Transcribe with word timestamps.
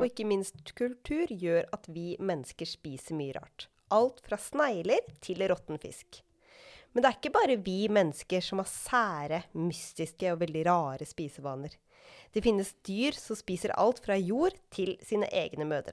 og 0.00 0.06
ikke 0.08 0.24
minst 0.24 0.72
kultur 0.78 1.28
gjør 1.28 1.66
at 1.76 1.84
vi 1.92 2.14
mennesker 2.16 2.68
spiser 2.68 3.18
mye 3.18 3.34
rart. 3.36 3.66
Alt 3.92 4.22
fra 4.24 4.38
snegler 4.40 5.04
til 5.20 5.42
råtten 5.50 5.76
fisk. 5.82 6.22
Men 6.92 7.04
det 7.04 7.10
er 7.10 7.18
ikke 7.18 7.34
bare 7.34 7.58
vi 7.60 7.84
mennesker 7.92 8.42
som 8.42 8.62
har 8.62 8.70
sære, 8.70 9.42
mystiske 9.52 10.32
og 10.32 10.40
veldig 10.40 10.62
rare 10.66 11.06
spisevaner. 11.06 11.76
Det 12.32 12.42
finnes 12.42 12.72
dyr 12.86 13.18
som 13.18 13.36
spiser 13.38 13.74
alt 13.76 14.00
fra 14.06 14.16
jord 14.16 14.56
til 14.72 14.96
sine 15.04 15.28
egne 15.28 15.68
mødre. 15.68 15.92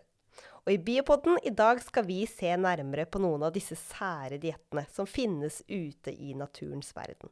Og 0.64 0.74
i 0.74 0.80
Biopodden 0.80 1.38
i 1.44 1.52
dag 1.52 1.82
skal 1.84 2.08
vi 2.08 2.22
se 2.30 2.56
nærmere 2.56 3.08
på 3.12 3.20
noen 3.24 3.44
av 3.48 3.54
disse 3.56 3.76
sære 3.76 4.40
diettene 4.40 4.86
som 4.94 5.10
finnes 5.10 5.62
ute 5.68 6.16
i 6.16 6.32
naturens 6.38 6.96
verden. 6.96 7.32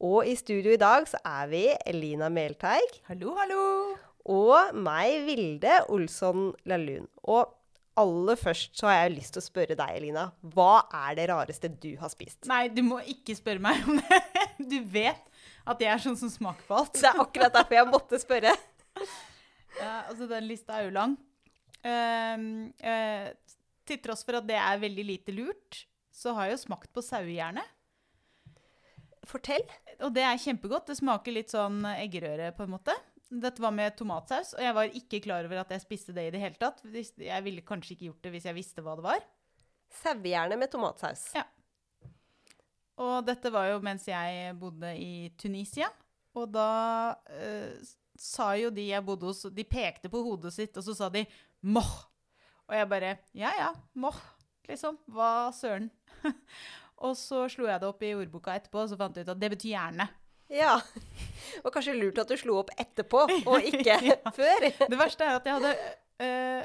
Og 0.00 0.24
i 0.28 0.36
studio 0.36 0.72
i 0.72 0.80
dag 0.80 1.08
så 1.08 1.20
er 1.24 1.52
vi 1.52 1.64
Elina 1.84 2.32
Melteig. 2.32 3.00
Hallo, 3.08 3.36
hallo. 3.36 4.05
Og 4.32 4.74
meg, 4.74 5.20
Vilde 5.26 5.78
Olsson 5.92 6.50
Lahlun. 6.66 7.06
Og 7.30 7.52
aller 7.96 8.38
først 8.38 8.74
så 8.76 8.90
har 8.90 8.98
jeg 9.04 9.14
lyst 9.16 9.36
til 9.36 9.42
å 9.42 9.46
spørre 9.46 9.76
deg, 9.78 9.92
Elina. 10.00 10.26
Hva 10.54 10.86
er 11.06 11.16
det 11.18 11.28
rareste 11.30 11.70
du 11.70 11.92
har 12.00 12.10
spist? 12.12 12.42
Nei, 12.50 12.66
du 12.72 12.82
må 12.84 12.98
ikke 13.08 13.36
spørre 13.38 13.62
meg 13.62 13.86
om 13.86 14.00
det. 14.02 14.22
Du 14.56 14.80
vet 14.90 15.22
at 15.68 15.82
jeg 15.82 15.90
er 15.92 16.00
sånn 16.02 16.16
som 16.18 16.30
smaker 16.32 16.64
på 16.66 16.78
alt. 16.78 16.96
Det 16.96 17.06
er 17.06 17.20
akkurat 17.22 17.54
derfor 17.54 17.76
jeg 17.76 17.92
måtte 17.92 18.22
spørre. 18.22 18.54
Ja, 19.76 20.06
altså, 20.08 20.24
den 20.24 20.46
lista 20.48 20.78
er 20.78 20.86
jo 20.86 20.92
lang. 20.94 21.18
Uh, 21.84 22.70
uh, 22.80 23.26
til 23.84 23.98
tross 24.00 24.22
for 24.24 24.38
at 24.38 24.46
det 24.48 24.56
er 24.56 24.78
veldig 24.80 25.04
lite 25.04 25.34
lurt, 25.36 25.82
så 26.08 26.32
har 26.32 26.48
jeg 26.48 26.56
jo 26.56 26.62
smakt 26.62 26.88
på 26.96 27.04
sauehjerne. 27.04 27.60
Fortell. 29.28 29.66
Og 30.00 30.14
det 30.16 30.24
er 30.24 30.40
kjempegodt. 30.40 30.88
Det 30.88 30.96
smaker 30.96 31.36
litt 31.36 31.52
sånn 31.52 31.84
eggerøre, 31.92 32.54
på 32.56 32.64
en 32.64 32.72
måte. 32.72 32.96
Dette 33.26 33.62
var 33.62 33.72
med 33.74 33.96
tomatsaus, 33.98 34.52
og 34.54 34.62
jeg 34.62 34.74
var 34.76 34.92
ikke 35.00 35.20
klar 35.24 35.46
over 35.48 35.64
at 35.64 35.72
jeg 35.74 35.82
spiste 35.82 36.14
det 36.14 36.28
i 36.28 36.32
det 36.34 36.40
hele 36.42 36.58
tatt. 36.60 36.84
Jeg 37.18 37.42
ville 37.42 37.64
kanskje 37.66 37.96
ikke 37.96 38.10
gjort 38.10 38.22
det 38.22 38.32
hvis 38.36 38.46
jeg 38.46 38.56
visste 38.58 38.84
hva 38.86 38.94
det 38.98 39.06
var. 39.06 39.24
Sauehjerne 40.02 40.58
med 40.60 40.70
tomatsaus. 40.70 41.28
Ja. 41.34 41.42
Og 43.02 43.26
dette 43.26 43.50
var 43.52 43.68
jo 43.72 43.80
mens 43.84 44.06
jeg 44.08 44.54
bodde 44.60 44.92
i 44.94 45.28
Tunisia. 45.40 45.90
Og 46.36 46.52
da 46.54 46.68
eh, 47.32 47.74
sa 48.16 48.52
jo 48.60 48.70
de 48.74 48.86
jeg 48.90 49.04
bodde 49.04 49.28
hos 49.28 49.46
De 49.52 49.64
pekte 49.68 50.10
på 50.12 50.22
hodet 50.24 50.52
sitt, 50.54 50.76
og 50.76 50.84
så 50.84 50.94
sa 50.96 51.08
de 51.12 51.26
'moh'. 51.64 51.96
Og 52.68 52.74
jeg 52.74 52.88
bare 52.88 53.18
Ja 53.34 53.50
ja, 53.58 53.72
moh. 53.94 54.16
Liksom. 54.68 54.98
Hva 55.06 55.50
søren? 55.52 55.90
og 57.06 57.16
så 57.16 57.48
slo 57.48 57.66
jeg 57.66 57.80
det 57.80 57.88
opp 57.88 58.02
i 58.02 58.14
ordboka 58.14 58.54
etterpå, 58.54 58.82
og 58.82 58.88
så 58.90 58.96
fant 58.96 59.16
jeg 59.16 59.26
ut 59.26 59.34
at 59.34 59.40
det 59.40 59.50
betyr 59.50 59.74
hjerne. 59.74 60.08
Ja. 60.52 60.76
Og 61.64 61.72
kanskje 61.74 61.96
lurt 61.96 62.18
at 62.22 62.30
du 62.30 62.36
slo 62.38 62.60
opp 62.60 62.70
etterpå, 62.78 63.20
og 63.46 63.64
ikke 63.64 63.98
ja. 64.10 64.16
før. 64.34 64.60
det 64.86 64.98
verste 64.98 65.24
er 65.26 65.34
at 65.38 65.46
jeg 65.48 65.54
hadde 65.58 65.72
øh, 66.26 66.62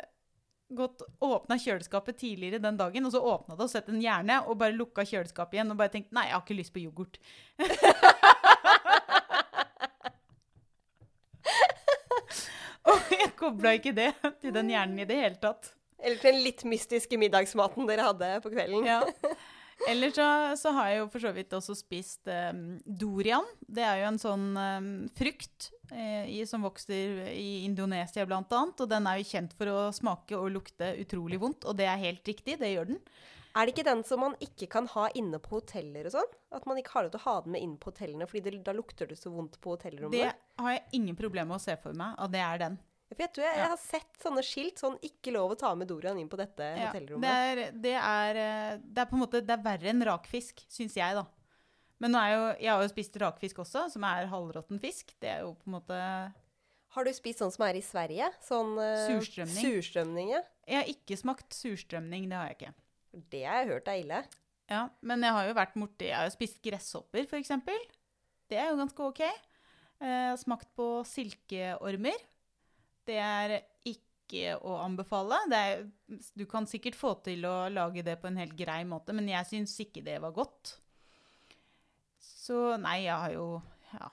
gått 0.75 1.01
åpna 1.23 1.55
kjøleskapet 1.59 2.17
tidligere 2.21 2.59
den 2.63 2.77
dagen, 2.79 3.05
og 3.07 3.11
så 3.13 3.19
åpna 3.33 3.55
det 3.55 3.63
og 3.67 3.71
sett 3.73 3.89
en 3.91 4.03
hjerne, 4.03 4.35
og 4.47 4.53
bare 4.61 4.77
lukka 4.77 5.01
kjøleskapet 5.07 5.53
igjen 5.57 5.73
og 5.73 5.79
bare 5.81 5.93
tenkt 5.95 6.11
nei, 6.15 6.25
jeg 6.29 6.35
har 6.37 6.45
ikke 6.45 6.59
lyst 6.59 6.73
på 6.75 6.83
yoghurt. 6.83 7.15
og 12.91 12.99
jeg 13.17 13.29
kobla 13.39 13.69
ikke 13.77 13.95
det 13.97 14.11
til 14.43 14.51
den 14.55 14.67
hjernen 14.73 14.99
i 15.03 15.09
det 15.09 15.17
hele 15.23 15.39
tatt. 15.41 15.63
Eller 16.01 16.17
til 16.17 16.31
den 16.33 16.45
litt 16.45 16.61
mystiske 16.65 17.15
middagsmaten 17.21 17.89
dere 17.89 18.07
hadde 18.09 18.27
på 18.43 18.49
kvelden. 18.53 18.83
Ja. 18.89 18.99
Eller 19.89 20.13
så, 20.13 20.25
så, 20.59 20.71
har 20.75 20.89
jeg 20.91 21.01
jo 21.01 21.09
for 21.13 21.23
så 21.23 21.31
vidt 21.35 21.53
også 21.57 21.75
spist 21.77 22.29
um, 22.29 22.79
dorian. 22.85 23.47
Det 23.65 23.83
er 23.85 24.01
jo 24.01 24.09
en 24.11 24.21
sånn 24.21 24.47
um, 24.53 24.89
frukt 25.17 25.71
eh, 25.89 26.29
i, 26.29 26.41
som 26.49 26.65
vokser 26.65 27.25
i 27.33 27.63
Indonesia 27.65 28.25
bl.a. 28.27 28.41
Og 28.51 28.87
den 28.89 29.09
er 29.09 29.21
jo 29.21 29.29
kjent 29.31 29.55
for 29.57 29.71
å 29.71 29.79
smake 29.95 30.37
og 30.37 30.51
lukte 30.53 30.93
utrolig 31.01 31.41
vondt, 31.41 31.67
og 31.67 31.77
det 31.79 31.89
er 31.89 32.03
helt 32.03 32.33
riktig. 32.33 32.59
Det 32.61 32.73
gjør 32.73 32.93
den. 32.93 33.01
Er 33.51 33.67
det 33.67 33.73
ikke 33.73 33.87
den 33.89 34.03
som 34.07 34.21
man 34.23 34.35
ikke 34.39 34.67
kan 34.71 34.85
ha 34.93 35.09
inne 35.17 35.41
på 35.43 35.57
hoteller 35.57 36.07
og 36.07 36.13
sånn? 36.13 36.29
At 36.55 36.67
man 36.69 36.77
ikke 36.79 36.93
har 36.93 37.05
lov 37.05 37.11
til 37.15 37.19
å 37.19 37.25
ha 37.25 37.33
den 37.43 37.55
med 37.57 37.65
inn 37.65 37.73
på 37.81 37.91
hotellene, 37.91 38.27
fordi 38.29 38.61
da 38.63 38.75
lukter 38.75 39.09
det 39.09 39.17
så 39.19 39.33
vondt 39.33 39.57
på 39.63 39.75
hotellrommet? 39.75 40.15
Det 40.15 40.63
har 40.63 40.77
jeg 40.77 40.85
ingen 41.01 41.17
problemer 41.19 41.51
med 41.51 41.59
å 41.59 41.65
se 41.65 41.75
for 41.81 41.97
meg, 41.97 42.15
og 42.21 42.31
det 42.31 42.43
er 42.45 42.63
den. 42.63 42.79
For 43.11 43.25
jeg 43.25 43.33
tror 43.35 43.45
jeg, 43.45 43.57
jeg, 43.59 43.69
har 43.73 43.81
sett 43.81 44.23
sånne 44.23 44.43
skilt 44.45 44.81
sånn 44.81 44.97
'ikke 45.03 45.33
lov 45.35 45.53
å 45.53 45.59
ta 45.59 45.73
med 45.75 45.89
Dorian 45.89 46.19
inn 46.21 46.29
på 46.31 46.39
dette 46.39 46.63
ja, 46.63 46.89
hotellrommet'. 46.89 47.27
Det 47.27 47.31
er, 47.35 47.75
det, 47.85 47.95
er, 47.99 48.39
eh, 48.39 48.77
det 48.79 49.03
er, 49.03 49.09
på 49.09 49.17
en 49.17 49.23
måte 49.25 49.41
det 49.43 49.55
er 49.57 49.65
verre 49.65 49.91
enn 49.91 50.05
rakfisk, 50.07 50.63
syns 50.71 50.95
jeg, 50.95 51.17
da. 51.19 51.25
Men 52.01 52.15
nå 52.15 52.21
er 52.21 52.31
jo, 52.31 52.45
jeg 52.63 52.71
har 52.71 52.85
jo 52.85 52.91
spist 52.93 53.19
rakfisk 53.21 53.59
også, 53.61 53.83
som 53.93 54.05
er 54.09 54.29
halvråtten 54.31 54.79
fisk. 54.81 55.11
Det 55.21 55.29
er 55.29 55.43
jo 55.45 55.53
på 55.59 55.69
en 55.69 55.75
måte 55.75 55.97
Har 56.95 57.05
du 57.05 57.11
spist 57.13 57.43
sånn 57.43 57.53
som 57.53 57.67
er 57.67 57.77
i 57.77 57.83
Sverige? 57.85 58.31
Sånn 58.43 58.73
uh, 58.79 59.05
surstrømning. 59.05 59.61
surstrømning 59.67 60.31
ja. 60.33 60.41
Jeg 60.65 60.79
har 60.79 60.89
ikke 60.95 61.19
smakt 61.19 61.53
surstrømning, 61.55 62.25
det 62.31 62.39
har 62.39 62.49
jeg 62.49 62.57
ikke. 62.57 62.73
Det 63.31 63.43
har 63.45 63.61
jeg 63.61 63.69
hørt 63.75 63.91
er 63.91 64.01
ille. 64.01 64.23
Ja, 64.71 64.81
men 65.03 65.23
jeg 65.25 65.35
har 65.35 65.47
jo 65.49 65.55
vært 65.57 65.73
borti 65.75 66.07
Jeg 66.07 66.15
har 66.15 66.27
jo 66.29 66.33
spist 66.33 66.61
gresshopper, 66.63 67.27
f.eks. 67.27 67.53
Det 68.51 68.59
er 68.59 68.71
jo 68.71 68.79
ganske 68.79 69.07
OK. 69.07 69.21
Eh, 69.23 70.09
jeg 70.09 70.29
har 70.33 70.39
smakt 70.41 70.71
på 70.77 70.87
silkeormer. 71.07 72.27
Det 73.07 73.17
er 73.17 73.57
ikke 73.87 74.55
å 74.61 74.77
anbefale. 74.83 75.39
Er, 75.55 75.83
du 76.37 76.45
kan 76.49 76.67
sikkert 76.69 76.97
få 76.99 77.15
til 77.25 77.45
å 77.49 77.55
lage 77.73 78.03
det 78.05 78.17
på 78.21 78.29
en 78.29 78.39
helt 78.39 78.55
grei 78.59 78.81
måte, 78.87 79.15
men 79.17 79.27
jeg 79.31 79.49
syns 79.49 79.75
ikke 79.83 80.03
det 80.05 80.19
var 80.23 80.35
godt. 80.35 80.77
Så 82.21 82.77
nei, 82.81 83.03
jeg 83.07 83.17
har 83.17 83.35
jo 83.35 83.45
ja. 83.91 84.07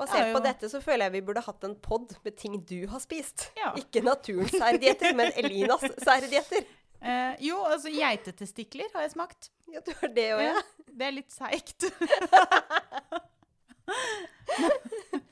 Basert 0.00 0.28
jo... 0.28 0.36
på 0.36 0.42
dette 0.44 0.68
så 0.72 0.80
føler 0.82 1.06
jeg 1.06 1.14
vi 1.16 1.24
burde 1.28 1.42
hatt 1.44 1.64
en 1.66 1.74
pod 1.82 2.14
med 2.24 2.36
ting 2.38 2.58
du 2.68 2.86
har 2.90 3.02
spist. 3.02 3.50
Ja. 3.58 3.72
Ikke 3.78 4.02
naturens 4.04 4.54
særdietter, 4.56 5.16
men 5.18 5.32
Elinas 5.40 5.84
særdietter. 6.02 6.66
Eh, 7.02 7.34
jo, 7.48 7.58
altså 7.66 7.90
geitetestikler 7.90 8.92
har 8.94 9.06
jeg 9.06 9.14
smakt. 9.16 9.50
Ja, 9.72 9.80
du 9.82 9.92
har 9.98 10.12
det 10.14 10.28
òg, 10.36 10.44
ja. 10.46 10.62
Det 10.92 11.08
er 11.08 11.14
litt 11.16 11.32
seigt. 11.34 11.88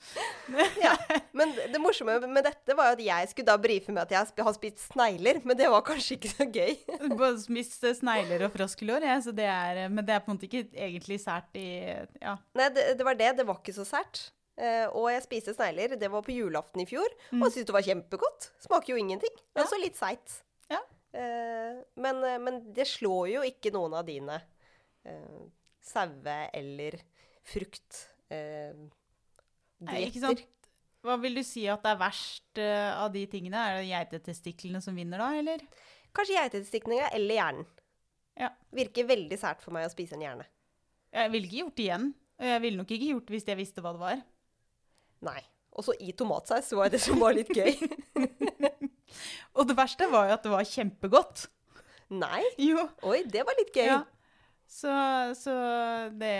ja. 0.84 0.94
Men 1.36 1.52
det 1.54 1.80
morsomme 1.82 2.16
med 2.30 2.44
dette 2.46 2.74
var 2.76 2.94
at 2.94 3.02
jeg 3.04 3.30
skulle 3.30 3.48
da 3.50 3.56
brife 3.60 3.92
med 3.94 4.02
at 4.06 4.14
jeg 4.14 4.44
har 4.46 4.56
spist 4.56 4.82
snegler, 4.88 5.40
men 5.46 5.58
det 5.58 5.68
var 5.70 5.84
kanskje 5.86 6.16
ikke 6.16 6.32
så 6.32 6.46
gøy. 6.48 6.74
Både 7.20 7.36
spist 7.42 7.86
snegler 8.00 8.46
og 8.46 8.54
froskelår, 8.54 9.06
ja, 9.06 9.18
så 9.22 9.34
det 9.36 9.46
er, 9.46 9.86
men 9.92 10.06
det 10.06 10.16
er 10.16 10.24
på 10.24 10.32
en 10.32 10.38
måte 10.38 10.48
ikke 10.48 10.66
egentlig 10.72 11.20
sært 11.22 11.56
i 11.60 11.70
ja. 11.86 12.36
Nei, 12.58 12.68
det, 12.74 12.92
det, 12.98 13.06
var 13.06 13.18
det. 13.18 13.32
Det 13.40 13.48
var 13.48 13.60
ikke 13.60 13.76
så 13.76 13.86
sært. 13.88 14.28
Uh, 14.60 14.86
og 14.98 15.08
jeg 15.12 15.24
spiste 15.24 15.56
snegler. 15.56 15.96
Det 16.00 16.10
var 16.12 16.24
på 16.26 16.34
julaften 16.34 16.82
i 16.82 16.88
fjor, 16.88 17.08
mm. 17.30 17.42
og 17.42 17.48
syntes 17.48 17.68
det 17.70 17.76
var 17.76 17.86
kjempegodt. 17.86 18.50
Smaker 18.66 18.94
jo 18.94 19.00
ingenting. 19.00 19.36
Det 19.36 19.62
er 19.62 19.68
også 19.68 19.82
litt 19.82 20.00
seigt. 20.00 20.40
Ja. 20.70 20.80
Men, 21.98 22.20
men, 22.44 22.60
det 22.70 22.84
slår 22.86 23.24
jo 23.32 23.40
ikke 23.42 23.72
noen 23.74 23.96
av 23.98 24.04
dine 24.06 24.36
uh, 25.08 25.40
saue- 25.82 26.44
eller 26.54 27.00
frukt 27.50 28.04
Nei, 28.30 28.90
ikke 29.80 30.22
sant? 30.22 30.42
Hva 31.00 31.16
vil 31.22 31.38
du 31.38 31.42
si 31.46 31.64
at 31.70 31.80
det 31.84 31.94
er 31.94 32.00
verst 32.00 32.60
uh, 32.60 33.04
av 33.06 33.12
de 33.14 33.22
tingene? 33.30 33.60
Er 33.60 33.78
det 33.80 33.88
geitetestiklene 33.88 34.82
som 34.84 34.96
vinner 34.98 35.22
da, 35.22 35.30
eller? 35.38 35.62
Kanskje 36.16 36.36
geitetestiklene 36.36 37.08
eller 37.16 37.38
hjernen. 37.38 37.70
Ja. 38.40 38.50
Virker 38.74 39.08
veldig 39.08 39.38
sært 39.40 39.64
for 39.64 39.74
meg 39.76 39.86
å 39.88 39.92
spise 39.92 40.16
en 40.16 40.24
hjerne. 40.24 40.44
Jeg 41.14 41.32
ville 41.32 41.48
ikke 41.48 41.62
gjort 41.62 41.78
det 41.78 41.86
igjen. 41.86 42.10
Og 42.40 42.48
jeg 42.48 42.62
ville 42.64 42.80
nok 42.80 42.92
ikke 42.96 43.08
gjort 43.10 43.26
det 43.26 43.36
hvis 43.36 43.48
jeg 43.48 43.58
visste 43.58 43.84
hva 43.84 43.94
det 43.94 44.02
var. 44.02 44.20
Nei. 45.28 45.40
Også 45.80 45.94
i 46.02 46.12
tomatsaus 46.16 46.70
var 46.76 46.92
det 46.92 47.00
som 47.02 47.20
var 47.20 47.36
litt 47.36 47.50
gøy. 47.54 47.72
og 49.56 49.68
det 49.68 49.76
verste 49.78 50.08
var 50.10 50.28
jo 50.28 50.36
at 50.36 50.46
det 50.46 50.52
var 50.52 50.68
kjempegodt. 50.68 51.44
Nei? 52.10 52.42
Jo. 52.58 52.88
Oi, 53.06 53.22
det 53.30 53.44
var 53.46 53.56
litt 53.60 53.72
gøy. 53.76 53.86
Ja. 53.86 54.00
Så, 54.70 54.90
så 55.38 55.54
det 56.14 56.34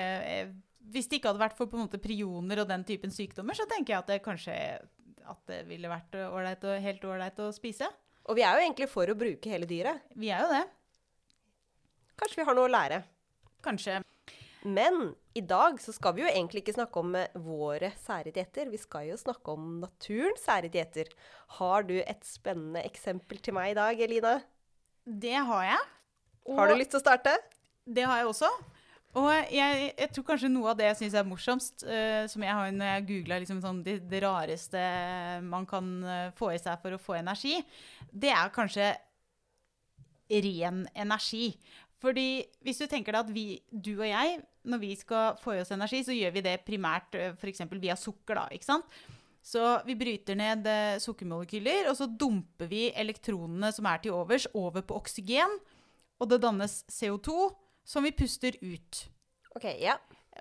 hvis 0.90 1.08
det 1.10 1.20
ikke 1.20 1.32
hadde 1.32 1.42
vært 1.42 1.58
for 1.58 1.70
på 1.70 1.78
en 1.78 1.84
måte 1.84 2.00
prioner 2.02 2.62
og 2.62 2.68
den 2.70 2.84
typen 2.88 3.12
sykdommer, 3.14 3.56
så 3.56 3.68
tenker 3.70 3.94
jeg 3.94 4.02
at 4.02 4.10
det 4.10 4.22
kanskje 4.24 4.56
at 5.30 5.40
det 5.50 5.62
ville 5.68 5.90
vært 5.90 6.16
ålreit 6.24 6.64
og 6.66 6.82
helt 6.82 7.04
ålreit 7.06 7.40
å 7.44 7.50
spise. 7.54 7.86
Og 8.30 8.36
vi 8.38 8.44
er 8.46 8.56
jo 8.56 8.64
egentlig 8.64 8.90
for 8.90 9.10
å 9.10 9.18
bruke 9.18 9.52
hele 9.52 9.68
dyret. 9.68 10.06
Vi 10.18 10.30
er 10.32 10.44
jo 10.44 10.52
det. 10.52 10.64
Kanskje 12.20 12.40
vi 12.40 12.46
har 12.48 12.56
noe 12.56 12.68
å 12.68 12.72
lære. 12.72 13.02
Kanskje. 13.64 14.00
Men 14.60 15.14
i 15.32 15.40
dag 15.40 15.78
så 15.80 15.92
skal 15.96 16.12
vi 16.16 16.24
jo 16.24 16.28
egentlig 16.28 16.60
ikke 16.64 16.76
snakke 16.76 17.00
om 17.00 17.14
eh, 17.16 17.32
våre 17.40 17.92
sære 18.02 18.32
dietter. 18.34 18.68
Vi 18.72 18.80
skal 18.80 19.06
jo 19.08 19.16
snakke 19.20 19.54
om 19.54 19.78
naturens 19.80 20.44
sære 20.44 20.68
dietter. 20.72 21.08
Har 21.56 21.86
du 21.88 21.96
et 22.02 22.26
spennende 22.28 22.82
eksempel 22.84 23.40
til 23.40 23.56
meg 23.56 23.72
i 23.72 23.78
dag, 23.78 24.02
Elina? 24.04 24.34
Det 25.04 25.38
har 25.48 25.64
jeg. 25.70 25.88
Og 26.50 26.60
har 26.60 26.70
du 26.70 26.76
lyst 26.76 26.92
til 26.92 27.00
å 27.00 27.04
starte? 27.06 27.32
Det 27.88 28.04
har 28.04 28.20
jeg 28.20 28.28
også. 28.34 28.50
Og 29.18 29.26
jeg, 29.50 29.90
jeg, 29.98 30.08
tror 30.14 30.26
kanskje 30.28 30.52
noe 30.52 30.70
av 30.70 30.78
det 30.78 30.86
jeg 30.86 30.98
syns 31.00 31.16
er 31.18 31.26
morsomst, 31.26 31.82
uh, 31.82 32.24
som 32.30 32.44
jeg 32.46 32.54
har 32.54 32.74
når 32.76 32.92
jeg 32.92 33.06
googla 33.08 33.40
liksom 33.42 33.62
sånn 33.64 33.80
det, 33.86 33.96
det, 34.06 34.20
rareste 34.22 34.82
man 35.42 35.66
kan 35.66 35.88
uh, 36.06 36.28
få 36.38 36.52
i 36.54 36.60
seg 36.62 36.78
for 36.82 36.94
å 36.94 37.00
få 37.02 37.16
energi, 37.18 37.56
det 38.12 38.30
er 38.30 38.54
kanskje 38.54 38.92
ren 40.30 40.84
energi. 40.94 41.56
Fordi 42.00 42.28
hvis 42.64 42.80
du 42.80 42.86
tenker 42.88 43.12
deg 43.12 43.26
at 43.26 43.32
vi, 43.34 43.46
du 43.68 43.92
og 43.98 44.06
jeg, 44.08 44.38
når 44.70 44.82
vi 44.82 44.92
skal 44.96 45.40
få 45.40 45.56
i 45.56 45.62
oss 45.62 45.72
energi, 45.74 46.02
så 46.06 46.16
gjør 46.16 46.36
vi 46.36 46.44
det 46.46 46.60
primært 46.66 47.16
eh, 47.18 47.34
f.eks. 47.36 47.64
via 47.76 47.96
sukker, 47.98 48.38
da. 48.38 48.46
ikke 48.54 48.68
sant? 48.68 49.00
Så 49.44 49.60
vi 49.86 49.96
bryter 50.00 50.36
ned 50.36 50.68
eh, 50.68 51.00
sukkermolekyler, 51.00 51.90
og 51.90 51.98
så 51.98 52.08
dumper 52.08 52.70
vi 52.70 52.88
elektronene 52.96 53.72
som 53.76 53.88
er 53.88 54.00
til 54.04 54.16
overs, 54.16 54.48
over 54.56 54.84
på 54.84 54.96
oksygen. 55.00 55.58
Og 56.20 56.28
det 56.28 56.40
dannes 56.44 56.82
CO2, 56.92 57.50
som 57.84 58.04
vi 58.06 58.12
puster 58.12 58.56
ut. 58.60 59.02
OK, 59.56 59.66
ja. 59.80 59.96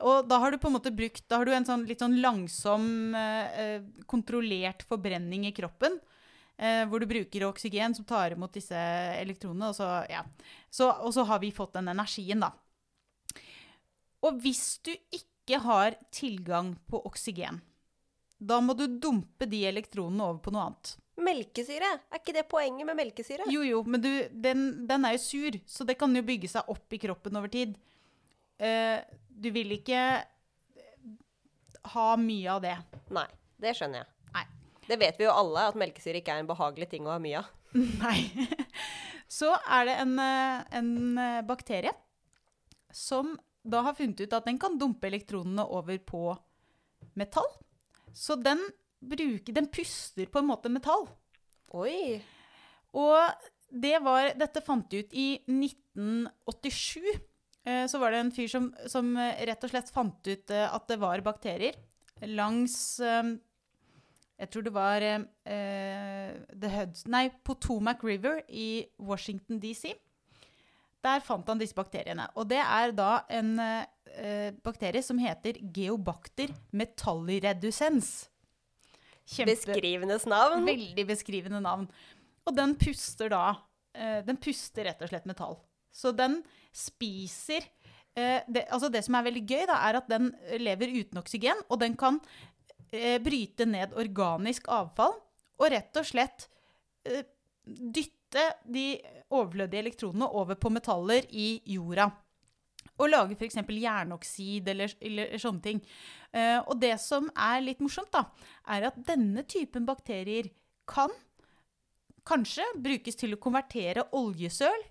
Og 0.05 0.27
da 0.29 0.37
har 0.39 0.53
du 0.53 0.59
på 0.61 0.69
en 0.69 0.75
måte 0.77 0.93
brukt 0.95 1.25
Da 1.27 1.39
har 1.39 1.47
du 1.47 1.51
en 1.51 1.65
sånn 1.65 1.81
litt 1.89 1.99
sånn 1.99 2.19
langsom, 2.21 3.15
eh, 3.17 3.59
eh, 3.61 3.87
kontrollert 4.07 4.85
forbrenning 4.87 5.47
i 5.49 5.55
kroppen. 5.55 5.97
Eh, 6.59 6.83
hvor 6.91 6.99
du 6.99 7.07
bruker 7.07 7.47
oksygen 7.47 7.95
som 7.95 8.05
tar 8.05 8.35
imot 8.35 8.53
disse 8.53 8.75
elektronene. 8.75 9.71
Og 9.71 9.77
så, 9.77 9.87
ja. 10.11 10.25
så, 10.69 10.91
og 10.91 11.13
så 11.15 11.23
har 11.27 11.39
vi 11.39 11.53
fått 11.55 11.77
den 11.77 11.87
energien, 11.91 12.43
da. 12.43 12.51
Og 14.27 14.41
hvis 14.43 14.79
du 14.83 14.91
ikke 15.15 15.61
har 15.63 15.95
tilgang 16.11 16.73
på 16.91 16.99
oksygen, 17.07 17.61
da 18.39 18.59
må 18.63 18.75
du 18.75 18.85
dumpe 18.99 19.47
de 19.47 19.63
elektronene 19.67 20.27
over 20.27 20.43
på 20.43 20.51
noe 20.55 20.67
annet. 20.67 20.93
Melkesyre. 21.19 21.91
Er 22.09 22.21
ikke 22.21 22.35
det 22.35 22.45
poenget 22.51 22.87
med 22.87 22.97
melkesyre? 22.99 23.47
Jo, 23.51 23.63
jo, 23.65 23.83
men 23.87 24.03
du, 24.03 24.09
den, 24.31 24.65
den 24.87 25.07
er 25.07 25.15
jo 25.17 25.21
sur, 25.23 25.57
så 25.67 25.87
det 25.87 25.97
kan 25.99 26.15
jo 26.15 26.25
bygge 26.25 26.51
seg 26.51 26.69
opp 26.71 26.95
i 26.95 27.01
kroppen 27.01 27.39
over 27.39 27.51
tid. 27.51 27.75
Uh, 28.59 28.99
du 29.29 29.49
vil 29.55 29.75
ikke 29.77 30.03
ha 31.93 32.07
mye 32.19 32.55
av 32.55 32.63
det. 32.63 32.75
Nei, 33.15 33.27
det 33.61 33.75
skjønner 33.77 34.03
jeg. 34.03 34.11
Nei. 34.35 34.45
Det 34.89 34.97
vet 34.99 35.19
vi 35.19 35.27
jo 35.27 35.35
alle, 35.35 35.69
at 35.71 35.79
melkesyre 35.79 36.21
ikke 36.21 36.35
er 36.35 36.43
en 36.43 36.49
behagelig 36.49 36.89
ting 36.91 37.07
å 37.07 37.13
ha 37.15 37.21
mye 37.23 37.43
av. 37.43 37.51
Nei. 38.03 38.47
Så 39.29 39.51
er 39.53 39.85
det 39.85 39.95
en, 40.01 40.15
eh, 40.19 40.61
en 40.79 41.17
eh, 41.21 41.41
bakterie 41.45 41.93
som 42.91 43.35
da 43.61 43.83
har 43.85 43.93
funnet 43.93 44.23
ut 44.23 44.33
at 44.33 44.47
den 44.49 44.57
kan 44.61 44.79
dumpe 44.81 45.07
elektronene 45.07 45.65
over 45.69 45.99
på 46.01 46.33
metall. 47.19 47.47
Så 48.15 48.39
den, 48.41 48.61
bruker, 48.99 49.55
den 49.55 49.69
puster 49.71 50.27
på 50.29 50.41
en 50.41 50.49
måte 50.49 50.71
metall. 50.71 51.07
Oi. 51.77 52.19
Og 52.97 53.17
det 53.69 53.97
var, 54.01 54.31
dette 54.37 54.63
fant 54.65 54.87
de 54.89 55.03
ut 55.03 55.13
i 55.13 55.27
1987. 55.45 57.03
Eh, 57.65 57.85
Så 57.87 57.99
var 57.99 58.11
det 58.11 58.23
en 58.23 58.33
fyr 58.33 58.49
som, 58.49 58.71
som 58.87 59.11
eh, 59.17 59.45
rett 59.49 59.63
og 59.63 59.71
slett 59.71 59.91
fant 59.93 60.27
ut 60.27 60.51
eh, 60.55 60.65
at 60.65 60.87
det 60.89 60.99
var 61.01 61.21
bakterier 61.25 61.77
langs 62.27 62.99
Jeg 62.99 64.47
tror 64.51 64.63
det 64.65 64.73
var 64.75 64.99
The 64.99 66.71
Hudson, 66.73 67.11
nei, 67.13 67.29
Potomac 67.47 68.03
River 68.03 68.41
i 68.49 68.87
Washington 68.99 69.59
DC. 69.59 69.93
Der 70.99 71.23
fant 71.23 71.47
han 71.47 71.59
disse 71.59 71.75
bakteriene. 71.75 72.27
Og 72.35 72.49
det 72.51 72.59
er 72.59 72.91
da 72.91 73.21
en 73.31 73.53
bakterie 74.63 75.03
som 75.03 75.19
heter 75.19 75.61
Geobacter 75.63 76.51
metalliredusens. 76.75 78.28
Kjempe- 79.29 79.53
Beskrivendes 79.55 80.25
navn. 80.29 80.65
Veldig 80.67 81.05
beskrivende 81.09 81.61
navn. 81.61 81.87
Og 82.49 82.55
den 82.57 82.73
puster 82.81 83.29
da 83.29 83.43
eh, 83.93 84.21
Den 84.25 84.39
puster 84.41 84.87
rett 84.89 85.01
og 85.05 85.11
slett 85.11 85.27
metall. 85.29 85.57
Så 85.93 86.11
den 86.15 86.39
spiser 86.75 87.65
eh, 88.15 88.41
det, 88.47 88.65
Altså 88.73 88.89
det 88.93 89.03
som 89.05 89.17
er 89.19 89.27
veldig 89.29 89.43
gøy, 89.49 89.65
da, 89.69 89.79
er 89.89 89.99
at 90.01 90.09
den 90.09 90.31
lever 90.61 90.93
uten 91.01 91.21
oksygen, 91.21 91.61
og 91.69 91.81
den 91.81 91.97
kan 91.99 92.17
eh, 92.91 93.17
bryte 93.21 93.65
ned 93.69 93.93
organisk 93.99 94.69
avfall 94.73 95.13
og 95.59 95.67
rett 95.73 95.97
og 95.99 96.07
slett 96.07 96.47
eh, 97.05 97.25
dytte 97.65 98.45
de 98.69 98.87
overflødige 99.33 99.81
elektronene 99.83 100.27
over 100.37 100.57
på 100.57 100.71
metaller 100.73 101.25
i 101.29 101.59
jorda. 101.69 102.09
Og 102.99 103.11
lage 103.11 103.37
f.eks. 103.37 103.61
jernoksid 103.63 104.67
eller, 104.73 104.93
eller 105.01 105.39
sånne 105.39 105.63
ting. 105.63 105.81
Eh, 106.35 106.59
og 106.59 106.77
det 106.81 106.95
som 107.01 107.29
er 107.33 107.63
litt 107.63 107.81
morsomt, 107.83 108.11
da, 108.13 108.25
er 108.75 108.89
at 108.91 108.99
denne 109.07 109.45
typen 109.47 109.87
bakterier 109.87 110.51
kan 110.89 111.13
kanskje 112.29 112.65
brukes 112.77 113.17
til 113.17 113.33
å 113.33 113.41
konvertere 113.41 114.05
oljesøl 114.17 114.83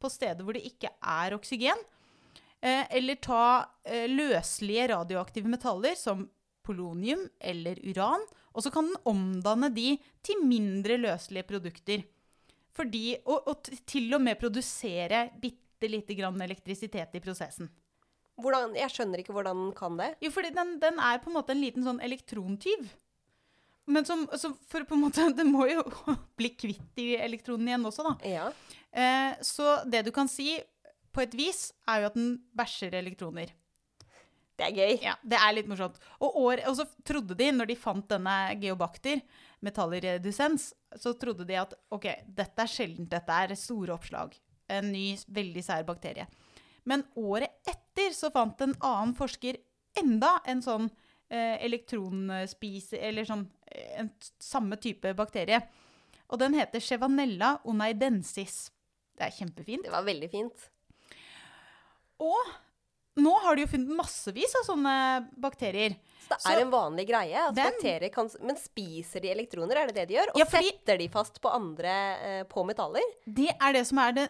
på 0.00 0.10
steder 0.10 0.46
hvor 0.46 0.56
det 0.56 0.66
ikke 0.70 0.92
er 0.98 1.36
oksygen. 1.36 1.86
Eh, 2.60 2.84
eller 2.96 3.20
ta 3.22 3.44
eh, 3.84 4.08
løselige 4.10 4.90
radioaktive 4.94 5.48
metaller 5.48 5.96
som 5.96 6.26
polonium 6.66 7.22
eller 7.40 7.78
uran, 7.88 8.24
og 8.52 8.64
så 8.64 8.72
kan 8.74 8.90
den 8.90 8.98
omdanne 9.08 9.70
de 9.72 9.94
til 10.24 10.42
mindre 10.44 10.98
løselige 11.00 11.48
produkter. 11.48 12.04
Fordi, 12.76 13.16
og, 13.24 13.48
og 13.50 13.70
til 13.88 14.12
og 14.14 14.22
med 14.22 14.38
produsere 14.40 15.28
bitte 15.40 15.69
lite 15.88 16.14
grann 16.18 16.40
elektrisitet 16.44 17.14
i 17.16 17.22
prosessen. 17.24 17.70
Hvordan, 18.40 18.74
jeg 18.76 18.92
skjønner 18.92 19.20
ikke 19.22 19.34
hvordan 19.36 19.66
den 19.66 19.72
kan 19.76 19.96
det. 20.00 20.14
Jo, 20.24 20.30
fordi 20.32 20.50
den, 20.56 20.74
den 20.80 21.00
er 21.00 21.20
på 21.20 21.30
en 21.30 21.36
måte 21.38 21.54
en 21.54 21.62
liten 21.62 21.84
sånn 21.84 22.00
elektrontyv. 22.04 22.88
Men 23.90 24.04
som, 24.06 24.26
som 24.38 24.54
for 24.70 24.84
på 24.88 24.96
en 24.96 25.04
måte, 25.06 25.28
den 25.38 25.52
må 25.52 25.66
jo 25.70 25.84
bli 26.40 26.52
kvitt 26.56 26.84
de 26.98 27.14
elektronene 27.20 27.72
igjen 27.74 27.88
også, 27.90 28.06
da. 28.06 28.16
Ja. 28.28 28.50
Eh, 28.90 29.32
så 29.46 29.80
det 29.88 30.04
du 30.08 30.12
kan 30.14 30.30
si 30.30 30.54
på 31.10 31.24
et 31.24 31.34
vis, 31.34 31.70
er 31.90 32.04
jo 32.04 32.10
at 32.12 32.18
den 32.18 32.36
bæsjer 32.54 32.94
elektroner. 33.00 33.50
Det 34.60 34.66
er 34.68 34.76
gøy. 34.76 34.98
Ja, 35.02 35.14
Det 35.24 35.38
er 35.40 35.54
litt 35.56 35.70
morsomt. 35.70 35.96
Og, 36.20 36.36
år, 36.36 36.60
og 36.68 36.76
så 36.78 36.84
trodde 37.06 37.34
de, 37.34 37.48
når 37.56 37.70
de 37.70 37.76
fant 37.80 38.06
denne 38.12 38.36
geobakter, 38.60 39.22
metalliredusens, 39.64 40.70
så 41.00 41.14
trodde 41.18 41.46
de 41.48 41.56
at 41.58 41.72
ok, 41.92 42.06
dette 42.28 42.62
er 42.62 42.70
sjeldent, 42.70 43.10
dette 43.10 43.40
er 43.42 43.56
store 43.58 43.96
oppslag. 43.96 44.36
En 44.70 44.92
ny, 44.92 45.14
veldig 45.26 45.64
sær 45.66 45.84
bakterie. 45.88 46.28
Men 46.88 47.04
året 47.18 47.58
etter 47.68 48.14
så 48.16 48.30
fant 48.34 48.60
en 48.64 48.74
annen 48.78 49.14
forsker 49.18 49.58
enda 50.00 50.36
en 50.48 50.62
sånn 50.64 50.88
eh, 51.28 51.58
elektronspise, 51.66 52.98
eller 52.98 53.26
sånn 53.28 53.44
eh, 53.66 54.00
en 54.02 54.10
samme 54.42 54.78
type 54.80 55.12
bakterie. 55.18 55.60
Og 56.30 56.38
den 56.40 56.54
heter 56.58 56.82
Chevanella 56.82 57.56
oneidensis. 57.68 58.68
Det 59.18 59.26
er 59.26 59.36
kjempefint. 59.36 59.84
Det 59.84 59.92
var 59.92 60.06
veldig 60.06 60.30
fint. 60.32 60.68
Og 62.22 62.52
nå 63.16 63.32
har 63.42 63.56
de 63.56 63.62
jo 63.64 63.70
funnet 63.72 63.96
massevis 63.96 64.54
av 64.60 64.66
sånne 64.68 64.94
bakterier. 65.36 65.96
Så 66.24 66.28
det 66.36 66.40
Så 66.44 66.50
er 66.52 66.60
en 66.62 66.70
vanlig 66.70 67.08
greie 67.08 67.34
at 67.48 67.54
den- 67.54 67.72
bakterier 67.72 68.12
kan 68.14 68.28
Men 68.40 68.56
spiser 68.56 69.20
de 69.20 69.28
elektroner, 69.32 69.76
er 69.76 69.86
det 69.88 69.94
det 69.96 70.08
de 70.08 70.14
gjør? 70.14 70.28
Og 70.34 70.38
Ja, 70.38 70.44
fordi- 70.44 70.70
setter 70.70 70.98
de 70.98 71.08
fast 71.08 71.40
på 71.40 71.50
andre 71.52 71.88
eh, 72.22 72.44
på 72.44 72.64
metaller? 72.64 73.02
Det 73.26 73.50
er 73.60 73.72
det 73.72 73.86
som 73.86 73.98
er, 73.98 74.12
det, 74.12 74.28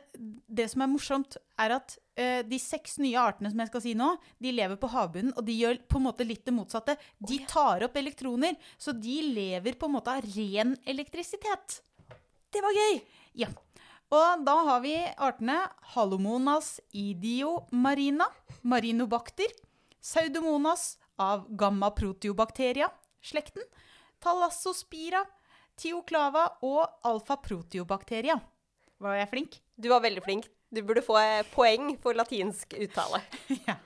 det 0.49 0.71
som 0.71 0.81
er 0.83 0.87
morsomt, 0.89 1.37
er 1.59 1.71
at 1.77 1.99
eh, 2.17 2.43
de 2.43 2.59
seks 2.59 2.99
nye 2.99 3.17
artene 3.21 3.51
som 3.51 3.59
jeg 3.59 3.69
skal 3.69 3.81
si 3.83 3.95
nå, 3.95 4.17
de 4.41 4.51
lever 4.53 4.77
på 4.77 4.89
havbunnen, 4.91 5.33
og 5.37 5.45
de 5.45 5.53
gjør 5.61 5.79
på 5.89 5.97
en 5.97 6.03
måte 6.09 6.27
litt 6.27 6.45
det 6.45 6.55
motsatte. 6.55 6.97
De 7.21 7.39
tar 7.47 7.83
opp 7.85 7.95
elektroner, 7.97 8.57
så 8.79 8.99
de 8.99 9.21
lever 9.35 9.75
på 9.77 9.85
en 9.87 9.93
måte 9.93 10.09
av 10.09 10.23
ren 10.25 10.77
elektrisitet. 10.87 11.81
Det 12.51 12.63
var 12.63 12.73
gøy! 12.73 13.03
Ja. 13.35 13.47
Og 14.11 14.43
da 14.43 14.57
har 14.67 14.81
vi 14.83 14.95
artene 15.23 15.61
Halomonas 15.93 16.81
idiomarina, 16.91 18.27
marinobacter, 18.67 19.53
Pseudomonas 20.01 20.97
av 21.21 21.45
gamma-proteobacteria, 21.61 22.89
slekten, 23.23 23.63
Thalassospira, 24.25 25.23
tioklava 25.79 26.49
og 26.67 26.83
alfa-proteobacteria. 27.07 28.41
Var 29.01 29.21
jeg 29.21 29.31
flink? 29.31 29.61
Du 29.79 29.89
var 29.93 30.03
veldig 30.03 30.25
flink. 30.27 30.51
Du 30.71 30.83
burde 30.87 31.05
få 31.07 31.17
eh, 31.21 31.47
poeng 31.55 31.95
for 32.03 32.19
latinsk 32.19 32.75
uttale. 32.83 33.23
ja. 33.69 33.79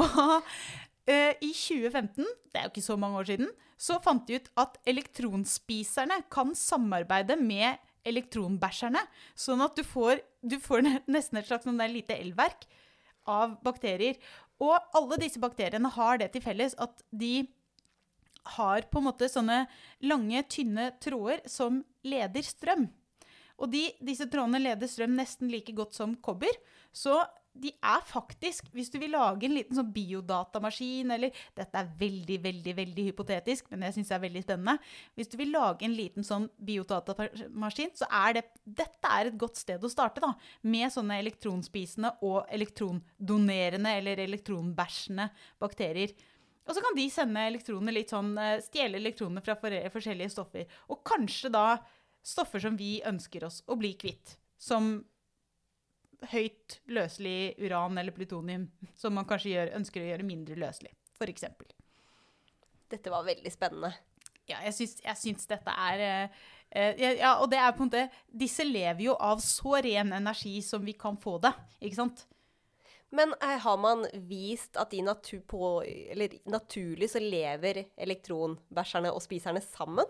Og 0.00 0.18
uh, 0.18 1.32
i 1.38 1.52
2015, 1.54 2.24
det 2.24 2.58
er 2.58 2.66
jo 2.66 2.74
ikke 2.74 2.84
så 2.90 2.98
mange 2.98 3.22
år 3.22 3.30
siden, 3.30 3.54
så 3.78 4.00
fant 4.02 4.26
de 4.26 4.40
ut 4.40 4.50
at 4.58 4.78
elektronspiserne 4.88 6.24
kan 6.32 6.54
samarbeide 6.58 7.38
med 7.38 7.78
elektronbæsjerne, 8.04 9.00
sånn 9.34 9.62
at 9.64 9.76
du 9.76 9.84
får, 9.86 10.22
du 10.42 10.58
får 10.62 10.84
nesten 11.10 11.40
et 11.40 11.48
slags 11.48 11.66
sånn 11.68 11.80
lite 11.90 12.16
elverk 12.16 12.66
av 13.30 13.58
bakterier. 13.64 14.18
Og 14.62 14.76
alle 14.94 15.18
disse 15.22 15.40
bakteriene 15.42 15.90
har 15.96 16.20
det 16.20 16.30
til 16.34 16.44
felles 16.44 16.76
at 16.80 17.02
de 17.10 17.46
har 18.58 18.84
på 18.90 19.00
en 19.00 19.06
måte 19.08 19.28
sånne 19.32 19.64
lange, 20.04 20.42
tynne 20.52 20.90
tråder 21.02 21.40
som 21.48 21.80
leder 22.04 22.44
strøm. 22.44 22.86
Og 23.62 23.70
de, 23.72 23.86
disse 24.04 24.26
trådene 24.30 24.60
leder 24.60 24.90
strøm 24.90 25.14
nesten 25.16 25.48
like 25.52 25.72
godt 25.76 25.96
som 25.96 26.16
kobber. 26.20 26.52
Så 26.92 27.16
de 27.54 27.70
er 27.70 28.02
faktisk, 28.06 28.66
hvis 28.74 28.90
du 28.90 28.98
vil 28.98 29.12
lage 29.14 29.46
en 29.46 29.54
liten 29.54 29.76
sånn 29.78 29.92
biodatamaskin, 29.94 31.12
eller 31.14 31.30
Dette 31.54 31.78
er 31.78 31.90
veldig, 32.00 32.38
veldig 32.42 32.74
veldig 32.80 33.06
hypotetisk, 33.08 33.68
men 33.70 33.86
jeg 33.86 33.96
syns 33.96 34.10
det 34.10 34.16
er 34.16 34.24
veldig 34.24 34.42
spennende. 34.42 34.74
Hvis 35.14 35.30
du 35.30 35.36
vil 35.38 35.54
lage 35.54 35.86
en 35.86 35.94
liten 35.94 36.26
sånn 36.26 36.48
biodatamaskin, 36.58 37.94
så 37.94 38.10
er 38.10 38.40
det 38.40 38.44
Dette 38.64 39.14
er 39.16 39.30
et 39.30 39.38
godt 39.38 39.60
sted 39.60 39.82
å 39.84 39.92
starte, 39.92 40.22
da. 40.24 40.32
Med 40.66 40.90
sånne 40.92 41.20
elektronspisende 41.22 42.16
og 42.26 42.42
elektrondonerende 42.54 43.96
eller 44.00 44.24
elektronbæsjende 44.26 45.30
bakterier. 45.62 46.14
Og 46.64 46.74
så 46.74 46.82
kan 46.82 46.96
de 46.96 47.08
sende 47.12 47.48
elektronene 47.52 47.92
litt 47.92 48.12
sånn, 48.12 48.34
eh, 48.40 48.60
stjele 48.64 48.98
elektronene 48.98 49.44
fra 49.44 49.54
forskjellige 49.60 50.32
stoffer. 50.32 50.66
Og 50.90 51.04
kanskje 51.04 51.52
da 51.52 51.78
stoffer 52.24 52.60
som 52.60 52.76
vi 52.76 53.02
ønsker 53.04 53.44
oss 53.44 53.62
å 53.68 53.76
bli 53.78 53.94
kvitt. 54.00 54.38
Som 54.58 55.04
høyt 56.32 56.78
løselig 56.92 57.54
uran 57.62 57.98
eller 58.00 58.14
plutonium, 58.16 58.66
som 58.96 59.14
man 59.16 59.28
kanskje 59.28 59.54
gjør, 59.54 59.72
ønsker 59.78 60.02
å 60.02 60.10
gjøre 60.10 60.26
mindre 60.26 60.58
løselig, 60.60 60.92
f.eks. 61.18 61.46
Dette 62.92 63.12
var 63.12 63.26
veldig 63.26 63.52
spennende. 63.52 63.94
Ja, 64.48 64.60
jeg 64.66 64.76
syns, 64.76 64.98
jeg 65.00 65.20
syns 65.20 65.48
dette 65.48 65.72
er 65.72 66.02
eh, 66.04 66.42
eh, 66.68 67.04
ja, 67.16 67.38
og 67.40 67.48
det 67.52 67.58
er 67.62 67.72
på 67.72 67.80
en 67.80 67.88
måte 67.88 68.02
Disse 68.28 68.66
lever 68.66 69.06
jo 69.06 69.14
av 69.16 69.40
så 69.40 69.78
ren 69.80 70.12
energi 70.12 70.58
som 70.62 70.84
vi 70.84 70.92
kan 71.00 71.16
få 71.20 71.38
det, 71.40 71.54
ikke 71.80 72.02
sant? 72.02 72.26
Men 73.14 73.32
eh, 73.40 73.58
har 73.62 73.78
man 73.80 74.04
vist 74.28 74.76
at 74.80 74.92
de 74.92 75.00
natu 75.06 75.38
på, 75.48 75.78
eller, 75.86 76.34
naturlig 76.50 77.08
så 77.12 77.22
lever 77.22 77.84
elektronbæsjerne 77.96 79.12
og 79.14 79.22
spiserne 79.24 79.62
sammen? 79.64 80.08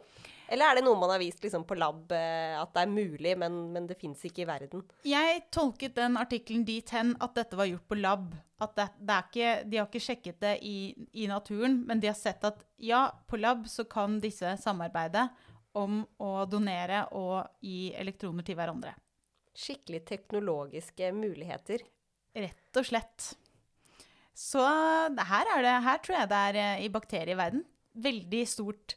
Eller 0.52 0.68
er 0.68 0.78
det 0.78 0.84
noe 0.84 0.98
man 1.00 1.12
har 1.14 1.20
vist 1.22 1.42
liksom, 1.44 1.64
på 1.68 1.76
lab 1.78 2.12
eh, 2.12 2.54
at 2.58 2.72
det 2.74 2.82
er 2.84 2.90
mulig, 2.92 3.32
men, 3.40 3.56
men 3.72 3.86
det 3.88 3.96
fins 4.00 4.20
ikke 4.28 4.44
i 4.44 4.48
verden? 4.48 4.82
Jeg 5.08 5.44
tolket 5.54 5.96
den 5.96 6.18
artikkelen 6.20 6.66
dit 6.68 6.90
hen 6.94 7.14
at 7.24 7.36
dette 7.38 7.58
var 7.58 7.70
gjort 7.70 7.86
på 7.88 7.98
lab. 7.98 8.34
At 8.62 8.76
det, 8.78 8.88
det 9.00 9.14
er 9.14 9.30
ikke, 9.30 9.54
de 9.70 9.80
har 9.80 9.88
ikke 9.88 10.04
sjekket 10.04 10.42
det 10.44 10.54
i, 10.66 10.76
i 11.24 11.28
naturen, 11.30 11.80
men 11.88 12.02
de 12.02 12.10
har 12.10 12.18
sett 12.18 12.44
at 12.46 12.60
ja, 12.76 13.06
på 13.28 13.40
lab 13.40 13.64
så 13.70 13.86
kan 13.88 14.20
disse 14.22 14.56
samarbeide 14.60 15.28
om 15.74 16.02
å 16.22 16.34
donere 16.46 17.06
og 17.18 17.64
gi 17.64 17.88
elektroner 17.98 18.46
til 18.46 18.58
hverandre. 18.58 18.94
Skikkelig 19.54 20.04
teknologiske 20.06 21.10
muligheter. 21.14 21.82
Rett 22.34 22.78
og 22.78 22.86
slett. 22.86 23.32
Så 24.34 24.62
her, 24.62 25.50
er 25.56 25.62
det, 25.62 25.74
her 25.86 26.00
tror 26.02 26.18
jeg 26.18 26.30
det 26.30 26.42
er 26.50 26.60
eh, 26.60 26.84
i 26.86 26.92
bakterieverden 26.92 27.62
veldig 27.94 28.42
stort 28.50 28.96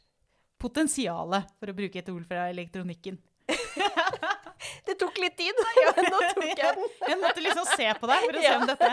potensiale, 0.60 1.42
for 1.58 1.70
å 1.70 1.76
bruke 1.76 2.00
et 2.00 2.12
ord 2.12 2.24
fra 2.28 2.48
elektronikken. 2.52 3.18
det 4.86 4.96
tok 5.00 5.18
litt 5.22 5.36
tid, 5.38 5.60
men 5.96 6.08
nå 6.10 6.22
tok 6.34 6.44
jeg 6.48 6.56
den. 6.60 6.88
jeg 7.12 7.20
måtte 7.22 7.44
liksom 7.44 7.68
se 7.74 7.88
på 8.00 8.10
deg 8.10 8.26
for 8.26 8.38
å 8.38 8.44
se 8.44 8.54
om 8.56 8.66
dette 8.68 8.90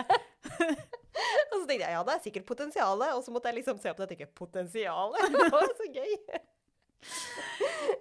Og 1.16 1.54
så 1.54 1.64
tenkte 1.64 1.82
jeg 1.82 1.94
ja, 1.94 2.02
det 2.04 2.14
er 2.14 2.22
sikkert 2.26 2.46
potensialet, 2.48 3.16
og 3.16 3.24
så 3.24 3.32
måtte 3.34 3.50
jeg 3.50 3.60
liksom 3.62 3.80
se 3.80 3.92
på 3.92 4.02
det 4.02 4.06
og 4.06 4.12
tenke 4.12 4.28
potensialet. 4.36 5.32
Det 5.32 5.48
var 5.54 5.72
så 5.78 5.88
gøy. 5.88 6.14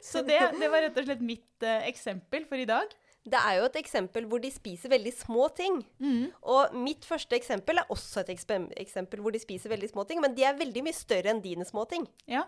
så 0.03 0.23
det, 0.27 0.39
det, 0.59 0.69
var 0.71 0.83
rett 0.83 0.99
og 0.99 1.07
slett 1.07 1.23
mitt 1.23 1.65
uh, 1.65 1.79
eksempel 1.87 2.47
for 2.49 2.59
i 2.59 2.67
dag. 2.67 2.91
Det 3.25 3.39
er 3.39 3.55
jo 3.57 3.69
et 3.69 3.79
eksempel 3.79 4.27
hvor 4.29 4.41
de 4.43 4.51
spiser 4.53 4.91
veldig 4.91 5.13
små 5.15 5.47
ting. 5.57 5.79
Mm. 6.03 6.27
Og 6.51 6.75
mitt 6.77 7.07
første 7.07 7.39
eksempel 7.39 7.81
er 7.81 7.93
også 7.93 8.21
et 8.21 8.35
eksempel 8.35 9.23
hvor 9.23 9.33
de 9.33 9.41
spiser 9.41 9.71
veldig 9.71 9.89
små 9.93 10.05
ting, 10.05 10.21
men 10.21 10.35
de 10.37 10.45
er 10.45 10.59
veldig 10.59 10.83
mye 10.85 10.97
større 10.97 11.31
enn 11.31 11.41
dine 11.41 11.65
små 11.65 11.87
ting. 11.89 12.05
Ja. 12.29 12.43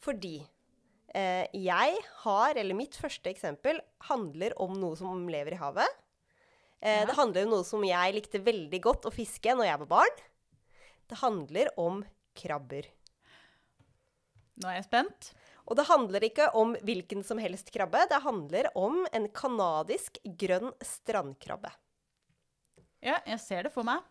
Fordi 0.00 0.38
eh, 1.14 1.46
jeg 1.56 1.98
har, 2.24 2.56
eller 2.56 2.78
mitt 2.78 2.96
første 2.98 3.32
eksempel, 3.32 3.80
handler 4.08 4.56
om 4.60 4.78
noe 4.80 4.96
som 4.98 5.26
lever 5.30 5.56
i 5.56 5.60
havet. 5.60 5.98
Eh, 6.80 7.02
ja. 7.02 7.08
Det 7.08 7.18
handler 7.18 7.46
om 7.46 7.58
noe 7.58 7.66
som 7.68 7.84
jeg 7.84 8.16
likte 8.16 8.40
veldig 8.44 8.80
godt 8.84 9.10
å 9.10 9.14
fiske 9.14 9.56
når 9.56 9.68
jeg 9.68 9.82
var 9.84 9.92
barn. 9.98 10.24
Det 11.10 11.20
handler 11.20 11.72
om 11.80 12.00
krabber. 12.38 12.88
Nå 14.60 14.70
er 14.70 14.80
jeg 14.80 14.88
spent. 14.88 15.32
Og 15.70 15.76
det 15.78 15.86
handler 15.86 16.24
ikke 16.26 16.48
om 16.58 16.72
hvilken 16.86 17.22
som 17.26 17.38
helst 17.42 17.70
krabbe. 17.74 18.02
Det 18.10 18.22
handler 18.24 18.70
om 18.78 19.04
en 19.14 19.28
kanadisk 19.34 20.18
grønn 20.40 20.72
strandkrabbe. 20.84 21.70
Ja, 23.00 23.20
jeg 23.24 23.40
ser 23.40 23.68
det 23.68 23.72
for 23.74 23.86
meg. 23.86 24.02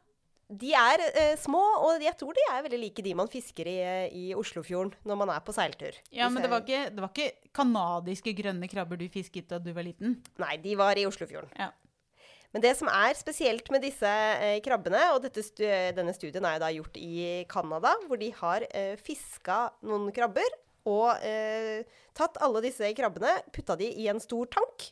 De 0.50 0.72
er 0.74 1.04
eh, 1.12 1.36
små, 1.38 1.62
og 1.86 2.02
jeg 2.02 2.16
tror 2.18 2.34
de 2.34 2.46
er 2.50 2.64
veldig 2.66 2.80
like 2.82 3.04
de 3.06 3.12
man 3.18 3.30
fisker 3.30 3.68
i, 3.70 3.76
i 4.18 4.24
Oslofjorden 4.34 4.96
når 5.06 5.20
man 5.22 5.34
er 5.36 5.44
på 5.46 5.54
seiltur. 5.54 5.98
Ja, 6.10 6.30
Men 6.34 6.42
det 6.42 6.50
var 6.50 6.64
ikke, 6.66 6.88
det 6.96 7.04
var 7.04 7.12
ikke 7.14 7.52
kanadiske 7.54 8.34
grønne 8.40 8.70
krabber 8.72 8.98
du 8.98 9.06
fisket 9.14 9.52
da 9.52 9.60
du 9.62 9.70
var 9.76 9.86
liten? 9.86 10.18
Nei, 10.42 10.56
de 10.64 10.74
var 10.80 10.98
i 10.98 11.06
Oslofjorden. 11.06 11.54
Ja. 11.60 11.70
Men 12.50 12.64
det 12.66 12.72
som 12.80 12.90
er 12.90 13.14
spesielt 13.14 13.70
med 13.70 13.84
disse 13.86 14.10
eh, 14.10 14.58
krabbene, 14.66 15.04
og 15.14 15.28
stu 15.46 15.62
denne 15.96 16.16
studien 16.18 16.48
er 16.50 16.58
da 16.62 16.72
gjort 16.74 16.98
i 16.98 17.46
Canada, 17.52 17.94
hvor 18.10 18.18
de 18.18 18.32
har 18.40 18.66
eh, 18.74 18.96
fiska 18.98 19.68
noen 19.86 20.10
krabber 20.16 20.50
og 20.90 21.12
eh, 21.26 21.86
tatt 22.18 22.40
alle 22.42 22.64
disse 22.66 22.90
krabbene, 22.98 23.36
putta 23.54 23.78
de 23.78 23.92
i 24.02 24.08
en 24.10 24.22
stor 24.24 24.50
tank. 24.50 24.90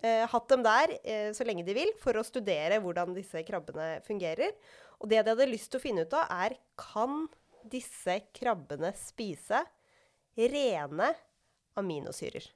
Eh, 0.00 0.22
hatt 0.30 0.46
dem 0.48 0.62
der 0.64 0.94
eh, 1.02 1.28
så 1.36 1.44
lenge 1.44 1.66
de 1.66 1.74
vil 1.76 1.90
for 2.00 2.16
å 2.16 2.24
studere 2.24 2.78
hvordan 2.80 3.16
disse 3.16 3.42
krabbene 3.48 3.98
fungerer. 4.06 4.54
Og 5.00 5.08
det 5.08 5.22
de 5.24 5.32
hadde 5.32 5.48
lyst 5.48 5.70
til 5.72 5.80
å 5.80 5.82
finne 5.82 6.04
ut 6.04 6.16
av, 6.16 6.28
er 6.28 6.56
kan 6.78 7.24
disse 7.70 8.20
krabbene 8.36 8.92
spise 8.98 9.62
rene 10.36 11.10
aminosyrer? 11.80 12.46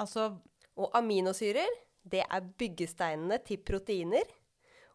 Altså 0.00 0.32
Og 0.80 0.94
aminosyrer, 0.96 1.68
det 2.08 2.22
er 2.24 2.46
byggesteinene 2.56 3.36
til 3.44 3.58
proteiner. 3.60 4.24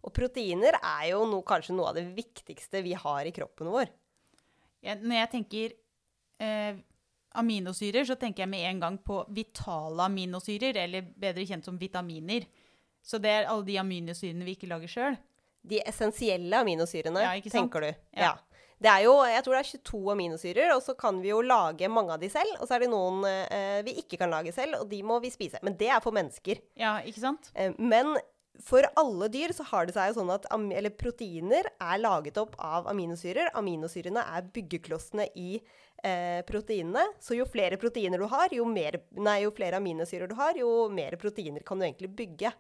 Og 0.06 0.14
proteiner 0.16 0.78
er 0.80 1.12
jo 1.12 1.26
no, 1.30 1.44
kanskje 1.46 1.76
noe 1.76 1.92
av 1.92 2.00
det 2.00 2.08
viktigste 2.16 2.82
vi 2.82 2.96
har 2.98 3.28
i 3.28 3.34
kroppen 3.36 3.70
vår. 3.70 3.92
Ja, 4.86 4.96
når 4.96 5.20
jeg 5.20 5.32
tenker 5.34 5.76
eh, 6.42 6.80
aminosyrer, 7.38 8.08
så 8.08 8.18
tenker 8.18 8.46
jeg 8.46 8.54
med 8.54 8.66
en 8.70 8.82
gang 8.82 8.98
på 8.98 9.20
vitale 9.36 10.08
aminosyrer, 10.08 10.80
eller 10.88 11.06
bedre 11.06 11.46
kjent 11.46 11.68
som 11.68 11.78
vitaminer. 11.78 12.48
Så 13.06 13.20
det 13.22 13.34
er 13.34 13.50
alle 13.52 13.68
de 13.68 13.78
aminosyrene 13.82 14.48
vi 14.48 14.58
ikke 14.58 14.72
lager 14.72 14.90
sjøl 14.90 15.20
de 15.70 15.82
essensielle 15.86 16.62
aminosyrene, 16.64 17.24
ja, 17.26 17.52
tenker 17.52 17.88
du. 17.88 17.90
Ja. 18.18 18.30
ja. 18.30 18.36
Det 18.76 18.92
er 18.92 19.06
jo, 19.06 19.14
jeg 19.24 19.44
tror 19.46 19.56
det 19.56 19.62
er 19.62 19.70
22 19.80 20.00
aminosyrer, 20.12 20.72
og 20.76 20.82
så 20.84 20.94
kan 21.00 21.22
vi 21.24 21.32
jo 21.32 21.40
lage 21.46 21.88
mange 21.90 22.12
av 22.14 22.22
de 22.22 22.30
selv. 22.30 22.58
Og 22.60 22.68
så 22.68 22.76
er 22.76 22.84
det 22.84 22.92
noen 22.92 23.24
eh, 23.26 23.80
vi 23.88 23.96
ikke 24.02 24.20
kan 24.20 24.34
lage 24.34 24.52
selv, 24.56 24.82
og 24.82 24.90
de 24.92 25.00
må 25.08 25.22
vi 25.24 25.32
spise. 25.34 25.62
Men 25.66 25.78
det 25.80 25.90
er 25.96 26.04
for 26.04 26.16
mennesker. 26.16 26.60
Ja, 26.80 26.98
ikke 27.08 27.24
sant? 27.24 27.50
Eh, 27.56 27.72
men 27.80 28.18
for 28.64 28.86
alle 29.00 29.30
dyr 29.32 29.52
så 29.56 29.66
har 29.72 29.88
det 29.88 29.96
seg 29.96 30.12
jo 30.12 30.20
sånn 30.20 30.34
at 30.36 30.46
proteiner 31.00 31.68
er 31.72 31.98
laget 32.02 32.38
opp 32.40 32.56
av 32.60 32.88
aminosyrer. 32.92 33.52
Aminosyrene 33.58 34.24
er 34.36 34.52
byggeklossene 34.56 35.28
i 35.40 35.58
eh, 36.04 36.42
proteinene. 36.48 37.08
Så 37.20 37.40
jo 37.40 37.48
flere 37.50 37.80
proteiner 37.82 38.22
du 38.22 38.28
har, 38.32 38.52
jo, 38.56 38.68
mer, 38.68 39.02
nei, 39.18 39.42
jo 39.44 39.56
flere 39.56 39.80
aminosyrer 39.82 40.32
du 40.32 40.36
har, 40.40 40.60
jo 40.60 40.88
mer 40.92 41.18
proteiner 41.22 41.64
kan 41.66 41.80
du 41.80 41.88
egentlig 41.88 42.12
bygge. 42.16 42.54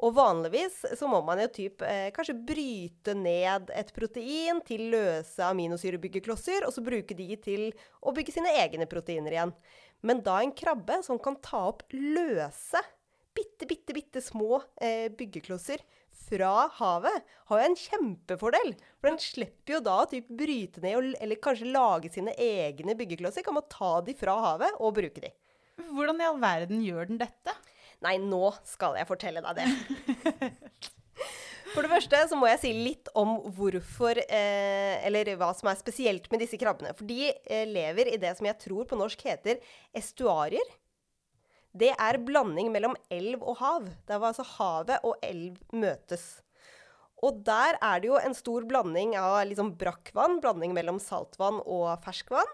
Og 0.00 0.14
vanligvis 0.16 0.80
så 0.98 1.08
må 1.10 1.20
man 1.26 1.42
jo 1.42 1.50
typ 1.52 1.84
eh, 1.86 2.08
kanskje 2.14 2.38
bryte 2.48 3.14
ned 3.18 3.70
et 3.76 3.92
protein 3.94 4.62
til 4.66 4.88
løse 4.94 5.44
aminosyrebyggeklosser, 5.46 6.66
og 6.66 6.74
så 6.74 6.84
bruke 6.84 7.16
de 7.18 7.28
til 7.42 7.68
å 8.00 8.14
bygge 8.16 8.34
sine 8.38 8.54
egne 8.62 8.88
proteiner 8.90 9.36
igjen. 9.36 9.54
Men 10.02 10.22
da 10.24 10.40
en 10.42 10.54
krabbe 10.56 11.02
som 11.06 11.20
kan 11.22 11.36
ta 11.44 11.68
opp 11.70 11.84
løse, 11.94 12.80
bitte, 13.36 13.68
bitte, 13.68 13.94
bitte 13.94 14.22
små 14.24 14.62
eh, 14.82 15.08
byggeklosser 15.14 15.84
fra 16.22 16.68
havet, 16.78 17.28
har 17.50 17.60
jo 17.60 17.68
en 17.68 17.78
kjempefordel. 17.78 18.74
For 19.00 19.10
den 19.10 19.20
slipper 19.22 19.76
jo 19.76 19.82
da 19.84 19.98
å 20.02 20.08
typ 20.10 20.30
bryte 20.32 20.82
ned 20.84 21.14
eller 21.20 21.40
kanskje 21.42 21.70
lage 21.72 22.12
sine 22.12 22.34
egne 22.40 22.96
byggeklosser. 22.98 23.44
Kan 23.46 23.58
man 23.58 23.68
ta 23.70 23.98
de 24.04 24.16
fra 24.18 24.36
havet 24.48 24.80
og 24.80 24.96
bruke 24.98 25.24
de. 25.24 25.32
Hvordan 25.92 26.20
i 26.20 26.28
all 26.28 26.40
verden 26.42 26.82
gjør 26.84 27.08
den 27.10 27.20
dette? 27.20 27.54
Nei, 28.02 28.16
nå 28.18 28.50
skal 28.66 28.98
jeg 28.98 29.08
fortelle 29.08 29.42
deg 29.44 29.62
det. 29.62 29.68
For 31.72 31.84
det 31.84 31.92
første 31.92 32.18
så 32.28 32.36
må 32.36 32.48
jeg 32.50 32.60
si 32.60 32.70
litt 32.76 33.08
om 33.16 33.38
hvorfor 33.56 34.18
eh, 34.26 35.00
Eller 35.06 35.30
hva 35.40 35.52
som 35.56 35.70
er 35.70 35.78
spesielt 35.80 36.28
med 36.32 36.42
disse 36.44 36.58
krabbene. 36.60 36.92
For 36.98 37.08
de 37.08 37.30
eh, 37.32 37.64
lever 37.68 38.12
i 38.12 38.20
det 38.20 38.34
som 38.36 38.48
jeg 38.48 38.60
tror 38.60 38.88
på 38.88 38.98
norsk 39.00 39.24
heter 39.24 39.60
estuarier. 39.96 40.74
Det 41.72 41.94
er 41.94 42.20
blanding 42.20 42.68
mellom 42.74 42.96
elv 43.12 43.40
og 43.40 43.56
hav. 43.62 43.88
Der 44.08 44.20
hvor 44.20 44.32
altså 44.32 44.44
havet 44.58 45.00
og 45.08 45.16
elv 45.24 45.56
møtes. 45.72 46.42
Og 47.22 47.38
der 47.46 47.78
er 47.78 48.02
det 48.02 48.10
jo 48.10 48.18
en 48.18 48.34
stor 48.34 48.66
blanding 48.68 49.14
av 49.16 49.38
liksom 49.46 49.72
brakkvann, 49.78 50.40
blanding 50.42 50.74
mellom 50.76 50.98
saltvann 51.00 51.62
og 51.62 51.94
ferskvann. 52.04 52.50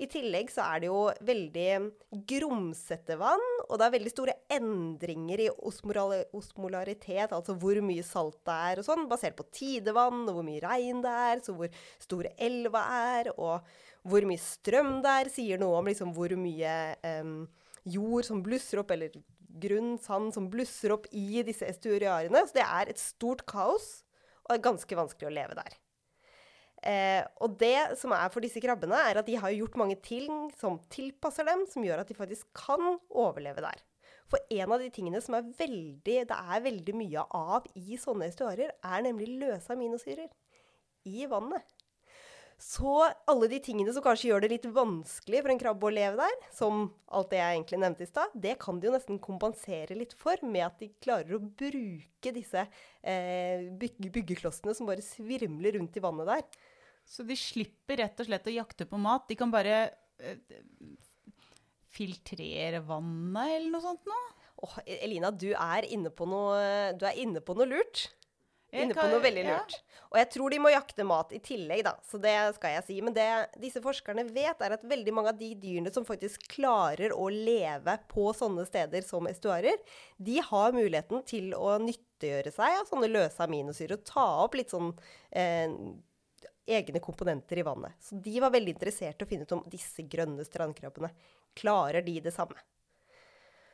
I 0.00 0.08
tillegg 0.10 0.50
så 0.52 0.64
er 0.64 0.82
det 0.82 0.88
jo 0.88 1.00
veldig 1.26 2.22
grumsete 2.28 3.16
vann, 3.20 3.44
og 3.66 3.76
det 3.78 3.86
er 3.86 3.94
veldig 3.96 4.12
store 4.12 4.36
endringer 4.56 5.44
i 5.44 5.48
osmolaritet, 5.52 7.34
altså 7.34 7.56
hvor 7.60 7.80
mye 7.84 8.04
salt 8.06 8.38
det 8.48 8.58
er 8.70 8.80
og 8.80 8.86
sånn, 8.88 9.08
basert 9.10 9.36
på 9.38 9.46
tidevann 9.52 10.24
og 10.24 10.38
hvor 10.38 10.46
mye 10.46 10.62
regn 10.64 11.02
det 11.04 11.12
er, 11.26 11.42
så 11.44 11.56
hvor 11.58 11.82
stor 12.02 12.30
elva 12.36 12.86
er, 13.18 13.32
og 13.36 13.68
hvor 14.08 14.26
mye 14.28 14.40
strøm 14.40 14.96
det 15.04 15.18
er, 15.20 15.32
sier 15.32 15.60
noe 15.62 15.82
om 15.82 15.92
liksom 15.92 16.16
hvor 16.16 16.32
mye 16.40 16.74
um, 17.20 17.36
jord 17.84 18.26
som 18.26 18.42
blusser 18.44 18.82
opp, 18.82 18.94
eller 18.94 19.14
grunn, 19.62 19.96
sand 20.00 20.32
som 20.34 20.48
blusser 20.52 20.94
opp 20.94 21.06
i 21.12 21.44
disse 21.46 21.68
estuariarene. 21.68 22.46
Så 22.48 22.56
det 22.56 22.66
er 22.66 22.90
et 22.90 23.00
stort 23.00 23.44
kaos, 23.50 24.00
og 24.42 24.54
det 24.54 24.60
er 24.60 24.68
ganske 24.70 24.98
vanskelig 24.98 25.28
å 25.28 25.36
leve 25.36 25.58
der. 25.58 25.81
Eh, 26.82 27.22
og 27.42 27.54
det 27.60 27.94
som 28.00 28.14
er 28.16 28.30
for 28.34 28.42
disse 28.42 28.60
krabbene, 28.62 28.98
er 29.10 29.20
at 29.20 29.28
de 29.28 29.38
har 29.38 29.54
gjort 29.54 29.78
mange 29.78 29.96
ting 30.02 30.50
som 30.58 30.80
tilpasser 30.92 31.46
dem, 31.46 31.64
som 31.70 31.84
gjør 31.86 32.02
at 32.02 32.10
de 32.10 32.18
faktisk 32.18 32.48
kan 32.58 32.96
overleve 33.08 33.62
der. 33.62 33.84
For 34.32 34.40
en 34.50 34.72
av 34.72 34.80
de 34.80 34.88
tingene 34.92 35.20
som 35.22 35.36
er 35.36 35.50
veldig, 35.58 36.16
det 36.30 36.38
er 36.38 36.64
veldig 36.64 36.96
mye 36.96 37.26
av 37.36 37.68
i 37.78 37.98
sånne 38.00 38.30
estuarier, 38.32 38.72
er 38.82 39.04
nemlig 39.04 39.28
løse 39.42 39.74
aminosyrer 39.74 40.30
i 41.08 41.28
vannet. 41.30 41.62
Så 42.62 42.94
alle 43.26 43.48
de 43.50 43.58
tingene 43.58 43.90
som 43.90 44.04
kanskje 44.04 44.28
gjør 44.28 44.44
det 44.44 44.52
litt 44.52 44.66
vanskelig 44.70 45.40
for 45.40 45.50
en 45.50 45.58
krabbe 45.58 45.88
å 45.88 45.92
leve 45.92 46.20
der, 46.20 46.44
som 46.54 46.84
alt 47.10 47.32
det 47.32 47.40
jeg 47.40 47.56
egentlig 47.56 47.80
nevnte 47.82 48.06
i 48.06 48.10
stad, 48.10 48.36
det 48.44 48.54
kan 48.62 48.78
de 48.78 48.86
jo 48.86 48.92
nesten 48.94 49.18
kompensere 49.22 49.96
litt 49.98 50.14
for 50.18 50.38
med 50.46 50.68
at 50.68 50.76
de 50.78 50.92
klarer 51.02 51.34
å 51.36 51.42
bruke 51.42 52.34
disse 52.36 52.62
eh, 53.02 53.66
byggeklossene 53.82 54.76
som 54.78 54.86
bare 54.86 55.02
svirmler 55.02 55.74
rundt 55.80 55.98
i 55.98 56.04
vannet 56.04 56.30
der. 56.30 56.46
Så 57.12 57.26
de 57.28 57.36
slipper 57.36 58.00
rett 58.00 58.22
og 58.22 58.28
slett 58.28 58.48
å 58.48 58.54
jakte 58.54 58.86
på 58.88 59.00
mat. 59.00 59.26
De 59.28 59.36
kan 59.36 59.52
bare 59.52 59.82
eh, 60.22 60.38
filtrere 61.92 62.80
vannet, 62.86 63.58
eller 63.58 63.68
noe 63.74 63.84
sånt 63.84 64.08
noe? 64.08 64.30
Oh, 64.62 64.74
Elina, 64.86 65.32
du 65.34 65.50
er 65.52 65.88
inne 65.90 66.12
på 66.14 66.24
noe, 66.30 66.92
du 66.96 67.04
inne 67.18 67.42
på 67.44 67.56
noe 67.58 67.68
lurt. 67.68 68.06
Jeg 68.72 68.86
Inne 68.86 68.94
på 68.96 69.04
noe 69.04 69.20
veldig 69.20 69.42
ja. 69.44 69.56
lurt. 69.58 69.74
Og 70.08 70.16
jeg 70.16 70.28
tror 70.32 70.52
de 70.52 70.58
må 70.64 70.70
jakte 70.72 71.04
mat 71.04 71.32
i 71.36 71.40
tillegg, 71.44 71.82
da. 71.84 71.92
Så 72.08 72.16
det 72.20 72.32
skal 72.56 72.78
jeg 72.78 72.84
si. 72.86 72.94
Men 73.04 73.12
det 73.16 73.26
disse 73.60 73.82
forskerne 73.84 74.24
vet, 74.30 74.62
er 74.64 74.76
at 74.78 74.86
veldig 74.88 75.12
mange 75.12 75.34
av 75.34 75.40
de 75.40 75.50
dyrene 75.60 75.92
som 75.92 76.06
faktisk 76.08 76.46
klarer 76.54 77.12
å 77.12 77.26
leve 77.32 77.98
på 78.08 78.30
sånne 78.36 78.64
steder 78.68 79.04
som 79.04 79.28
estuarer, 79.28 79.76
de 80.16 80.38
har 80.46 80.72
muligheten 80.72 81.20
til 81.28 81.52
å 81.58 81.74
nyttiggjøre 81.84 82.54
seg 82.54 82.78
av 82.78 82.88
sånne 82.88 83.12
løse 83.12 83.44
aminosyrer 83.44 83.98
og 83.98 84.08
ta 84.08 84.26
opp 84.46 84.56
litt 84.56 84.72
sånn 84.72 84.94
eh, 85.36 85.68
egne 86.66 87.00
komponenter 87.02 87.58
i 87.58 87.64
vannet. 87.66 87.96
Så 88.00 88.18
de 88.22 88.36
var 88.40 88.52
veldig 88.54 88.74
interessert 88.76 89.20
i 89.20 89.26
å 89.26 89.28
finne 89.28 89.46
ut 89.46 89.56
om 89.56 89.64
disse 89.70 90.04
grønne 90.06 90.44
strandkrabbene 90.46 91.10
klarer 91.58 92.04
de 92.06 92.20
det 92.24 92.34
samme. 92.34 92.58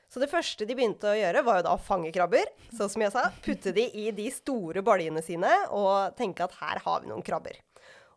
Så 0.09 0.23
det 0.23 0.31
første 0.33 0.65
de 0.65 0.73
begynte 0.73 1.11
å 1.11 1.17
gjøre, 1.17 1.43
var 1.45 1.59
jo 1.59 1.65
da 1.67 1.75
å 1.77 1.81
fange 1.85 2.11
krabber. 2.15 2.49
Så 2.73 2.89
som 2.89 3.03
jeg 3.05 3.13
sa. 3.13 3.27
Putte 3.45 3.75
de 3.77 3.85
i 3.93 4.09
de 4.17 4.29
store 4.33 4.81
baljene 4.85 5.21
sine 5.25 5.51
og 5.77 6.17
tenke 6.17 6.47
at 6.47 6.57
her 6.63 6.81
har 6.85 7.03
vi 7.03 7.11
noen 7.11 7.25
krabber. 7.25 7.59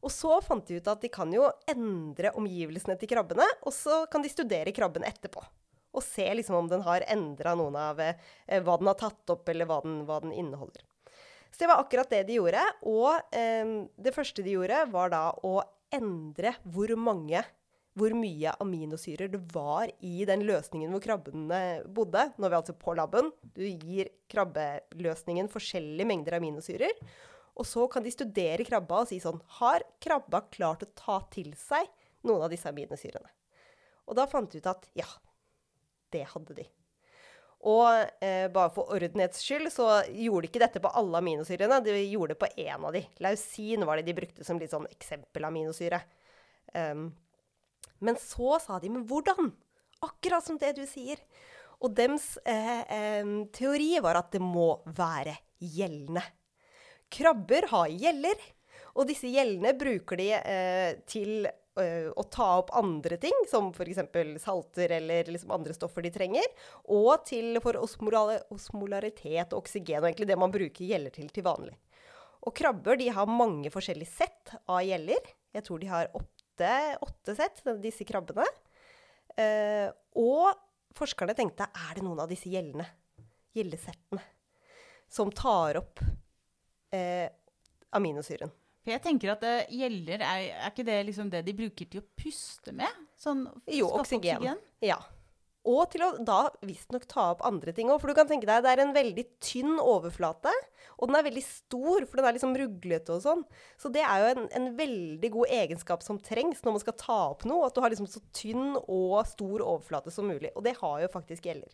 Og 0.01 0.10
så 0.10 0.40
fant 0.42 0.66
de 0.66 0.80
ut 0.80 0.88
at 0.90 1.04
de 1.04 1.12
kan 1.13 1.30
jo 1.34 1.50
endre 1.70 2.32
omgivelsene 2.40 2.96
til 2.98 3.12
krabbene, 3.12 3.46
og 3.68 3.75
så 3.75 4.06
kan 4.12 4.24
de 4.24 4.32
studere 4.32 4.74
krabben 4.74 5.06
etterpå. 5.06 5.44
Og 5.92 6.06
se 6.06 6.25
liksom 6.34 6.56
om 6.58 6.72
den 6.72 6.86
har 6.88 7.06
endra 7.12 7.54
noen 7.60 7.75
av 7.78 8.00
eh, 8.00 8.16
hva 8.63 8.80
den 8.80 8.90
har 8.90 8.98
tatt 8.98 9.36
opp, 9.36 9.44
eller 9.51 9.68
hva 9.70 9.82
den, 9.84 10.01
hva 10.08 10.22
den 10.24 10.34
inneholder. 10.34 10.88
Så 11.51 11.63
det 11.63 11.70
var 11.70 11.84
akkurat 11.84 12.10
det 12.10 12.24
de 12.29 12.39
gjorde. 12.39 12.63
Og 12.89 13.36
eh, 13.36 13.74
det 14.00 14.15
første 14.15 14.43
de 14.46 14.55
gjorde, 14.55 14.86
var 14.93 15.12
da 15.13 15.25
å 15.46 15.60
endre 15.91 16.55
hvor 16.63 16.93
mange 17.00 17.43
hvor 18.00 18.13
mye 18.15 18.53
aminosyrer 18.63 19.31
det 19.34 19.41
var 19.51 19.89
i 20.00 20.24
den 20.27 20.46
løsningen 20.48 20.93
hvor 20.93 21.03
krabbene 21.03 21.60
bodde. 21.91 22.29
Nå 22.38 22.48
er 22.48 22.53
vi 22.53 22.60
altså 22.62 22.75
på 22.79 22.96
laben. 22.96 23.31
Du 23.43 23.65
gir 23.65 24.13
krabbeløsningen 24.31 25.51
forskjellige 25.51 26.08
mengder 26.08 26.38
aminosyrer. 26.39 26.96
Og 27.60 27.67
så 27.67 27.84
kan 27.91 28.05
de 28.05 28.13
studere 28.13 28.63
krabba 28.67 29.01
og 29.03 29.10
si 29.10 29.20
sånn 29.20 29.41
Har 29.60 29.84
krabba 30.01 30.46
klart 30.53 30.86
å 30.86 30.91
ta 30.96 31.20
til 31.34 31.51
seg 31.60 31.89
noen 32.24 32.46
av 32.46 32.53
disse 32.53 32.72
aminosyrene? 32.72 33.27
Og 34.08 34.15
da 34.17 34.27
fant 34.29 34.51
de 34.51 34.62
ut 34.63 34.72
at 34.72 34.88
ja, 34.98 35.08
det 36.15 36.24
hadde 36.31 36.55
de. 36.58 36.65
Og 37.70 38.24
eh, 38.25 38.48
bare 38.53 38.72
for 38.74 38.89
ordenhets 38.96 39.44
skyld 39.46 39.70
så 39.74 39.88
gjorde 40.10 40.48
de 40.48 40.50
ikke 40.50 40.63
dette 40.63 40.82
på 40.82 40.91
alle 40.98 41.20
aminosyrene. 41.22 41.82
De 41.86 41.94
gjorde 42.00 42.34
det 42.34 42.41
på 42.41 42.50
én 42.63 42.88
av 42.88 42.96
de. 42.96 43.03
Lausin 43.22 43.86
var 43.86 44.00
det 44.00 44.08
de 44.10 44.18
brukte 44.18 44.46
som 44.48 44.58
litt 44.62 44.74
sånn 44.74 44.89
eksempelaminosyre. 44.89 46.01
Um, 46.74 47.12
men 48.01 48.18
så 48.18 48.58
sa 48.63 48.80
de, 48.82 48.89
men 48.89 49.06
hvordan? 49.06 49.51
Akkurat 50.01 50.46
som 50.46 50.58
det 50.58 50.74
du 50.80 50.88
sier. 50.89 51.22
Og 51.82 51.94
dems 51.98 52.36
eh, 52.46 52.82
eh, 52.82 53.30
teori 53.53 53.96
var 54.01 54.20
at 54.20 54.34
det 54.34 54.41
må 54.41 54.75
være 54.98 55.36
gjeldende. 55.62 56.24
Krabber 57.12 57.68
har 57.74 57.94
gjeller, 57.94 58.44
og 58.96 59.10
disse 59.10 59.30
gjellene 59.30 59.74
bruker 59.77 60.20
de 60.20 60.30
eh, 60.38 60.91
til 61.10 61.50
å 61.80 62.24
ta 62.28 62.48
opp 62.60 62.74
andre 62.75 63.16
ting, 63.18 63.46
som 63.48 63.70
f.eks. 63.72 64.01
salter 64.44 64.92
eller 64.98 65.30
liksom 65.32 65.54
andre 65.56 65.74
stoffer 65.74 66.04
de 66.04 66.12
trenger, 66.12 66.48
og 66.92 67.24
til 67.30 67.62
for 67.63 67.80
osmolaritet 67.80 69.54
og 69.54 69.62
oksygen, 69.62 70.01
og 70.01 70.10
egentlig 70.10 70.28
det 70.28 70.40
man 70.40 70.51
bruker 70.51 70.90
gjeller 70.90 71.13
til 71.16 71.30
til 71.32 71.46
vanlig. 71.48 71.78
Og 72.42 72.56
krabber 72.58 72.98
de 72.98 73.08
har 73.13 73.30
mange 73.30 73.70
forskjellige 73.72 74.12
sett 74.12 74.54
av 74.66 74.82
gjeller. 74.84 75.32
Jeg 75.54 75.65
tror 75.67 75.80
de 75.80 75.89
har 75.91 76.10
åtte, 76.17 76.74
åtte 77.06 77.36
sett, 77.38 77.62
disse 77.84 78.08
krabbene. 78.08 78.48
Eh, 79.39 79.88
og 80.19 80.50
forskerne 80.98 81.36
tenkte 81.38 81.69
er 81.69 81.95
det 81.95 82.04
noen 82.04 82.24
av 82.24 82.32
disse 82.32 82.50
gjellene, 82.52 82.88
gjellesettene, 83.56 84.24
som 85.12 85.32
tar 85.32 85.80
opp 85.80 86.02
eh, 86.91 87.30
aminosyren? 87.95 88.52
For 88.82 88.96
jeg 88.96 89.04
tenker 89.06 89.36
at 89.36 89.44
eh, 89.46 89.72
gjeller, 89.78 90.22
er, 90.26 90.46
er 90.58 90.70
ikke 90.72 90.86
det 90.88 91.00
liksom 91.12 91.30
det 91.34 91.44
de 91.46 91.54
bruker 91.58 91.89
til 91.89 92.02
å 92.02 92.08
puste 92.17 92.74
med? 92.74 93.02
Sånn 93.22 93.46
Jo, 93.70 93.91
oksygen. 94.02 94.41
oksygen. 94.41 94.62
Ja. 94.82 94.98
Og 95.70 95.84
til 95.94 96.02
å 96.02 96.08
da 96.26 96.48
visstnok 96.65 97.04
ta 97.06 97.28
opp 97.36 97.44
andre 97.46 97.70
ting 97.78 97.91
òg. 97.94 98.00
For 98.02 98.10
du 98.10 98.17
kan 98.17 98.26
tenke 98.30 98.48
deg 98.50 98.63
det 98.65 98.72
er 98.72 98.82
en 98.82 98.96
veldig 98.96 99.26
tynn 99.46 99.76
overflate, 99.78 100.50
og 100.98 101.12
den 101.12 101.20
er 101.20 101.28
veldig 101.28 101.44
stor, 101.46 102.08
for 102.10 102.17
den 102.17 102.30
er 102.32 102.36
liksom 102.39 102.56
ruglete 102.58 103.13
og 103.13 103.22
sånn. 103.22 103.44
Så 103.78 103.91
det 103.94 104.02
er 104.02 104.24
jo 104.24 104.32
en, 104.32 104.48
en 104.58 104.67
veldig 104.80 105.32
god 105.38 105.54
egenskap 105.60 106.02
som 106.06 106.17
trengs 106.17 106.65
når 106.65 106.78
man 106.80 106.82
skal 106.82 106.98
ta 106.98 107.20
opp 107.36 107.46
noe. 107.46 107.70
At 107.70 107.78
du 107.78 107.84
har 107.86 107.94
liksom 107.94 108.10
så 108.10 108.24
tynn 108.34 108.74
og 108.82 109.22
stor 109.30 109.62
overflate 109.62 110.13
som 110.13 110.26
mulig. 110.34 110.50
Og 110.56 110.65
det 110.65 110.74
har 110.82 110.98
jo 111.06 111.13
faktisk 111.13 111.46
gjeller. 111.52 111.70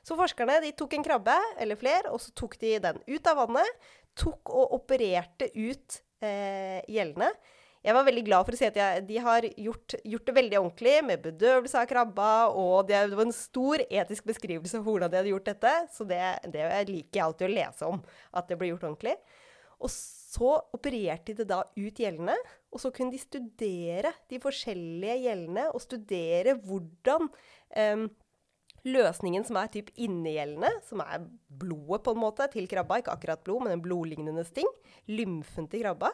Så 0.00 0.16
forskerne 0.16 0.62
de 0.64 0.72
tok 0.72 0.96
en 0.96 1.04
krabbe, 1.04 1.36
eller 1.60 1.76
flere, 1.76 2.08
og 2.08 2.22
så 2.24 2.32
tok 2.32 2.56
de 2.62 2.78
den 2.80 3.00
ut 3.04 3.28
av 3.28 3.42
vannet. 3.42 3.88
Tok 4.16 4.56
og 4.56 4.72
opererte 4.80 5.50
ut 5.52 6.00
eh, 6.24 6.82
gjeldende. 6.90 7.30
Jeg 7.86 7.94
var 7.94 8.06
veldig 8.08 8.24
glad 8.26 8.46
for 8.46 8.56
å 8.56 8.58
si 8.58 8.66
at 8.66 8.76
jeg, 8.76 9.02
de 9.06 9.18
har 9.22 9.44
gjort, 9.54 9.94
gjort, 10.02 10.24
det 10.26 10.34
veldig 10.34 10.58
ordentlig, 10.58 10.94
med 11.06 11.22
bedøvelse 11.22 11.78
av 11.78 11.86
krabba, 11.88 12.30
og 12.50 12.88
det, 12.88 12.98
var 13.14 13.22
en 13.24 13.34
stor 13.34 13.84
etisk 13.86 14.26
beskrivelse 14.28 14.80
for 14.80 14.90
hvordan 14.90 15.12
de 15.12 15.20
hadde 15.20 15.32
gjort 15.32 15.50
dette. 15.52 15.74
Så 15.94 16.06
det, 16.08 16.20
det 16.50 16.66
liker 16.90 17.20
jeg 17.20 17.24
alltid 17.24 17.46
å 17.48 17.52
lese 17.54 17.90
om, 17.94 18.02
at 18.34 18.50
det 18.50 18.58
ble 18.58 18.72
gjort 18.72 18.88
ordentlig. 18.90 19.14
Og 19.78 19.92
så 19.94 20.56
opererte 20.74 21.32
de 21.32 21.44
det 21.44 21.48
da 21.52 21.62
ut 21.62 22.02
gjellene, 22.02 22.34
og 22.74 22.82
så 22.82 22.90
kunne 22.94 23.14
de 23.14 23.22
studere 23.22 24.12
de 24.28 24.40
forskjellige 24.42 25.20
gjellene, 25.28 25.68
og 25.70 25.84
studere 25.84 26.58
hvordan 26.58 27.30
eh, 27.70 28.08
løsningen 28.86 29.44
som 29.46 29.58
er 29.60 29.70
typ 29.72 29.88
innegjeldende, 29.98 30.70
som 30.86 31.02
er 31.04 31.24
blodet 31.48 32.02
på 32.06 32.14
en 32.14 32.20
måte 32.22 32.46
til 32.52 32.68
krabba, 32.70 33.00
ikke 33.00 33.14
akkurat 33.14 33.42
blod, 33.46 33.64
men 33.64 33.74
en 33.74 33.84
blodlignende 33.84 34.44
sting, 34.46 34.68
lymfen 35.10 35.66
til 35.70 35.82
krabba, 35.82 36.12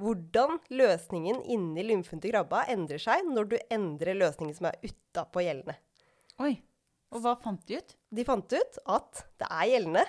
hvordan 0.00 0.58
løsningen 0.72 1.42
inni 1.52 1.84
lymfen 1.86 2.22
til 2.22 2.34
krabba 2.34 2.64
endrer 2.72 3.00
seg 3.02 3.26
når 3.28 3.50
du 3.52 3.56
endrer 3.72 4.18
løsningen 4.18 4.56
som 4.56 4.70
er 4.70 4.80
utapå 4.84 5.44
gjellene. 5.44 5.76
Oi. 6.44 6.54
Og 7.14 7.22
hva 7.22 7.36
fant 7.38 7.62
de 7.68 7.78
ut? 7.78 7.96
De 8.12 8.24
fant 8.26 8.56
ut 8.56 8.78
at 8.92 9.26
det 9.40 9.48
er 9.48 9.68
gjellene 9.70 10.04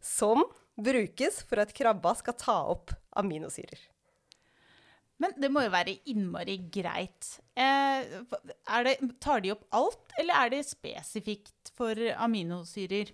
som 0.00 0.44
brukes 0.80 1.42
for 1.48 1.60
at 1.60 1.74
krabba 1.76 2.14
skal 2.16 2.36
ta 2.40 2.56
opp 2.72 2.94
aminosyrer. 3.20 3.80
Men 5.20 5.34
det 5.36 5.50
må 5.52 5.66
jo 5.66 5.72
være 5.72 5.98
innmari 6.08 6.56
greit. 6.72 7.34
Eh, 7.52 8.08
det, 8.86 8.94
tar 9.20 9.42
de 9.44 9.52
opp 9.52 9.66
alt, 9.76 10.14
eller 10.20 10.46
er 10.46 10.52
det 10.54 10.62
spesifikt 10.68 11.72
for 11.76 11.98
aminosyrer? 12.16 13.12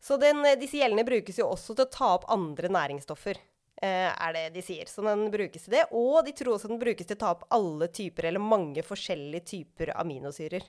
Så 0.00 0.16
den, 0.16 0.44
disse 0.60 0.78
gjellene 0.78 1.04
brukes 1.04 1.40
jo 1.40 1.50
også 1.50 1.74
til 1.74 1.84
å 1.84 1.92
ta 1.92 2.12
opp 2.14 2.28
andre 2.32 2.70
næringsstoffer. 2.72 3.40
Eh, 3.82 4.10
er 4.12 4.36
det 4.36 4.44
de 4.54 4.62
sier. 4.64 4.88
Så 4.88 5.02
den 5.04 5.26
brukes 5.32 5.66
til 5.66 5.74
det. 5.74 5.86
Og 5.96 6.22
de 6.26 6.34
tror 6.36 6.54
også 6.54 6.70
den 6.70 6.80
brukes 6.80 7.08
til 7.08 7.18
å 7.18 7.22
ta 7.24 7.34
opp 7.34 7.46
alle 7.56 7.90
typer, 7.90 8.28
eller 8.30 8.42
mange 8.44 8.84
forskjellige 8.86 9.46
typer 9.54 9.94
aminosyrer. 9.98 10.66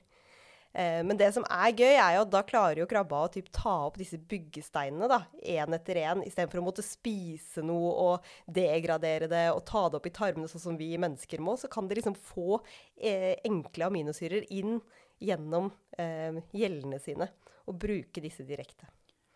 Eh, 0.72 1.02
men 1.04 1.18
det 1.20 1.28
som 1.36 1.44
er 1.44 1.74
gøy, 1.76 1.94
er 1.94 2.16
jo 2.16 2.24
at 2.24 2.32
da 2.32 2.42
klarer 2.48 2.80
jo 2.82 2.88
krabba 2.88 3.24
å 3.26 3.32
typ 3.32 3.50
ta 3.52 3.74
opp 3.88 3.98
disse 4.00 4.16
byggesteinene 4.16 5.08
da, 5.10 5.20
én 5.40 5.76
etter 5.76 6.00
én, 6.00 6.24
istedenfor 6.24 6.62
å 6.62 6.64
måtte 6.70 6.84
spise 6.86 7.64
noe 7.66 7.92
og 8.06 8.32
degradere 8.46 9.28
det 9.30 9.44
og 9.52 9.64
ta 9.68 9.84
det 9.88 10.00
opp 10.00 10.08
i 10.08 10.14
tarmene, 10.16 10.48
sånn 10.50 10.66
som 10.66 10.80
vi 10.80 10.94
mennesker 10.96 11.44
må. 11.44 11.58
Så 11.60 11.70
kan 11.72 11.90
de 11.90 12.00
liksom 12.00 12.16
få 12.16 12.62
eh, 12.96 13.36
enkle 13.44 13.90
aminosyrer 13.90 14.48
inn 14.54 14.80
gjennom 15.22 15.70
eh, 16.00 16.40
gjellene 16.56 16.98
sine 17.02 17.28
og 17.68 17.78
bruke 17.82 18.22
disse 18.24 18.44
direkte. 18.46 18.88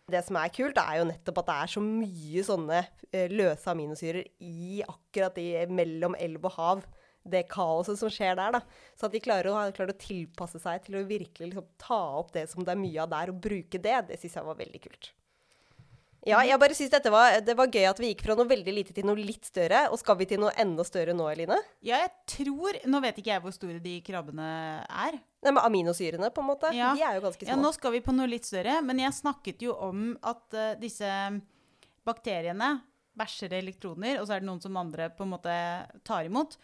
Det 0.07 0.21
som 0.23 0.37
er 0.39 0.51
kult, 0.55 0.77
er 0.79 1.01
jo 1.01 1.07
nettopp 1.09 1.41
at 1.41 1.47
det 1.49 1.55
er 1.61 1.71
så 1.73 1.81
mye 1.83 2.43
sånne 2.47 2.77
eh, 3.11 3.27
løse 3.27 3.67
aminosyrer 3.73 4.23
i 4.39 4.77
akkurat 4.85 5.35
i, 5.43 5.49
mellom 5.67 6.15
elv 6.15 6.47
og 6.47 6.55
hav. 6.55 6.85
Det 7.31 7.43
kaoset 7.51 7.99
som 7.99 8.11
skjer 8.13 8.37
der. 8.39 8.57
da. 8.57 8.63
Så 8.97 9.07
at 9.07 9.15
de 9.15 9.23
klarer 9.23 9.51
å, 9.51 9.59
klarer 9.75 9.93
å 9.95 10.01
tilpasse 10.01 10.61
seg 10.63 10.83
til 10.85 10.99
å 10.99 11.05
virkelig 11.07 11.51
liksom, 11.51 11.69
ta 11.81 12.01
opp 12.21 12.33
det 12.35 12.47
som 12.51 12.65
det 12.65 12.73
er 12.73 12.81
mye 12.81 13.05
av 13.05 13.13
der, 13.13 13.33
og 13.33 13.41
bruke 13.43 13.81
det, 13.81 14.01
det 14.09 14.19
syns 14.21 14.39
jeg 14.39 14.47
var 14.47 14.59
veldig 14.59 14.83
kult. 14.87 15.13
Ja, 16.27 16.41
jeg 16.43 16.59
bare 16.59 16.75
synes 16.75 16.91
dette 16.91 17.11
var, 17.11 17.37
det 17.45 17.53
var 17.55 17.69
gøy 17.71 17.85
at 17.87 17.99
vi 18.01 18.09
gikk 18.11 18.25
fra 18.25 18.35
noe 18.35 18.49
veldig 18.49 18.73
lite 18.73 18.95
til 18.95 19.05
noe 19.07 19.19
litt 19.19 19.47
større. 19.47 19.85
Og 19.93 19.99
skal 20.01 20.17
vi 20.19 20.27
til 20.27 20.41
noe 20.41 20.51
enda 20.59 20.83
større 20.87 21.15
nå, 21.15 21.27
Eline? 21.31 21.59
Ja, 21.85 22.01
jeg 22.03 22.11
tror 22.33 22.79
Nå 22.89 23.01
vet 23.03 23.21
ikke 23.21 23.31
jeg 23.31 23.43
hvor 23.45 23.53
store 23.55 23.79
de 23.83 23.93
krabbene 24.03 24.47
er. 24.83 25.19
Nei, 25.45 25.53
men 25.53 25.61
Aminosyrene, 25.63 26.31
på 26.33 26.43
en 26.43 26.49
måte. 26.49 26.73
Ja. 26.75 26.91
De 26.97 27.05
er 27.05 27.19
jo 27.19 27.23
ganske 27.29 27.45
små. 27.45 27.51
Ja, 27.53 27.59
nå 27.61 27.71
skal 27.75 27.95
vi 27.95 28.03
på 28.03 28.15
noe 28.15 28.27
litt 28.29 28.47
større, 28.49 28.79
men 28.83 28.99
jeg 28.99 29.15
snakket 29.15 29.63
jo 29.63 29.77
om 29.87 30.09
at 30.27 30.57
uh, 30.57 30.73
disse 30.81 31.07
bakteriene 32.07 32.73
bæsjer 33.17 33.55
elektroner, 33.61 34.19
og 34.19 34.27
så 34.27 34.35
er 34.35 34.43
det 34.43 34.49
noen 34.49 34.61
som 34.61 34.75
andre 34.79 35.09
på 35.15 35.25
en 35.25 35.31
måte 35.31 35.55
tar 36.07 36.27
imot. 36.27 36.57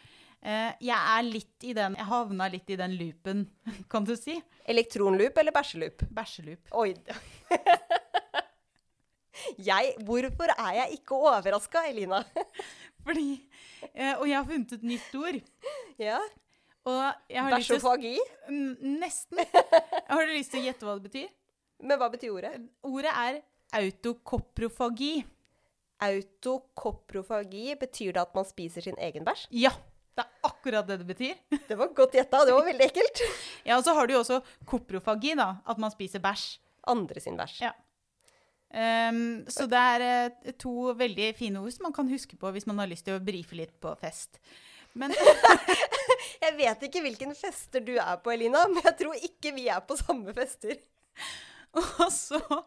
Eh, 0.44 0.72
jeg 0.84 1.00
er 1.00 1.24
litt 1.24 1.64
i 1.64 1.72
den 1.78 1.94
Jeg 1.96 2.08
havna 2.10 2.50
litt 2.52 2.68
i 2.74 2.76
den 2.80 2.98
loopen, 3.00 3.46
kan 3.92 4.04
du 4.08 4.16
si. 4.20 4.36
Elektronloop 4.68 5.38
eller 5.40 5.56
bæsjeloop? 5.56 6.04
Bæsjeloop. 6.12 6.74
Oi. 6.82 6.90
jeg, 9.70 9.94
hvorfor 10.04 10.52
er 10.58 10.80
jeg 10.82 11.00
ikke 11.00 11.16
overraska, 11.16 11.86
Elina? 11.90 12.20
Fordi 13.06 13.28
eh, 13.94 14.16
Og 14.18 14.28
jeg 14.28 14.38
har 14.38 14.48
funnet 14.50 14.76
et 14.78 14.84
nytt 14.88 15.16
ord. 15.20 15.40
ja. 16.00 16.20
Og 16.84 17.30
Bæsjofagi? 17.32 18.18
Nesten. 18.84 19.40
Har 20.10 20.26
du 20.28 20.34
lyst 20.36 20.52
til 20.52 20.60
å 20.60 20.66
gjette 20.66 20.84
hva 20.84 20.98
det 20.98 21.08
betyr? 21.08 21.30
Men 21.80 21.96
hva 22.02 22.10
betyr 22.12 22.34
ordet? 22.36 22.52
Ordet 22.84 23.14
er 23.16 23.38
autokoprofagi. 23.80 25.14
Autokoprofagi, 26.04 27.70
betyr 27.80 28.12
det 28.18 28.26
at 28.26 28.36
man 28.36 28.48
spiser 28.48 28.84
sin 28.84 29.00
egen 29.00 29.24
bæsj? 29.24 29.46
Ja, 29.56 29.72
det 30.13 30.23
er 30.23 30.49
akkurat 30.49 30.88
det 30.88 30.99
det 31.02 31.08
betyr. 31.10 31.38
Det 31.67 31.78
var 31.78 31.93
godt 31.95 32.17
gjetta, 32.17 32.43
det 32.45 32.54
var 32.54 32.67
veldig 32.67 32.86
ekkelt. 32.89 33.23
Ja, 33.67 33.78
Og 33.78 33.86
så 33.86 33.95
har 33.97 34.08
du 34.08 34.13
jo 34.13 34.21
også 34.21 34.41
koprofagi, 34.69 35.34
da. 35.39 35.56
At 35.65 35.80
man 35.82 35.93
spiser 35.93 36.21
bæsj. 36.23 36.60
Andre 36.91 37.23
sin 37.23 37.39
bæsj. 37.39 37.63
Ja. 37.63 37.71
Um, 38.73 39.45
så 39.54 39.67
det 39.69 39.80
er 39.80 40.04
eh, 40.04 40.54
to 40.58 40.93
veldig 40.97 41.28
fine 41.38 41.62
ord 41.62 41.73
som 41.76 41.86
man 41.86 41.93
kan 41.93 42.08
huske 42.10 42.34
på 42.41 42.49
hvis 42.56 42.65
man 42.65 42.80
har 42.82 42.89
lyst 42.89 43.06
til 43.06 43.19
å 43.19 43.21
brife 43.21 43.54
litt 43.58 43.76
på 43.82 43.91
fest. 44.02 44.39
Men 44.97 45.13
Jeg 46.43 46.56
vet 46.58 46.86
ikke 46.88 47.04
hvilken 47.06 47.36
fester 47.38 47.84
du 47.86 47.93
er 47.95 48.17
på, 48.21 48.34
Elina, 48.34 48.65
men 48.69 48.82
jeg 48.84 48.97
tror 48.99 49.28
ikke 49.30 49.54
vi 49.56 49.67
er 49.71 49.84
på 49.86 49.97
samme 49.99 50.34
fester. 50.36 50.76
Og 51.78 52.10
så 52.13 52.39
uh, 52.41 52.65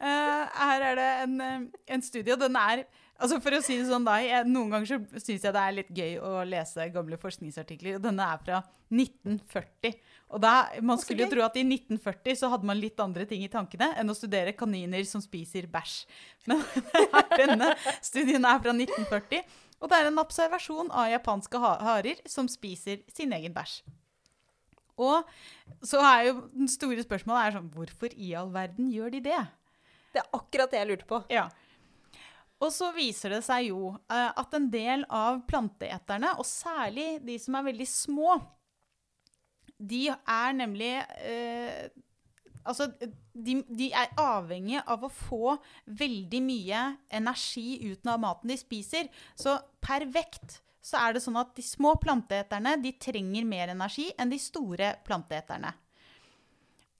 her 0.00 0.86
er 0.88 0.98
det 0.98 1.10
en, 1.26 1.36
eh, 1.44 1.66
en 1.94 2.02
studie, 2.02 2.34
og 2.34 2.40
den 2.40 2.56
er 2.58 2.82
Altså 3.20 3.36
For 3.44 3.52
å 3.52 3.60
si 3.64 3.76
det 3.76 3.88
sånn, 3.90 4.06
da, 4.06 4.16
jeg, 4.24 4.46
Noen 4.48 4.72
ganger 4.72 4.88
så 4.88 5.20
syns 5.20 5.44
jeg 5.44 5.52
det 5.52 5.62
er 5.62 5.76
litt 5.76 5.90
gøy 5.96 6.14
å 6.24 6.32
lese 6.48 6.86
gamle 6.94 7.18
forskningsartikler. 7.20 7.98
og 7.98 8.04
Denne 8.06 8.26
er 8.32 8.40
fra 8.44 8.60
1940. 8.88 9.98
Og 10.30 10.42
da, 10.42 10.54
Man 10.86 11.00
skulle 11.02 11.26
jo 11.26 11.32
tro 11.34 11.44
at 11.44 11.58
i 11.60 11.64
1940 11.66 12.40
så 12.40 12.50
hadde 12.52 12.68
man 12.70 12.80
litt 12.80 13.00
andre 13.02 13.26
ting 13.28 13.44
i 13.44 13.52
tankene 13.52 13.92
enn 14.00 14.12
å 14.12 14.16
studere 14.16 14.56
kaniner 14.56 15.04
som 15.08 15.22
spiser 15.24 15.68
bæsj. 15.70 15.96
Men 16.50 16.64
denne 17.40 17.74
studien 18.00 18.46
er 18.46 18.62
fra 18.62 18.74
1940, 18.74 19.44
og 19.80 19.88
det 19.90 19.96
er 19.98 20.10
en 20.10 20.20
observasjon 20.20 20.92
av 20.92 21.08
japanske 21.12 21.60
harer 21.60 22.20
som 22.28 22.48
spiser 22.52 23.00
sin 23.12 23.32
egen 23.36 23.56
bæsj. 23.56 23.80
Og 25.00 25.24
så 25.86 26.00
er 26.04 26.26
jo 26.28 26.36
den 26.52 26.68
store 26.68 27.00
spørsmålet 27.04 27.46
er 27.46 27.54
sånn 27.56 27.70
Hvorfor 27.72 28.12
i 28.12 28.34
all 28.36 28.50
verden 28.52 28.90
gjør 28.92 29.14
de 29.14 29.22
det? 29.30 29.40
Det 30.12 30.20
er 30.20 30.36
akkurat 30.36 30.72
det 30.72 30.80
jeg 30.80 30.90
lurte 30.90 31.08
på. 31.08 31.22
Ja. 31.32 31.46
Og 32.60 32.72
så 32.74 32.90
viser 32.92 33.36
det 33.36 33.42
seg 33.46 33.70
jo 33.70 33.94
eh, 34.12 34.30
at 34.36 34.56
en 34.56 34.68
del 34.72 35.06
av 35.08 35.40
planteeterne, 35.48 36.34
og 36.36 36.46
særlig 36.46 37.14
de 37.24 37.38
som 37.40 37.56
er 37.56 37.68
veldig 37.70 37.88
små, 37.88 38.36
de 39.80 40.08
er 40.12 40.56
nemlig 40.58 40.94
eh, 41.24 41.88
Altså, 42.60 42.90
de, 43.32 43.54
de 43.72 43.86
er 43.96 44.10
avhengige 44.20 44.82
av 44.92 45.06
å 45.06 45.08
få 45.08 45.54
veldig 45.96 46.42
mye 46.44 46.82
energi 47.16 47.78
ut 47.88 48.04
av 48.04 48.20
maten 48.20 48.52
de 48.52 48.58
spiser. 48.60 49.08
Så 49.32 49.54
per 49.80 50.04
vekt 50.12 50.58
så 50.84 51.00
er 51.00 51.16
det 51.16 51.22
sånn 51.24 51.38
at 51.40 51.54
de 51.56 51.64
små 51.64 51.94
planteeterne 52.00 52.74
de 52.82 52.92
trenger 53.00 53.48
mer 53.48 53.72
energi 53.72 54.10
enn 54.20 54.32
de 54.32 54.38
store 54.40 54.92
planteeterne. 55.08 55.72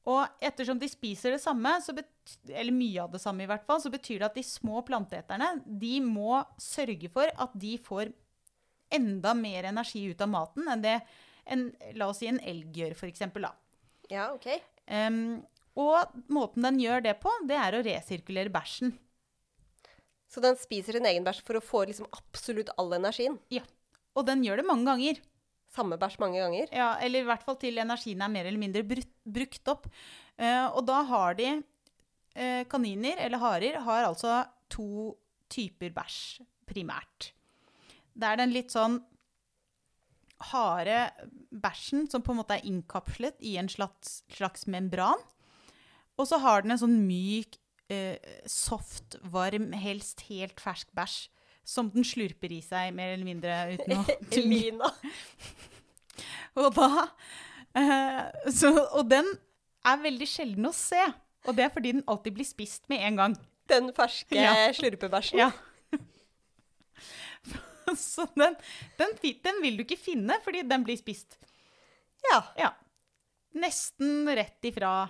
Og 0.09 0.43
ettersom 0.43 0.81
de 0.81 0.89
spiser 0.89 1.37
det 1.37 1.43
samme, 1.45 1.77
så 1.85 1.93
bet 1.97 2.09
eller 2.49 2.75
mye 2.75 3.03
av 3.03 3.13
det 3.15 3.21
samme 3.23 3.45
i 3.45 3.49
hvert 3.51 3.67
fall, 3.69 3.81
så 3.83 3.93
betyr 3.93 4.21
det 4.21 4.29
at 4.31 4.39
de 4.39 4.45
små 4.47 4.83
planteeterne 4.87 5.53
de 5.65 5.95
må 6.05 6.41
sørge 6.61 7.11
for 7.13 7.31
at 7.31 7.55
de 7.59 7.77
får 7.83 8.13
enda 8.91 9.35
mer 9.39 9.71
energi 9.71 10.05
ut 10.11 10.23
av 10.25 10.31
maten 10.33 10.71
enn 10.71 10.83
det 10.85 10.99
en, 11.51 11.69
la 11.99 12.11
oss 12.11 12.21
si 12.23 12.29
en 12.31 12.41
elg 12.47 12.77
gjør, 12.77 12.95
f.eks. 12.95 13.25
da. 13.35 13.53
Ja, 14.11 14.31
ok. 14.35 14.49
um, 14.91 15.41
og 15.81 16.19
måten 16.33 16.67
den 16.67 16.81
gjør 16.83 17.03
det 17.05 17.17
på, 17.23 17.33
det 17.49 17.57
er 17.59 17.77
å 17.77 17.83
resirkulere 17.87 18.53
bæsjen. 18.53 18.93
Så 20.31 20.43
den 20.43 20.59
spiser 20.61 20.95
sin 20.95 21.09
egen 21.09 21.27
bæsj 21.27 21.43
for 21.47 21.59
å 21.59 21.65
få 21.65 21.85
liksom 21.89 22.09
absolutt 22.15 22.71
all 22.79 22.93
energien. 22.95 23.39
Ja. 23.51 23.65
Og 24.19 24.27
den 24.29 24.45
gjør 24.47 24.61
det 24.61 24.67
mange 24.69 24.87
ganger. 24.87 25.19
Samme 25.71 25.99
bæsj 25.99 26.19
mange 26.23 26.43
ganger. 26.43 26.71
Ja, 26.75 26.93
eller 27.03 27.23
i 27.23 27.29
hvert 27.29 27.45
fall 27.47 27.59
til 27.63 27.79
energien 27.83 28.23
er 28.23 28.31
mer 28.31 28.47
eller 28.47 28.63
mindre 28.63 28.85
brukt 28.87 29.71
opp. 29.71 29.89
Uh, 30.39 30.69
og 30.75 30.85
da 30.91 31.01
har 31.11 31.39
de 31.39 31.57
Kaniner, 32.71 33.19
eller 33.19 33.43
harer, 33.43 33.81
har 33.85 34.07
altså 34.07 34.45
to 34.71 35.17
typer 35.51 35.91
bæsj 35.95 36.41
primært. 36.71 37.33
Det 38.15 38.29
er 38.29 38.39
den 38.39 38.53
litt 38.55 38.71
sånn 38.75 39.01
harde 40.51 41.11
bæsjen 41.51 42.07
som 42.11 42.23
på 42.25 42.33
en 42.33 42.41
måte 42.41 42.57
er 42.57 42.69
innkapslet 42.69 43.41
i 43.45 43.57
en 43.61 43.69
slags, 43.69 44.23
slags 44.33 44.67
membran. 44.71 45.21
Og 46.21 46.29
så 46.29 46.41
har 46.43 46.65
den 46.65 46.75
en 46.75 46.81
sånn 46.81 46.97
myk, 47.07 47.59
eh, 47.93 48.17
soft, 48.49 49.19
varm, 49.33 49.71
helst 49.77 50.27
helt 50.31 50.61
fersk 50.61 50.91
bæsj. 50.97 51.29
Som 51.71 51.91
den 51.93 52.07
slurper 52.09 52.51
i 52.51 52.63
seg, 52.65 52.95
mer 52.97 53.13
eller 53.15 53.27
mindre 53.27 53.57
uten 53.77 53.99
å. 54.01 54.05
Elina. 54.41 54.89
Og 56.59 56.73
da 56.75 56.89
eh, 57.79 58.49
så, 58.51 58.73
Og 58.97 59.05
den 59.11 59.29
er 59.87 60.01
veldig 60.03 60.29
sjelden 60.29 60.67
å 60.67 60.75
se. 60.75 61.03
Og 61.49 61.57
det 61.57 61.65
er 61.65 61.73
fordi 61.73 61.95
den 61.97 62.05
alltid 62.11 62.35
blir 62.37 62.45
spist 62.49 62.85
med 62.93 63.01
en 63.07 63.17
gang. 63.17 63.37
Den 63.71 63.93
ferske 63.97 64.37
Ja. 64.37 64.53
slurpebæsjen. 64.77 65.39
Ja. 65.41 65.51
så 67.97 68.27
den, 68.37 68.57
den, 68.99 69.15
den 69.45 69.63
vil 69.63 69.79
du 69.79 69.85
ikke 69.87 69.99
finne, 70.01 70.37
fordi 70.45 70.63
den 70.69 70.85
blir 70.87 70.99
spist. 71.01 71.39
Ja, 72.31 72.43
Ja. 72.59 72.73
Nesten 73.51 74.29
rett 74.31 74.63
ifra 74.69 75.09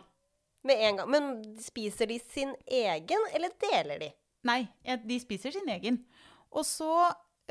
med 0.64 0.78
en 0.86 0.96
gang. 0.96 1.10
Men 1.12 1.26
spiser 1.60 2.08
de 2.08 2.16
sin 2.32 2.54
egen, 2.66 3.26
eller 3.36 3.52
deler 3.60 3.98
de? 4.00 4.08
Nei, 4.48 4.62
de 5.04 5.18
spiser 5.20 5.52
sin 5.52 5.68
egen. 5.68 5.98
Og 6.50 6.64
så 6.64 6.88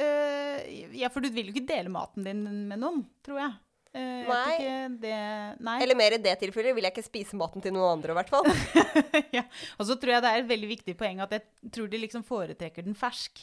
øh, 0.01 0.95
Ja, 0.97 1.11
for 1.13 1.21
du 1.21 1.29
vil 1.29 1.51
jo 1.51 1.53
ikke 1.53 1.67
dele 1.69 1.93
maten 1.93 2.25
din 2.25 2.41
med 2.71 2.81
noen, 2.81 3.03
tror 3.25 3.37
jeg. 3.43 3.53
Jeg 3.89 4.25
tror 4.28 4.36
Nei. 4.36 4.97
det, 5.02 5.19
nei. 5.65 5.75
Eller 5.82 5.97
mer 5.97 6.13
i 6.13 6.19
det 6.21 6.36
tilfellet 6.43 6.75
vil 6.78 6.86
jeg 6.86 6.93
ikke 6.93 7.08
spise 7.08 7.38
maten 7.39 7.63
til 7.63 7.73
noen 7.73 7.95
andre, 7.95 8.13
i 8.13 8.17
hvert 8.19 8.30
fall. 8.30 8.45
ja. 9.38 9.41
Og 9.82 9.88
så 9.89 9.97
tror 9.97 10.13
jeg 10.13 10.25
det 10.25 10.34
er 10.34 10.43
et 10.43 10.52
veldig 10.52 10.69
viktig 10.75 10.93
poeng 10.99 11.23
at 11.25 11.34
jeg 11.34 11.71
tror 11.73 11.89
de 11.89 12.02
liksom 12.04 12.25
foretrekker 12.28 12.86
den 12.86 12.97
fersk. 12.97 13.41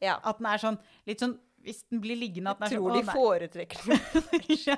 Ja. 0.00 0.16
At 0.24 0.40
den 0.40 0.48
er 0.48 0.62
sånn 0.62 0.78
litt 1.08 1.22
sånn 1.24 1.38
Hvis 1.64 1.80
den 1.88 2.02
blir 2.04 2.18
liggende 2.20 2.52
at 2.52 2.60
den 2.60 2.66
er 2.66 2.74
Tror 2.74 2.90
sånn 2.90 2.96
de 2.96 3.04
tror 3.08 3.12
de 3.12 3.20
foretrekker 3.20 3.78
den. 3.88 4.58
ja. 4.70 4.76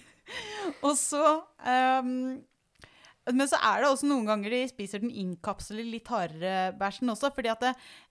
Og 0.86 0.94
så 0.98 1.24
ehm, 1.68 2.14
Men 3.32 3.48
så 3.48 3.56
er 3.56 3.80
det 3.80 3.88
også 3.88 4.04
noen 4.10 4.26
ganger 4.28 4.50
de 4.52 4.58
spiser 4.68 5.00
den 5.00 5.10
innkapsler 5.10 5.86
litt 5.88 6.08
hardere 6.12 6.74
bæsjen 6.76 7.08
også. 7.08 7.30
fordi 7.34 7.48
at 7.48 7.60
det, 7.64 7.70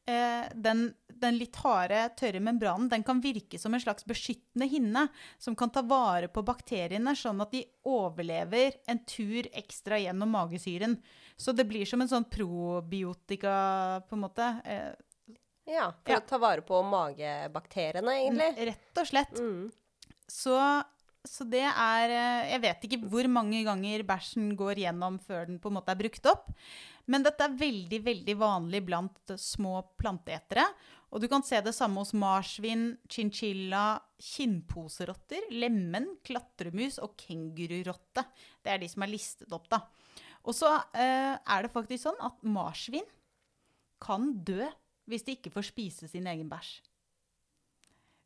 eh, 0.09 0.47
den, 0.55 0.87
den 1.21 1.37
litt 1.37 1.55
harde, 1.61 1.99
tørre 2.17 2.39
membranen 2.41 2.89
den 2.89 3.03
kan 3.05 3.21
virke 3.21 3.59
som 3.61 3.73
en 3.73 3.79
slags 3.83 4.03
beskyttende 4.09 4.65
hinne 4.71 5.07
som 5.37 5.55
kan 5.55 5.69
ta 5.69 5.83
vare 5.85 6.27
på 6.33 6.41
bakteriene, 6.43 7.13
sånn 7.13 7.41
at 7.45 7.51
de 7.53 7.61
overlever 7.85 8.73
en 8.89 9.03
tur 9.05 9.43
ekstra 9.53 10.01
gjennom 10.01 10.33
magesyren. 10.33 10.97
Så 11.37 11.53
det 11.53 11.67
blir 11.69 11.85
som 11.85 12.01
en 12.01 12.09
sånn 12.09 12.25
probiotika, 12.29 14.01
på 14.09 14.17
en 14.17 14.23
måte. 14.25 14.49
Eh, 14.65 14.93
Ja, 15.65 15.93
for 16.03 16.11
Ja. 16.11 16.19
å 16.19 16.27
ta 16.27 16.37
vare 16.37 16.61
på 16.61 16.81
magebakteriene, 16.83 18.11
egentlig. 18.27 18.65
rett 18.67 18.97
og 18.97 19.05
slett. 19.07 19.39
Mm. 19.39 19.71
Så, 20.27 20.83
så 21.23 21.45
det 21.47 21.63
er 21.63 22.11
eh, 22.11 22.49
Jeg 22.51 22.63
vet 22.65 22.85
ikke 22.87 22.99
hvor 23.11 23.27
mange 23.31 23.61
ganger 23.65 24.03
bæsjen 24.07 24.51
går 24.59 24.81
gjennom 24.83 25.19
før 25.23 25.47
den 25.47 25.61
på 25.61 25.71
en 25.71 25.77
måte 25.77 25.93
er 25.93 26.01
brukt 26.01 26.27
opp. 26.29 26.49
Men 27.07 27.23
dette 27.23 27.45
er 27.45 27.55
veldig 27.59 27.99
veldig 28.03 28.35
vanlig 28.39 28.83
blant 28.87 29.33
små 29.39 29.81
planteetere. 29.99 30.65
Og 31.13 31.21
du 31.21 31.27
kan 31.29 31.43
se 31.45 31.59
det 31.61 31.75
samme 31.77 32.01
hos 32.01 32.13
marsvin, 32.17 32.95
chinchilla, 33.11 34.01
kinnposerotter, 34.17 35.49
lemen, 35.53 36.09
klatremus 36.25 36.97
og 37.03 37.13
kengururotte. 37.19 38.25
Det 38.63 38.73
er 38.73 38.81
de 38.81 38.89
som 38.89 39.05
er 39.05 39.13
listet 39.13 39.53
opp, 39.53 39.67
da. 39.71 39.83
Og 40.43 40.55
så 40.57 40.71
eh, 40.97 41.35
er 41.37 41.63
det 41.63 41.71
faktisk 41.71 42.07
sånn 42.07 42.23
at 42.23 42.41
marsvin 42.43 43.05
kan 44.03 44.33
dø 44.43 44.65
hvis 45.07 45.23
de 45.27 45.37
ikke 45.37 45.51
får 45.53 45.69
spise 45.69 46.09
sin 46.11 46.27
egen 46.27 46.49
bæsj. 46.51 46.81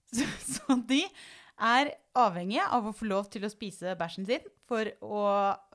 Så, 0.18 0.24
så 0.48 0.76
de 0.88 1.02
er 1.58 1.94
avhengige 2.18 2.66
av 2.74 2.88
å 2.88 2.96
få 2.96 3.08
lov 3.10 3.30
til 3.34 3.46
å 3.46 3.52
spise 3.52 3.96
bæsjen 3.98 4.28
sin 4.28 4.46
for 4.68 4.90
å 5.06 5.24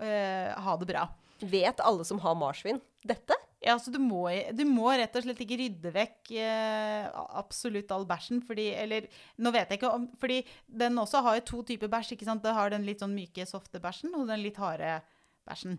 eh, 0.03 0.53
ha 0.55 0.77
det 0.79 0.89
bra. 0.91 1.07
Vet 1.43 1.83
alle 1.83 2.07
som 2.07 2.21
har 2.23 2.39
marsvin 2.39 2.81
dette? 3.03 3.37
Ja, 3.63 3.77
så 3.79 3.93
du 3.95 4.01
må, 4.03 4.25
du 4.55 4.65
må 4.67 4.91
rett 4.91 5.15
og 5.15 5.23
slett 5.23 5.41
ikke 5.45 5.59
rydde 5.61 5.93
vekk 5.95 6.33
eh, 6.35 7.07
absolutt 7.39 7.93
all 7.95 8.07
bæsjen, 8.11 8.41
fordi 8.47 8.73
Eller 8.75 9.07
nå 9.39 9.53
vet 9.55 9.71
jeg 9.71 9.79
ikke 9.79 9.93
om 9.95 10.09
Fordi 10.19 10.41
den 10.67 10.99
også 10.99 11.23
har 11.23 11.39
jo 11.39 11.45
to 11.53 11.63
typer 11.71 11.91
bæsj, 11.93 12.17
ikke 12.17 12.27
sant? 12.27 12.43
Det 12.43 12.55
har 12.57 12.75
den 12.75 12.87
litt 12.87 13.03
sånn 13.03 13.15
myke, 13.15 13.47
softe 13.47 13.83
bæsjen 13.83 14.15
og 14.19 14.27
den 14.31 14.43
litt 14.43 14.59
harde 14.59 14.99
bæsjen. 15.47 15.79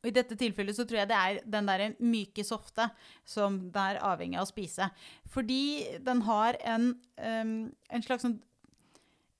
Og 0.00 0.08
I 0.08 0.14
dette 0.16 0.38
tilfellet 0.40 0.74
så 0.74 0.86
tror 0.88 1.02
jeg 1.02 1.10
det 1.12 1.18
er 1.18 1.42
den 1.52 1.68
der 1.68 1.84
myke, 2.00 2.44
softe 2.48 2.88
som 3.28 3.60
det 3.74 3.84
er 3.92 4.00
avhengig 4.02 4.40
av 4.40 4.48
å 4.48 4.50
spise. 4.50 4.88
Fordi 5.30 6.00
den 6.02 6.24
har 6.26 6.58
en, 6.64 6.88
um, 7.20 7.52
en 7.92 8.04
slags 8.06 8.24
sånn 8.26 8.40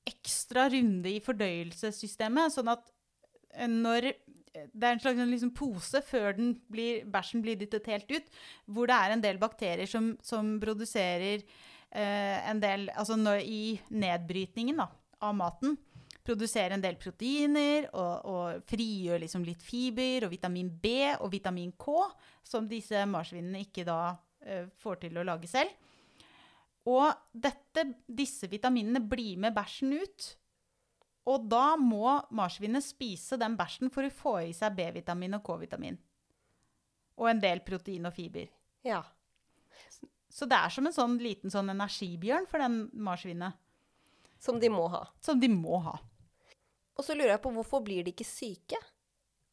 ekstra 0.08 0.68
runde 0.72 1.10
i 1.12 1.22
fordøyelsessystemet, 1.22 2.54
sånn 2.54 2.72
at 2.72 2.88
eh, 3.54 3.70
når 3.70 4.12
det 4.52 4.84
er 4.84 4.96
en 4.96 5.00
slags 5.00 5.20
liksom 5.30 5.52
pose 5.56 6.02
før 6.04 6.36
blir, 6.72 7.06
bæsjen 7.08 7.42
blir 7.44 7.56
dyttet 7.60 7.88
helt 7.88 8.10
ut, 8.12 8.26
hvor 8.68 8.90
det 8.90 8.98
er 8.98 9.14
en 9.14 9.22
del 9.24 9.38
bakterier 9.40 9.88
som, 9.88 10.12
som 10.24 10.58
produserer 10.60 11.40
eh, 11.40 12.38
en 12.50 12.60
del 12.60 12.90
Altså 12.92 13.16
når, 13.16 13.40
i 13.46 13.78
nedbrytningen 13.88 14.82
da, 14.82 14.90
av 15.24 15.36
maten, 15.38 15.78
produserer 16.22 16.76
en 16.76 16.84
del 16.84 16.98
proteiner 17.00 17.88
og, 17.90 18.12
og 18.28 18.66
frigjør 18.70 19.24
liksom 19.24 19.46
litt 19.46 19.62
fiber 19.64 20.26
og 20.26 20.34
vitamin 20.34 20.68
B 20.82 20.92
og 21.16 21.32
vitamin 21.32 21.72
K, 21.78 21.96
som 22.46 22.68
disse 22.70 23.06
marsvinene 23.10 23.64
ikke 23.64 23.86
da 23.88 24.02
eh, 24.44 24.68
får 24.82 25.06
til 25.06 25.18
å 25.18 25.26
lage 25.26 25.50
selv. 25.50 25.72
Og 26.90 27.12
dette, 27.30 27.84
disse 28.08 28.48
vitaminene 28.50 29.02
blir 29.06 29.38
med 29.42 29.54
bæsjen 29.54 29.94
ut. 29.94 30.28
Og 31.30 31.46
da 31.46 31.76
må 31.78 32.16
marsvinet 32.34 32.82
spise 32.82 33.38
den 33.38 33.54
bæsjen 33.58 33.92
for 33.94 34.06
å 34.06 34.14
få 34.14 34.34
i 34.48 34.54
seg 34.56 34.74
B-vitamin 34.78 35.38
og 35.38 35.44
K-vitamin. 35.46 35.98
Og 37.22 37.28
en 37.30 37.42
del 37.42 37.62
protein 37.62 38.08
og 38.08 38.16
fiber. 38.16 38.48
Ja. 38.82 39.04
Så 40.32 40.48
det 40.50 40.58
er 40.58 40.72
som 40.74 40.88
en 40.88 40.96
sånn 40.96 41.18
liten 41.22 41.52
sånn 41.52 41.70
energibjørn 41.70 42.48
for 42.50 42.62
den 42.64 42.86
marsvinet. 43.06 43.58
Som 44.42 44.58
de 44.58 44.72
må 44.72 44.88
ha. 44.90 45.04
Som 45.22 45.38
de 45.38 45.46
må 45.52 45.78
ha. 45.84 45.94
Og 46.98 47.06
så 47.06 47.14
lurer 47.14 47.36
jeg 47.36 47.44
på 47.44 47.52
hvorfor 47.54 47.84
blir 47.84 48.02
de 48.02 48.10
ikke 48.10 48.26
syke? 48.26 48.80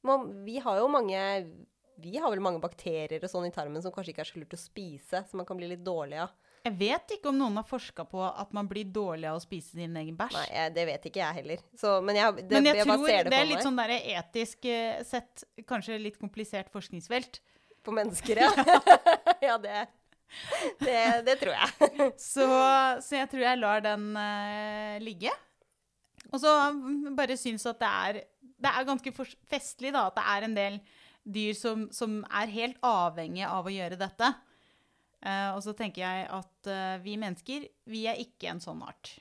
Man, 0.08 0.32
vi 0.46 0.58
har 0.64 0.80
jo 0.80 0.88
mange 0.88 1.20
Vi 2.00 2.14
har 2.16 2.32
vel 2.32 2.40
mange 2.40 2.62
bakterier 2.64 3.20
og 3.20 3.32
sånn 3.32 3.50
i 3.50 3.54
tarmen 3.54 3.84
som 3.84 3.92
kanskje 3.92 4.14
ikke 4.14 4.24
er 4.24 4.30
så 4.30 4.40
lurt 4.40 4.56
å 4.56 4.60
spise, 4.60 5.20
som 5.28 5.42
man 5.42 5.48
kan 5.48 5.60
bli 5.60 5.68
litt 5.68 5.84
dårlig 5.84 6.22
av. 6.24 6.32
Jeg 6.66 6.76
vet 6.80 7.14
ikke 7.16 7.32
om 7.32 7.38
noen 7.40 7.56
har 7.60 7.66
forska 7.68 8.04
på 8.10 8.20
at 8.28 8.52
man 8.56 8.68
blir 8.70 8.90
dårlig 8.92 9.30
av 9.30 9.38
å 9.40 9.44
spise 9.44 9.78
sin 9.78 9.96
egen 9.96 10.18
bæsj. 10.20 10.36
Nei, 10.36 10.48
jeg, 10.52 10.74
det 10.76 10.86
vet 10.90 11.06
ikke 11.10 11.22
jeg 11.22 11.38
heller. 11.40 11.62
Så, 11.80 11.94
men 12.06 12.20
jeg, 12.20 12.36
det, 12.42 12.50
Men 12.52 12.68
jeg, 12.68 12.80
jeg 12.82 12.88
tror 12.90 13.06
det, 13.08 13.22
det 13.32 13.40
er 13.40 13.48
litt 13.48 13.64
sånn 13.66 13.80
der 13.80 13.94
etisk 13.98 14.68
eh, 14.68 15.00
sett 15.08 15.46
kanskje 15.70 16.00
litt 16.02 16.20
komplisert 16.20 16.72
forskningsfelt. 16.74 17.40
På 17.86 17.96
mennesker, 17.96 18.44
ja. 18.44 18.52
ja, 19.48 19.56
det, 19.64 19.86
det, 20.84 21.00
det 21.30 21.38
tror 21.42 21.56
jeg. 21.56 21.92
Så, 22.32 22.48
så 23.06 23.22
jeg 23.22 23.30
tror 23.32 23.46
jeg 23.46 23.62
lar 23.62 23.86
den 23.86 24.10
uh, 24.20 25.00
ligge. 25.04 25.32
Og 26.30 26.42
så 26.44 26.52
mm, 26.76 27.16
bare 27.18 27.40
syns 27.40 27.66
at 27.70 27.80
det 27.82 27.90
er, 27.90 28.20
det 28.60 28.74
er 28.74 28.88
ganske 28.88 29.14
festlig 29.50 29.96
da, 29.96 30.10
at 30.10 30.20
det 30.20 30.26
er 30.36 30.46
en 30.46 30.58
del 30.58 30.78
dyr 31.30 31.56
som, 31.58 31.88
som 31.94 32.20
er 32.28 32.52
helt 32.54 32.78
avhengige 32.86 33.50
av 33.50 33.68
å 33.68 33.74
gjøre 33.74 33.98
dette. 34.00 34.30
Eh, 35.20 35.50
og 35.52 35.64
så 35.66 35.74
tenker 35.76 36.06
jeg 36.06 36.28
at 36.32 36.70
uh, 36.72 37.00
vi 37.04 37.18
mennesker, 37.20 37.66
vi 37.92 38.06
er 38.08 38.20
ikke 38.22 38.54
en 38.54 38.62
sånn 38.64 38.80
art. 38.86 39.18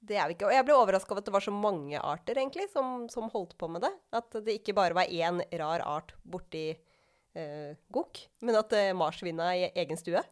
Det 0.00 0.16
er 0.16 0.28
vi 0.30 0.36
ikke. 0.36 0.46
Og 0.48 0.54
jeg 0.54 0.66
ble 0.66 0.76
overraska 0.78 1.12
over 1.12 1.24
at 1.24 1.28
det 1.28 1.34
var 1.34 1.44
så 1.44 1.54
mange 1.54 1.98
arter 2.00 2.38
egentlig 2.38 2.68
som, 2.72 3.08
som 3.12 3.28
holdt 3.32 3.56
på 3.60 3.68
med 3.68 3.82
det. 3.84 3.90
At 4.16 4.38
det 4.46 4.60
ikke 4.60 4.76
bare 4.78 4.96
var 4.96 5.10
én 5.10 5.42
rar 5.60 5.82
art 5.84 6.14
borti 6.22 6.70
uh, 6.72 7.72
gokk, 7.92 8.22
men 8.46 8.60
at 8.60 8.76
eh, 8.78 8.94
er 8.94 9.50
i 9.58 9.66
egen 9.82 10.00
stue 10.00 10.22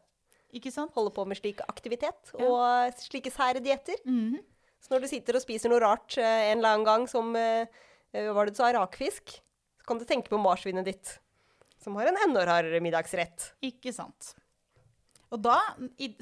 Ikke 0.55 0.73
sant? 0.73 0.95
holder 0.95 1.13
på 1.19 1.27
med 1.29 1.41
slik 1.41 1.61
aktivitet 1.67 2.33
Ja. 2.39 2.47
og 2.47 3.03
slike 3.03 3.35
sære 3.35 3.61
dietter. 3.65 3.99
Mhm. 4.07 4.39
Så 4.79 4.95
når 4.95 5.03
du 5.03 5.09
sitter 5.11 5.35
og 5.35 5.43
spiser 5.43 5.69
noe 5.69 5.83
rart 5.83 6.15
uh, 6.17 6.23
en 6.23 6.61
eller 6.61 6.77
annen 6.77 6.87
gang 6.87 7.09
som 7.11 7.35
Hva 7.35 8.33
var 8.33 8.47
det 8.47 8.55
du 8.55 8.63
sa? 8.63 8.71
Rakfisk? 8.73 9.35
Så 9.83 9.85
kan 9.85 9.99
du 9.99 10.07
tenke 10.07 10.31
på 10.31 10.39
marsvinet 10.41 10.87
ditt, 10.87 11.19
som 11.83 11.97
har 11.99 12.09
en 12.09 12.17
enda 12.25 12.47
rarere 12.47 12.81
middagsrett. 12.81 13.51
Ikke 13.61 13.93
sant. 13.93 14.33
Og 15.35 15.43
da, 15.45 15.59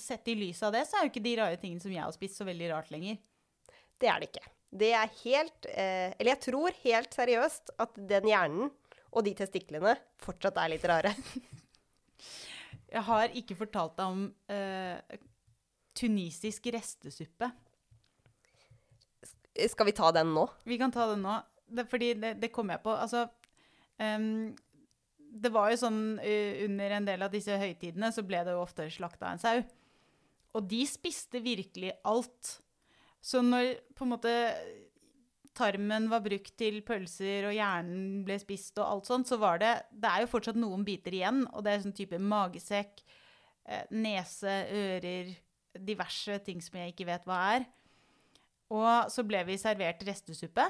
sett 0.03 0.27
i 0.33 0.37
lys 0.39 0.63
av 0.67 0.75
det, 0.75 0.83
så 0.89 0.99
er 0.99 1.07
jo 1.07 1.13
ikke 1.13 1.25
de 1.25 1.37
rare 1.39 1.59
tingene 1.63 1.83
som 1.83 1.93
jeg 1.95 2.03
har 2.03 2.15
spist, 2.15 2.39
så 2.39 2.47
veldig 2.49 2.71
rart 2.73 2.91
lenger. 2.95 3.21
Det 4.01 4.11
er 4.11 4.23
det 4.23 4.31
ikke. 4.33 4.49
Det 4.77 4.89
er 4.99 5.13
helt 5.23 5.69
eh, 5.71 6.11
Eller 6.19 6.33
jeg 6.35 6.43
tror 6.49 6.75
helt 6.83 7.15
seriøst 7.15 7.71
at 7.81 8.01
den 8.11 8.27
hjernen 8.29 8.73
og 9.17 9.25
de 9.25 9.33
testiklene 9.39 9.95
fortsatt 10.21 10.59
er 10.61 10.73
litt 10.75 10.85
rare. 10.89 11.15
Jeg 12.87 13.03
har 13.09 13.33
ikke 13.35 13.57
fortalt 13.59 13.97
deg 13.99 14.13
om 14.13 14.21
eh, 14.53 15.17
tunisisk 15.97 16.69
restesuppe. 16.75 17.49
Skal 19.73 19.89
vi 19.89 19.95
ta 19.97 20.13
den 20.15 20.31
nå? 20.37 20.45
Vi 20.69 20.79
kan 20.81 20.93
ta 20.95 21.09
den 21.11 21.25
nå, 21.25 21.35
det, 21.67 21.87
fordi 21.91 22.13
det, 22.21 22.37
det 22.43 22.53
kom 22.55 22.71
jeg 22.71 22.83
på. 22.85 22.93
Altså, 22.95 23.25
ehm, 23.99 24.55
det 25.43 25.53
var 25.53 25.71
jo 25.73 25.81
sånn 25.81 26.01
eh, 26.25 26.65
under 26.65 26.97
en 26.99 27.09
del 27.09 27.25
av 27.27 27.33
disse 27.33 27.57
høytidene 27.61 28.13
så 28.15 28.25
ble 28.27 28.43
det 28.47 28.55
jo 28.57 28.63
ofte 28.65 28.89
slakta 28.93 29.33
en 29.33 29.43
sau. 29.43 29.61
Og 30.57 30.69
de 30.71 30.83
spiste 30.89 31.43
virkelig 31.45 31.93
alt. 32.09 32.57
Så 33.21 33.43
når 33.45 33.75
på 33.97 34.07
en 34.07 34.15
måte 34.15 34.35
tarmen 35.57 36.09
var 36.13 36.23
brukt 36.25 36.53
til 36.61 36.83
pølser, 36.87 37.49
og 37.49 37.57
hjernen 37.57 38.23
ble 38.27 38.37
spist 38.41 38.77
og 38.81 38.87
alt 38.87 39.09
sånt, 39.09 39.29
så 39.29 39.39
var 39.41 39.61
det 39.63 39.73
Det 39.91 40.09
er 40.11 40.25
jo 40.25 40.33
fortsatt 40.33 40.59
noen 40.61 40.85
biter 40.85 41.15
igjen, 41.17 41.45
og 41.53 41.65
det 41.65 41.73
er 41.73 41.85
sånn 41.85 41.97
type 41.97 42.21
magesekk, 42.21 43.03
eh, 43.65 43.85
nese, 43.91 44.57
ører, 44.73 45.35
diverse 45.77 46.39
ting 46.45 46.63
som 46.65 46.79
jeg 46.81 46.95
ikke 46.95 47.09
vet 47.09 47.27
hva 47.29 47.41
er. 47.57 47.67
Og 48.73 49.13
så 49.13 49.23
ble 49.27 49.43
vi 49.47 49.59
servert 49.61 50.03
restesuppe. 50.07 50.65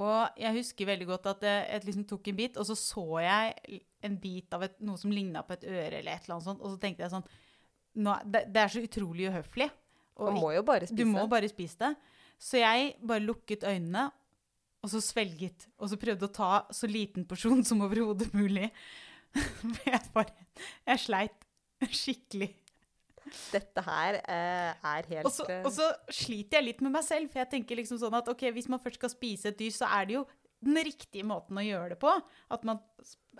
Og 0.00 0.40
jeg 0.40 0.56
husker 0.56 0.88
veldig 0.88 1.06
godt 1.10 1.26
at 1.34 1.42
jeg, 1.44 1.64
jeg 1.74 1.84
liksom 1.88 2.06
tok 2.08 2.30
en 2.30 2.38
bit, 2.38 2.56
og 2.60 2.66
så 2.68 2.76
så 2.78 3.04
jeg 3.20 3.80
en 4.06 4.16
bit 4.22 4.56
av 4.56 4.64
et, 4.64 4.78
noe 4.86 5.00
som 5.00 5.12
ligna 5.12 5.42
på 5.44 5.58
et 5.58 5.66
øre, 5.68 5.98
eller 5.98 6.14
et 6.14 6.24
eller 6.24 6.38
annet 6.38 6.46
sånt, 6.46 6.62
og 6.64 6.72
så 6.72 6.80
tenkte 6.80 7.04
jeg 7.04 7.12
sånn 7.12 7.26
nå, 8.00 8.14
det, 8.24 8.44
det 8.54 8.62
er 8.62 8.72
så 8.72 8.82
utrolig 8.86 9.28
uhøflig. 9.28 9.66
Og 10.20 10.30
Man 10.30 10.40
må 10.44 10.52
jo 10.54 10.64
bare 10.66 10.86
du 10.86 10.92
spise. 10.94 11.10
må 11.10 11.26
bare 11.30 11.50
spise 11.50 11.80
det. 11.80 11.90
Så 12.40 12.60
jeg 12.60 12.94
bare 13.04 13.24
lukket 13.24 13.66
øynene, 13.68 14.06
og 14.80 14.92
så 14.92 15.02
svelget. 15.04 15.66
Og 15.76 15.90
så 15.92 15.98
prøvde 16.00 16.28
å 16.28 16.32
ta 16.32 16.50
så 16.72 16.88
liten 16.88 17.26
porsjon 17.28 17.64
som 17.68 17.82
overhodet 17.84 18.30
mulig. 18.32 18.70
jeg 19.90 20.00
bare 20.14 20.32
Jeg 20.86 21.02
sleit 21.02 21.46
skikkelig. 21.88 22.50
Dette 23.52 23.82
her 23.86 24.18
eh, 24.20 24.74
er 24.92 25.08
helt 25.14 25.28
Og 25.28 25.32
så, 25.34 25.46
eh, 25.50 25.62
og 25.66 25.72
så 25.74 25.86
sliter 26.12 26.58
jeg 26.58 26.66
litt 26.68 26.84
med 26.84 26.94
meg 26.96 27.04
selv, 27.06 27.30
for 27.32 27.42
jeg 27.42 27.50
tenker 27.54 27.78
liksom 27.80 28.00
sånn 28.02 28.16
at 28.18 28.28
ok, 28.32 28.46
hvis 28.56 28.68
man 28.72 28.82
først 28.82 29.00
skal 29.00 29.12
spise 29.12 29.50
et 29.52 29.58
dyr, 29.60 29.72
så 29.74 29.88
er 30.00 30.08
det 30.10 30.18
jo 30.18 30.26
den 30.60 30.76
riktige 30.84 31.24
måten 31.24 31.56
å 31.56 31.64
gjøre 31.64 31.94
det 31.94 32.00
på. 32.02 32.12
At 32.52 32.64
man 32.68 32.82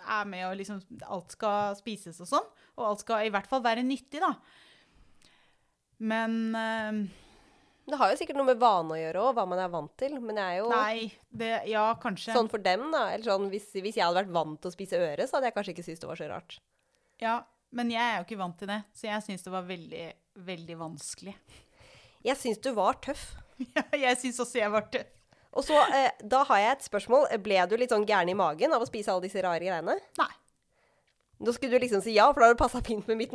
er 0.01 0.25
med 0.25 0.47
og 0.47 0.55
liksom 0.57 0.79
Alt 1.05 1.35
skal 1.35 1.75
spises 1.77 2.17
og 2.23 2.29
sånn. 2.31 2.47
Og 2.79 2.87
alt 2.87 3.03
skal 3.03 3.27
i 3.27 3.33
hvert 3.33 3.49
fall 3.49 3.61
være 3.65 3.83
nyttig, 3.85 4.23
da. 4.23 4.33
Men 6.01 6.55
eh, 6.57 7.01
Det 7.91 7.99
har 7.99 8.11
jo 8.13 8.17
sikkert 8.17 8.39
noe 8.39 8.49
med 8.49 8.61
vane 8.61 8.95
å 8.95 8.99
gjøre 8.99 9.21
òg, 9.27 9.35
hva 9.37 9.45
man 9.49 9.61
er 9.61 9.71
vant 9.73 9.93
til. 10.01 10.17
Men 10.23 10.39
jeg 10.41 10.55
er 10.55 10.59
jo 10.63 10.71
Nei, 10.73 11.11
det 11.29 11.53
Ja, 11.69 11.85
kanskje. 12.01 12.33
sånn 12.33 12.49
for 12.51 12.63
dem, 12.63 12.87
da. 12.93 13.07
Eller 13.13 13.27
sånn, 13.29 13.49
hvis, 13.53 13.69
hvis 13.77 13.99
jeg 13.99 14.05
hadde 14.07 14.23
vært 14.23 14.33
vant 14.33 14.61
til 14.61 14.71
å 14.71 14.75
spise 14.75 15.01
øre, 15.01 15.27
så 15.29 15.37
hadde 15.37 15.51
jeg 15.51 15.57
kanskje 15.59 15.75
ikke 15.75 15.87
syntes 15.89 16.03
det 16.05 16.11
var 16.11 16.21
så 16.21 16.29
rart. 16.31 16.57
Ja, 17.21 17.35
men 17.75 17.91
jeg 17.93 18.03
er 18.03 18.19
jo 18.19 18.25
ikke 18.27 18.41
vant 18.41 18.57
til 18.59 18.69
det, 18.71 18.81
så 18.97 19.07
jeg 19.07 19.25
syns 19.25 19.45
det 19.45 19.53
var 19.53 19.67
veldig, 19.67 20.05
veldig 20.47 20.77
vanskelig. 20.79 21.35
Jeg 22.27 22.37
syns 22.37 22.61
du 22.63 22.73
var 22.77 22.99
tøff. 23.03 23.31
Ja, 23.77 23.83
jeg 23.93 24.17
syns 24.17 24.39
også 24.41 24.57
jeg 24.57 24.71
var 24.73 24.87
tøff. 24.89 25.09
Og 25.51 25.65
så, 25.67 25.75
eh, 25.93 26.13
da 26.25 26.39
har 26.47 26.61
jeg 26.61 26.71
et 26.77 26.85
spørsmål. 26.87 27.27
Ble 27.43 27.59
du 27.69 27.75
litt 27.77 27.91
sånn 27.91 28.07
gæren 28.07 28.31
i 28.31 28.37
magen 28.37 28.71
av 28.73 28.81
å 28.81 28.87
spise 28.87 29.11
alle 29.11 29.27
disse 29.27 29.43
rare 29.43 29.61
greiene? 29.61 29.97
Nei. 30.17 30.31
Da 31.41 31.53
skulle 31.53 31.75
du 31.77 31.83
liksom 31.83 32.01
si 32.05 32.13
ja, 32.15 32.27
for 32.31 32.41
da 32.41 32.47
hadde 32.47 32.55
det 32.55 32.61
passa 32.61 32.81
fint 32.85 33.07
med 33.09 33.17
mitt 33.17 33.31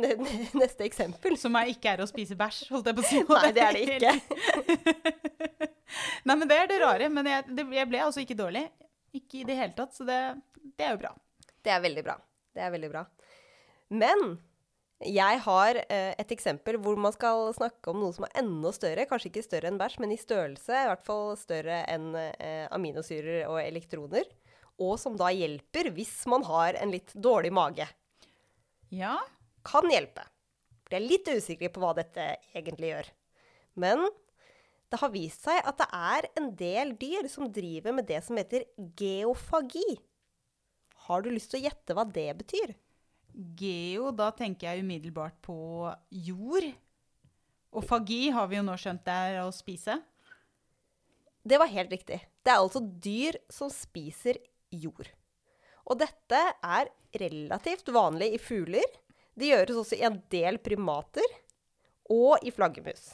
neste 0.57 0.85
eksempel. 0.87 1.35
Som 1.39 1.55
er 1.59 1.71
ikke 1.73 1.93
er 1.93 2.03
å 2.03 2.07
spise 2.09 2.37
bæsj, 2.39 2.61
holdt 2.71 2.89
jeg 2.89 2.97
på 2.97 3.03
å 3.03 3.07
si. 3.07 3.21
Nei, 3.31 3.51
det 3.55 3.63
er 3.65 3.77
det 3.77 3.83
ikke. 3.97 5.71
Nei, 6.27 6.35
men 6.35 6.47
det 6.49 6.57
er 6.57 6.71
det 6.71 6.79
rare. 6.83 7.09
Men 7.13 7.29
jeg, 7.31 7.47
det, 7.51 7.67
jeg 7.77 7.91
ble 7.91 8.03
altså 8.07 8.23
ikke 8.23 8.39
dårlig. 8.39 8.65
Ikke 9.17 9.41
i 9.41 9.47
det 9.47 9.59
hele 9.59 9.75
tatt, 9.77 9.93
så 9.95 10.07
det, 10.07 10.19
det 10.79 10.87
er 10.87 10.95
jo 10.95 11.01
bra. 11.03 11.13
Det 11.63 11.73
er 11.75 11.83
veldig 11.83 12.05
bra. 12.07 12.17
Det 12.55 12.63
er 12.63 12.73
veldig 12.73 12.91
bra. 12.95 13.05
Men 13.93 14.37
jeg 15.05 15.41
har 15.45 15.77
eh, 15.83 16.13
et 16.17 16.31
eksempel 16.33 16.79
hvor 16.81 16.97
man 16.97 17.13
skal 17.13 17.51
snakke 17.53 17.91
om 17.91 17.99
noe 18.01 18.15
som 18.15 18.25
er 18.25 18.39
enda 18.41 18.71
større. 18.73 19.05
Kanskje 19.09 19.29
ikke 19.29 19.45
større 19.45 19.69
enn 19.69 19.77
bæsj, 19.77 19.99
men 20.01 20.13
i 20.15 20.19
størrelse. 20.19 20.73
I 20.73 20.89
hvert 20.89 21.05
fall 21.05 21.35
større 21.37 21.83
enn 21.91 22.09
eh, 22.17 22.65
aminosyrer 22.73 23.45
og 23.45 23.61
elektroner. 23.61 24.25
Og 24.81 24.97
som 25.01 25.17
da 25.17 25.29
hjelper 25.33 25.91
hvis 25.93 26.19
man 26.29 26.45
har 26.49 26.79
en 26.81 26.93
litt 26.93 27.13
dårlig 27.13 27.53
mage. 27.53 27.85
Ja. 28.93 29.19
Kan 29.67 29.89
hjelpe. 29.91 30.25
Jeg 30.87 31.01
er 31.01 31.05
litt 31.05 31.29
usikker 31.29 31.71
på 31.73 31.83
hva 31.83 31.93
dette 31.97 32.31
egentlig 32.55 32.93
gjør. 32.93 33.11
Men 33.77 34.05
det 34.87 35.01
har 35.01 35.11
vist 35.13 35.43
seg 35.45 35.59
at 35.67 35.77
det 35.81 35.87
er 35.93 36.27
en 36.39 36.51
del 36.57 36.93
dyr 36.97 37.27
som 37.29 37.51
driver 37.53 37.93
med 37.93 38.07
det 38.09 38.21
som 38.25 38.39
heter 38.39 38.65
geofagi. 38.97 39.97
Har 41.07 41.21
du 41.21 41.29
lyst 41.33 41.51
til 41.51 41.61
å 41.61 41.65
gjette 41.67 41.95
hva 41.95 42.07
det 42.07 42.29
betyr? 42.39 42.73
Geo, 43.37 44.09
da 44.15 44.31
tenker 44.33 44.71
jeg 44.71 44.85
umiddelbart 44.85 45.37
på 45.45 45.57
jord. 46.09 46.67
Og 47.77 47.85
fagi 47.85 48.31
har 48.33 48.47
vi 48.49 48.57
jo 48.57 48.65
nå 48.65 48.77
skjønt 48.79 49.05
det 49.05 49.17
er 49.29 49.41
å 49.43 49.53
spise. 49.53 49.99
Det 51.47 51.59
var 51.61 51.69
helt 51.71 51.93
riktig. 51.93 52.19
Det 52.41 52.51
er 52.51 52.59
altså 52.63 52.81
dyr 52.81 53.37
som 53.53 53.69
spiser 53.71 54.39
jord. 54.73 55.07
Og 55.87 56.01
dette 56.01 56.39
er 56.65 56.89
relativt 57.21 57.91
vanlig 57.93 58.33
i 58.35 58.41
fugler. 58.41 58.87
Det 59.37 59.51
gjøres 59.51 59.83
også 59.83 59.99
i 59.99 60.05
en 60.07 60.17
del 60.33 60.57
primater 60.59 61.37
og 62.11 62.43
i 62.43 62.51
flaggermus. 62.51 63.13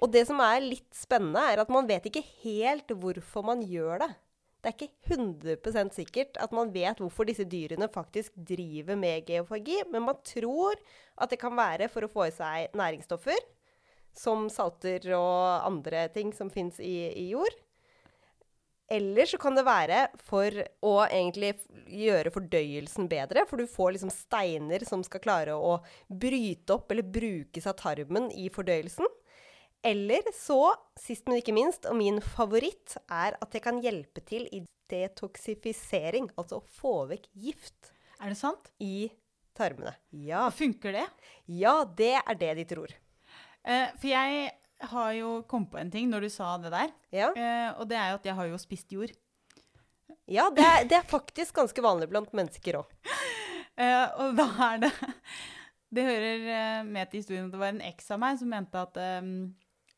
Og 0.00 0.12
det 0.12 0.26
som 0.28 0.38
er 0.44 0.62
litt 0.62 0.92
spennende, 0.96 1.42
er 1.42 1.62
at 1.62 1.72
man 1.72 1.88
vet 1.88 2.06
ikke 2.08 2.24
helt 2.44 2.92
hvorfor 3.00 3.44
man 3.46 3.64
gjør 3.64 4.04
det. 4.04 4.10
Det 4.60 4.68
er 4.68 4.76
ikke 4.76 5.14
100 5.16 5.94
sikkert 5.96 6.36
at 6.36 6.52
man 6.52 6.72
vet 6.74 6.98
hvorfor 7.00 7.24
disse 7.24 7.46
dyrene 7.48 7.88
faktisk 7.88 8.34
driver 8.36 8.96
med 8.96 9.24
geofagi, 9.26 9.78
men 9.88 10.04
man 10.04 10.20
tror 10.24 10.76
at 11.16 11.30
det 11.32 11.40
kan 11.40 11.56
være 11.56 11.88
for 11.88 12.04
å 12.04 12.12
få 12.12 12.28
i 12.28 12.34
seg 12.36 12.76
næringsstoffer 12.76 13.40
som 14.16 14.48
salter 14.52 15.06
og 15.16 15.64
andre 15.64 16.08
ting 16.12 16.34
som 16.36 16.50
fins 16.52 16.80
i, 16.82 17.08
i 17.14 17.30
jord. 17.30 17.54
Eller 18.90 19.28
så 19.30 19.38
kan 19.38 19.54
det 19.54 19.62
være 19.64 20.00
for 20.26 20.50
å 20.82 20.94
egentlig 21.06 21.52
gjøre 21.94 22.32
fordøyelsen 22.34 23.06
bedre, 23.08 23.44
for 23.46 23.62
du 23.62 23.70
får 23.70 23.94
liksom 23.94 24.10
steiner 24.10 24.82
som 24.88 25.04
skal 25.06 25.22
klare 25.22 25.54
å 25.54 25.76
bryte 26.10 26.74
opp 26.74 26.90
eller 26.90 27.06
brukes 27.06 27.68
av 27.70 27.78
tarmen 27.78 28.26
i 28.34 28.48
fordøyelsen. 28.50 29.06
Eller 29.82 30.26
så, 30.36 30.74
sist 31.00 31.26
men 31.28 31.38
ikke 31.40 31.54
minst, 31.56 31.86
og 31.88 31.96
min 31.96 32.18
favoritt, 32.20 32.98
er 33.08 33.36
at 33.40 33.50
det 33.54 33.62
kan 33.64 33.78
hjelpe 33.80 34.20
til 34.28 34.44
i 34.52 34.62
detoksifisering, 34.90 36.28
altså 36.36 36.58
å 36.60 36.66
få 36.80 36.94
vekk 37.10 37.28
gift 37.40 37.92
Er 38.20 38.32
det 38.34 38.38
sant? 38.40 38.68
i 38.82 39.08
tarmene. 39.56 39.94
Ja, 40.12 40.48
Funker 40.52 40.92
det? 40.92 41.06
ja 41.46 41.84
det 41.96 42.14
er 42.20 42.34
det 42.40 42.50
de 42.60 42.64
tror. 42.74 42.92
Eh, 43.64 43.88
for 44.00 44.08
jeg 44.10 44.50
har 44.90 45.10
jo 45.16 45.32
kommet 45.48 45.70
på 45.72 45.80
en 45.80 45.90
ting 45.92 46.06
når 46.10 46.26
du 46.26 46.30
sa 46.32 46.54
det 46.60 46.72
der. 46.72 46.92
Ja, 47.12 47.30
Eh, 47.36 47.70
og 47.80 47.88
det 47.90 47.96
er 48.00 48.12
jo 48.12 48.20
at 48.20 48.28
jeg 48.30 48.34
har 48.38 48.46
jo 48.48 48.58
spist 48.60 48.92
jord. 48.92 49.10
ja 50.30 50.48
det, 50.54 50.64
er, 50.64 50.84
det 50.88 50.96
er 51.00 51.08
faktisk 51.08 51.54
ganske 51.56 51.82
vanlig 51.84 52.08
blant 52.12 52.32
mennesker 52.36 52.82
òg. 52.82 52.92
Eh, 53.80 54.08
og 54.20 54.34
da 54.36 54.44
er 54.66 54.80
det 54.82 54.88
Det 55.94 56.02
hører 56.04 56.42
eh, 56.52 56.80
med 56.84 57.08
til 57.08 57.20
historien 57.22 57.46
at 57.46 57.52
det 57.54 57.60
var 57.62 57.70
en 57.72 57.78
eks 57.86 58.10
av 58.12 58.18
meg 58.20 58.36
som 58.36 58.50
mente 58.52 58.76
at, 58.82 58.98
eh, 59.00 59.28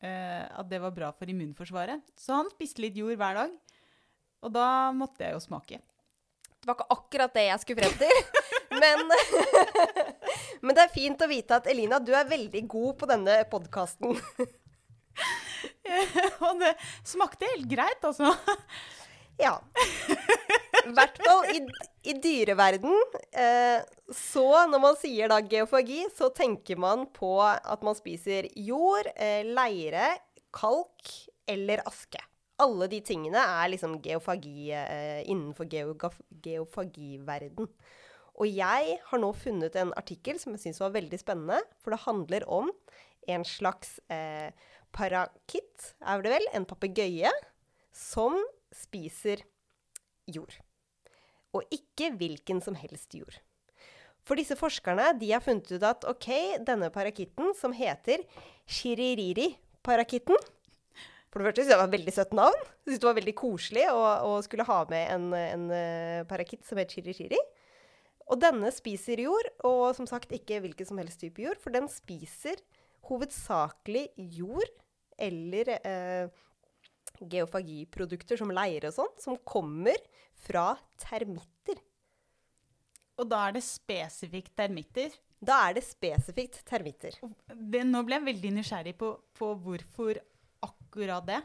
at 0.03 0.67
det 0.67 0.81
var 0.83 0.91
bra 0.91 1.13
for 1.15 1.31
immunforsvaret. 1.31 2.01
Så 2.19 2.35
han 2.35 2.49
spiste 2.51 2.83
litt 2.83 2.97
jord 2.99 3.15
hver 3.19 3.35
dag. 3.39 3.51
Og 4.43 4.51
da 4.51 4.91
måtte 4.95 5.23
jeg 5.23 5.31
jo 5.37 5.41
smake. 5.43 5.79
Det 6.63 6.67
var 6.67 6.75
ikke 6.77 6.95
akkurat 6.95 7.33
det 7.35 7.43
jeg 7.47 7.59
skulle 7.63 7.83
frem 7.83 7.95
til. 8.03 8.15
Men, 8.73 8.99
men 10.65 10.73
det 10.73 10.81
er 10.81 10.89
fint 10.89 11.21
å 11.21 11.27
vite 11.29 11.53
at 11.59 11.67
Elina, 11.69 11.99
du 12.01 12.09
er 12.17 12.25
veldig 12.25 12.63
god 12.71 12.95
på 12.97 13.05
denne 13.11 13.35
podkasten. 13.51 14.17
og 16.47 16.53
det 16.63 16.71
smakte 17.05 17.45
helt 17.51 17.67
greit, 17.69 18.01
altså. 18.01 18.33
Ja. 19.37 19.59
I 20.83 20.93
hvert 20.97 21.19
fall 21.23 21.47
i, 21.53 21.61
i 22.11 22.13
dyreverden. 22.19 22.95
Eh, 23.31 23.79
så 24.13 24.45
når 24.69 24.83
man 24.83 24.97
sier 24.99 25.31
da 25.31 25.39
geofagi, 25.39 26.03
så 26.15 26.29
tenker 26.35 26.79
man 26.81 27.07
på 27.15 27.35
at 27.43 27.85
man 27.85 27.95
spiser 27.97 28.49
jord, 28.59 29.09
eh, 29.15 29.43
leire, 29.47 30.11
kalk 30.53 31.13
eller 31.49 31.83
aske. 31.87 32.21
Alle 32.63 32.87
de 32.91 32.99
tingene 33.03 33.41
er 33.41 33.71
liksom 33.73 33.97
geofagi 34.03 34.71
eh, 34.77 35.23
innenfor 35.25 35.67
geofagiverden. 35.71 37.69
Og 38.33 38.49
jeg 38.49 38.97
har 39.07 39.21
nå 39.21 39.29
funnet 39.37 39.75
en 39.77 39.93
artikkel 39.99 40.39
som 40.41 40.55
jeg 40.55 40.65
syns 40.65 40.81
var 40.81 40.93
veldig 40.95 41.19
spennende. 41.21 41.61
For 41.83 41.93
det 41.93 42.03
handler 42.05 42.45
om 42.49 42.71
en 43.29 43.45
slags 43.47 43.99
eh, 44.11 44.51
parakitt, 44.93 45.93
er 46.01 46.23
det 46.23 46.33
vel? 46.35 46.47
En 46.53 46.67
papegøye 46.69 47.31
som 47.93 48.37
spiser 48.73 49.43
jord. 50.29 50.53
Og 51.53 51.65
ikke 51.73 52.11
hvilken 52.17 52.61
som 52.63 52.77
helst 52.77 53.13
jord. 53.15 53.37
For 54.23 54.39
disse 54.39 54.55
forskerne 54.55 55.11
har 55.19 55.43
funnet 55.43 55.71
ut 55.75 55.83
at 55.83 56.05
ok, 56.07 56.29
denne 56.63 56.89
parakitten 56.93 57.51
som 57.59 57.75
heter 57.75 58.23
shiririri-parakitten 58.71 60.37
For 61.27 61.41
det 61.41 61.49
første 61.49 61.63
synes 61.63 61.71
jeg 61.71 61.75
det 61.75 61.81
var 61.81 61.89
et 61.89 61.97
veldig 61.97 62.13
søtt 62.15 62.37
navn. 62.37 62.61
Jeg 62.63 62.93
synes 62.93 63.01
det 63.01 63.09
var 63.09 63.17
veldig 63.19 63.35
koselig 63.35 63.83
å, 63.89 64.03
å 64.29 64.37
skulle 64.45 64.67
ha 64.69 64.79
med 64.89 65.11
en, 65.15 65.27
en 65.33 65.65
eh, 65.75 66.23
parakitt 66.29 66.63
som 66.67 66.79
het 66.79 66.93
shiririri. 66.93 67.39
Og 68.31 68.39
denne 68.39 68.69
spiser 68.71 69.19
jord, 69.25 69.49
og 69.67 69.91
som 69.97 70.07
sagt 70.07 70.31
ikke 70.31 70.61
hvilken 70.63 70.87
som 70.87 71.01
helst 71.01 71.19
type 71.19 71.43
jord, 71.43 71.59
for 71.59 71.75
den 71.75 71.89
spiser 71.91 72.61
hovedsakelig 73.09 74.07
jord 74.15 74.69
eller 75.19 75.73
eh, 75.81 76.29
geofagiprodukter 77.31 78.39
som 78.39 78.51
leire 78.53 78.91
og 78.91 78.97
sånn, 78.97 79.13
som 79.21 79.39
kommer 79.47 79.97
fra 80.45 80.73
termitter. 81.01 81.79
Og 83.21 83.29
da 83.29 83.47
er 83.47 83.57
det 83.57 83.63
spesifikt 83.65 84.55
termitter. 84.57 85.13
Da 85.43 85.59
er 85.67 85.77
det 85.77 85.83
spesifikt 85.85 86.61
termitter. 86.67 87.15
Det, 87.51 87.83
nå 87.85 88.03
ble 88.07 88.19
jeg 88.19 88.29
veldig 88.29 88.53
nysgjerrig 88.59 88.95
på, 88.99 89.11
på 89.37 89.51
hvorfor 89.65 90.19
akkurat 90.63 91.27
det. 91.27 91.41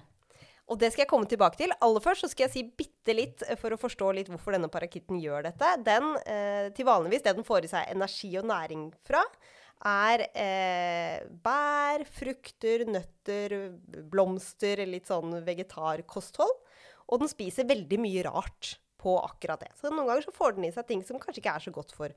Og 0.69 0.77
det 0.81 0.91
skal 0.93 1.07
jeg 1.07 1.11
komme 1.11 1.29
tilbake 1.29 1.57
til. 1.61 1.73
Aller 1.85 2.05
først 2.05 2.25
så 2.25 2.31
skal 2.31 2.47
jeg 2.47 2.55
si 2.55 2.64
bitte 2.79 3.14
litt 3.17 3.45
eh, 3.47 3.57
for 3.59 3.73
å 3.73 3.81
forstå 3.81 4.11
litt 4.17 4.29
hvorfor 4.31 4.55
denne 4.55 4.69
parakitten 4.73 5.21
gjør 5.21 5.49
dette. 5.49 5.71
Den, 5.85 6.11
eh, 6.29 6.69
til 6.77 6.88
vanligvis, 6.88 7.25
det 7.25 7.37
den 7.38 7.47
får 7.47 7.64
i 7.64 7.73
seg 7.73 7.95
energi 7.95 8.35
og 8.41 8.49
næring 8.51 8.91
fra, 9.09 9.23
er 9.87 10.25
eh, 10.33 11.29
bær, 11.45 12.05
frukter, 12.11 12.87
nøtter, 12.88 13.55
blomster, 14.11 14.83
litt 14.88 15.11
sånn 15.11 15.38
vegetarkosthold. 15.47 16.57
Og 17.09 17.23
den 17.23 17.31
spiser 17.31 17.69
veldig 17.69 18.01
mye 18.03 18.27
rart 18.27 18.75
på 18.99 19.14
akkurat 19.23 19.62
det. 19.62 19.71
Så 19.79 19.93
noen 19.93 20.09
ganger 20.11 20.27
så 20.27 20.35
får 20.35 20.57
den 20.57 20.67
i 20.69 20.75
seg 20.75 20.88
ting 20.88 21.05
som 21.07 21.21
kanskje 21.23 21.43
ikke 21.45 21.55
er 21.55 21.64
så 21.69 21.73
godt 21.75 21.95
for 21.95 22.14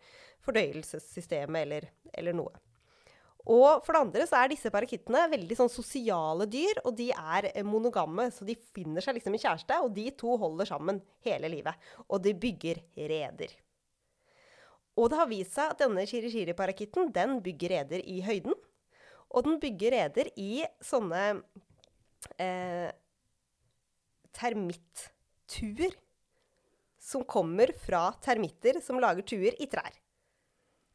fordøyelsessystemet 0.48 1.68
eller, 1.68 1.88
eller 2.18 2.36
noe. 2.36 2.54
Og 3.50 3.82
for 3.86 3.96
det 3.96 4.02
andre 4.04 4.26
så 4.30 4.38
er 4.38 4.52
disse 4.52 4.70
parakittene 4.74 5.24
veldig 5.32 5.58
sånn 5.58 5.72
sosiale 5.72 6.46
dyr, 6.50 6.82
og 6.86 6.94
de 6.98 7.10
er 7.14 7.50
eh, 7.54 7.66
monogamme, 7.66 8.28
så 8.34 8.46
de 8.46 8.58
finner 8.76 9.02
seg 9.02 9.18
liksom 9.18 9.38
en 9.38 9.44
kjæreste, 9.44 9.80
og 9.82 9.94
de 9.96 10.10
to 10.18 10.36
holder 10.42 10.70
sammen 10.70 11.02
hele 11.26 11.50
livet. 11.50 11.90
Og 12.10 12.22
de 12.26 12.36
bygger 12.38 12.84
reder. 13.10 13.56
Og 15.00 15.08
det 15.12 15.20
har 15.22 15.30
vist 15.30 15.56
seg 15.56 15.72
at 15.72 15.82
denne 15.82 16.04
shirishiri-parakitten, 16.08 17.12
den 17.16 17.40
bygger 17.44 17.78
reder 17.78 18.04
i 18.04 18.20
høyden. 18.26 18.56
Og 19.32 19.46
den 19.48 19.60
bygger 19.64 19.96
reder 19.96 20.28
i 20.36 20.66
sånne 20.84 21.22
eh, 22.36 22.90
termittuer 24.36 25.96
som 27.02 27.24
kommer 27.26 27.72
fra 27.82 28.10
termitter 28.24 28.82
som 28.84 29.00
lager 29.02 29.26
tuer 29.26 29.56
i 29.60 29.68
trær. 29.72 29.96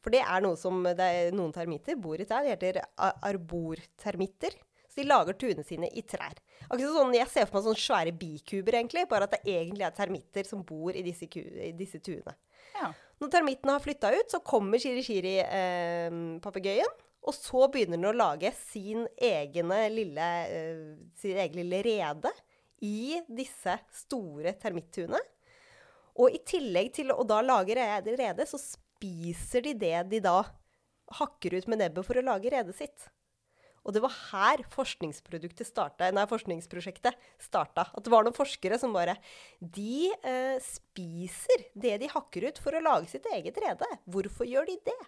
For 0.03 0.13
det 0.13 0.21
er 0.21 0.43
noe 0.45 0.55
som 0.59 0.85
er, 0.87 1.33
noen 1.35 1.51
termitter 1.55 1.97
bor 1.99 2.21
i 2.21 2.27
trær. 2.29 2.45
Det 2.45 2.53
heter 2.53 2.79
arbortermitter. 3.27 4.53
De 4.97 5.03
lager 5.05 5.37
tuene 5.37 5.61
sine 5.65 5.89
i 5.93 6.01
trær. 6.01 6.33
Akkurat 6.67 6.93
sånn, 6.95 7.13
Jeg 7.13 7.27
ser 7.29 7.45
for 7.45 7.55
meg 7.59 7.65
sånne 7.67 7.85
svære 7.85 8.11
bikuber, 8.17 8.73
egentlig, 8.79 9.09
bare 9.09 9.23
at 9.27 9.33
det 9.37 9.45
egentlig 9.45 9.85
er 9.85 9.95
termitter 9.95 10.43
som 10.49 10.59
bor 10.65 10.93
i 10.95 11.03
disse, 11.05 11.25
i 11.29 11.71
disse 11.77 11.99
tuene. 12.01 12.33
Ja. 12.77 12.87
Når 13.21 13.29
termittene 13.33 13.73
har 13.77 13.83
flytta 13.83 14.07
ut, 14.13 14.31
så 14.33 14.39
kommer 14.45 14.77
shirishiri-papegøyen. 14.81 16.93
og 17.27 17.33
så 17.35 17.67
begynner 17.67 17.97
den 17.97 18.07
å 18.07 18.15
lage 18.15 18.53
sin, 18.55 19.07
egne 19.19 19.89
lille, 19.91 20.27
eh, 20.47 20.95
sin 21.19 21.35
egen 21.35 21.59
lille 21.59 21.83
rede 21.83 22.31
i 22.81 23.21
disse 23.27 23.79
store 23.91 24.53
termittuene. 24.61 25.19
Og 26.17 26.31
i 26.31 26.39
tillegg 26.39 26.93
til 26.93 27.11
å 27.11 27.23
da 27.27 27.41
lage 27.43 27.75
rede, 27.75 28.45
så 28.47 28.57
spiser 28.61 29.61
de 29.67 29.73
det 29.73 30.09
de 30.09 30.19
da 30.23 30.43
hakker 31.19 31.57
ut 31.57 31.67
med 31.67 31.83
nebbet 31.83 32.07
for 32.07 32.19
å 32.19 32.25
lage 32.25 32.51
redet 32.53 32.75
sitt. 32.77 33.09
Og 33.87 33.95
det 33.95 34.03
var 34.03 34.15
her 34.33 34.63
forskningsproduktet 34.73 35.79
nei, 36.11 36.25
forskningsprosjektet 36.27 37.15
starta. 37.39 37.87
At 37.95 38.03
det 38.03 38.11
var 38.11 38.25
noen 38.27 38.35
forskere 38.35 38.79
som 38.81 38.91
bare 38.95 39.15
De 39.59 40.11
eh, 40.11 40.57
spiser 40.63 41.69
det 41.71 41.95
de 42.03 42.11
hakker 42.11 42.49
ut 42.49 42.59
for 42.59 42.75
å 42.75 42.83
lage 42.83 43.07
sitt 43.13 43.25
eget 43.31 43.57
rede. 43.63 43.87
Hvorfor 44.05 44.49
gjør 44.49 44.67
de 44.67 44.77
det? 44.89 44.99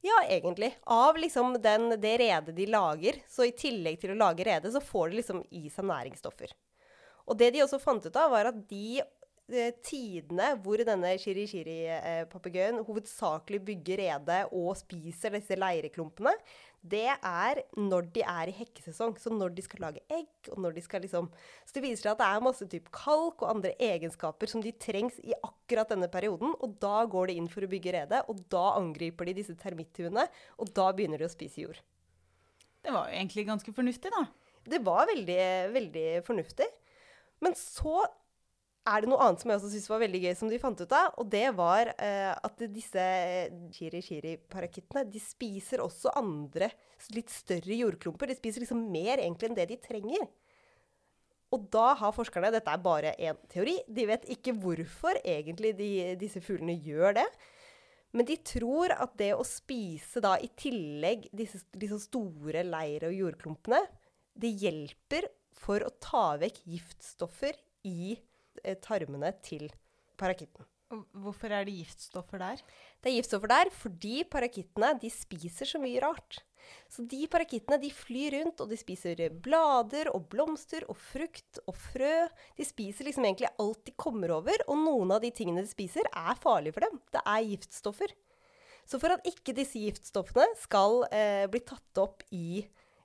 Ja, 0.00 0.22
egentlig. 0.32 0.72
Av 0.88 1.18
liksom 1.20 1.58
den, 1.60 1.90
det 2.00 2.14
redet 2.22 2.54
de 2.56 2.66
lager. 2.72 3.18
Så 3.28 3.44
i 3.44 3.52
tillegg 3.52 4.00
til 4.00 4.14
å 4.14 4.20
lage 4.22 4.46
rede, 4.48 4.72
så 4.72 4.80
får 4.80 5.10
de 5.10 5.20
liksom 5.20 5.42
i 5.52 5.66
seg 5.68 5.84
næringsstoffer. 5.90 6.54
Og 7.28 7.36
det 7.38 7.50
de 7.52 7.64
også 7.66 7.82
fant 7.82 8.06
ut 8.06 8.16
av, 8.16 8.32
var 8.32 8.48
at 8.48 8.62
de 8.70 9.02
eh, 9.02 9.74
tidene 9.84 10.54
hvor 10.64 10.80
denne 10.88 11.12
shiri-shiri-papegøyen 11.20 12.80
hovedsakelig 12.86 13.60
bygger 13.68 14.00
rede 14.00 14.40
og 14.48 14.72
spiser 14.80 15.36
disse 15.36 15.60
leireklumpene, 15.60 16.32
det 16.80 17.10
er 17.12 17.60
når 17.76 18.06
de 18.14 18.22
er 18.24 18.48
i 18.48 18.54
hekkesesong. 18.56 19.16
Så 19.20 19.32
når 19.32 19.52
de 19.56 19.64
skal 19.64 19.82
lage 19.84 20.02
egg, 20.08 20.30
og 20.48 20.62
når 20.64 20.78
de 20.78 20.84
skal 20.84 21.02
liksom 21.04 21.28
Så 21.66 21.76
det 21.76 21.82
viser 21.84 22.06
seg 22.06 22.12
at 22.14 22.22
det 22.22 22.28
er 22.28 22.44
masse 22.46 22.68
type 22.72 22.92
kalk 22.94 23.42
og 23.42 23.50
andre 23.50 23.74
egenskaper 23.76 24.48
som 24.48 24.64
de 24.64 24.72
trengs 24.72 25.18
i 25.20 25.36
akkurat 25.36 25.92
denne 25.92 26.08
perioden. 26.08 26.54
Og 26.60 26.78
da 26.80 27.04
går 27.04 27.28
de 27.28 27.38
inn 27.40 27.50
for 27.52 27.66
å 27.66 27.70
bygge 27.70 27.94
rede, 27.98 28.22
og 28.28 28.44
da 28.48 28.76
angriper 28.78 29.28
de 29.28 29.36
disse 29.42 29.56
termittuene. 29.60 30.24
Og 30.58 30.72
da 30.76 30.90
begynner 30.96 31.20
de 31.20 31.28
å 31.28 31.32
spise 31.32 31.66
jord. 31.66 31.80
Det 32.80 32.94
var 32.94 33.10
jo 33.10 33.18
egentlig 33.18 33.48
ganske 33.48 33.76
fornuftig, 33.76 34.12
da. 34.14 34.24
Det 34.70 34.80
var 34.84 35.08
veldig, 35.10 35.42
veldig 35.74 36.08
fornuftig. 36.24 36.68
Men 37.44 37.56
så 37.56 38.04
er 38.88 39.02
det 39.02 39.10
noe 39.10 39.20
annet 39.22 39.42
som 39.42 39.50
jeg 39.50 39.60
også 39.60 39.70
syntes 39.74 39.90
var 39.92 40.00
veldig 40.02 40.20
gøy, 40.22 40.32
som 40.38 40.50
de 40.50 40.58
fant 40.60 40.80
ut 40.80 40.94
av. 40.96 41.14
Og 41.20 41.28
det 41.30 41.46
var 41.56 41.92
eh, 41.92 42.32
at 42.32 42.62
disse 42.72 43.06
chiri-chiri-parakittene 43.76 45.04
de 45.10 45.20
spiser 45.22 45.82
også 45.84 46.14
andre 46.18 46.70
litt 47.14 47.32
større 47.32 47.76
jordklumper. 47.76 48.30
De 48.30 48.38
spiser 48.38 48.64
liksom 48.64 48.86
mer 48.92 49.20
egentlig 49.20 49.50
enn 49.50 49.58
det 49.58 49.68
de 49.70 49.80
trenger. 49.84 50.26
Og 51.50 51.66
da 51.74 51.92
har 51.98 52.14
forskerne 52.14 52.52
Dette 52.54 52.72
er 52.72 52.82
bare 52.82 53.14
én 53.18 53.38
teori. 53.50 53.76
De 53.90 54.06
vet 54.08 54.28
ikke 54.32 54.54
hvorfor 54.62 55.18
egentlig 55.24 55.74
de, 55.78 55.90
disse 56.20 56.42
fuglene 56.44 56.78
gjør 56.78 57.18
det. 57.20 57.26
Men 58.16 58.26
de 58.26 58.36
tror 58.42 58.94
at 58.96 59.12
det 59.18 59.32
å 59.36 59.46
spise 59.46 60.22
da 60.22 60.36
i 60.42 60.48
tillegg 60.58 61.28
disse, 61.36 61.62
disse 61.78 62.00
store 62.08 62.64
leir- 62.66 63.06
og 63.06 63.14
jordklumpene, 63.14 63.84
det 64.34 64.50
hjelper 64.62 65.28
for 65.60 65.82
å 65.84 65.92
ta 66.02 66.24
vekk 66.40 66.62
giftstoffer 66.70 67.58
i 67.86 68.14
eh, 68.14 68.29
tarmene 68.84 69.32
til 69.44 69.68
parakitten. 70.20 70.66
Hvorfor 70.90 71.52
er 71.54 71.66
det 71.68 71.76
giftstoffer 71.76 72.40
der? 72.42 72.62
Det 72.98 73.10
er 73.10 73.20
giftstoffer 73.20 73.50
der 73.52 73.68
fordi 73.70 74.24
parakittene 74.26 74.96
de 74.98 75.10
spiser 75.14 75.68
så 75.68 75.78
mye 75.82 76.00
rart. 76.02 76.40
Så 76.90 77.04
de 77.08 77.20
parakittene 77.30 77.78
de 77.80 77.90
flyr 77.94 78.34
rundt, 78.36 78.60
og 78.62 78.72
de 78.72 78.78
spiser 78.78 79.22
blader 79.44 80.10
og 80.14 80.26
blomster 80.32 80.84
og 80.90 80.98
frukt 80.98 81.60
og 81.70 81.78
frø. 81.78 82.26
De 82.58 82.66
spiser 82.66 83.06
liksom 83.06 83.26
egentlig 83.26 83.52
alt 83.62 83.84
de 83.86 83.94
kommer 83.94 84.34
over, 84.34 84.66
og 84.66 84.82
noen 84.82 85.14
av 85.14 85.22
de 85.24 85.30
tingene 85.34 85.64
de 85.64 85.70
spiser, 85.70 86.06
er 86.10 86.42
farlige 86.42 86.76
for 86.76 86.86
dem. 86.86 86.98
Det 87.14 87.22
er 87.22 87.46
giftstoffer. 87.52 88.14
Så 88.90 88.98
for 88.98 89.14
at 89.14 89.26
ikke 89.28 89.54
disse 89.54 89.78
giftstoffene 89.78 90.48
skal 90.58 91.04
eh, 91.14 91.46
bli 91.50 91.62
tatt 91.62 92.02
opp 92.02 92.24
i, 92.34 92.64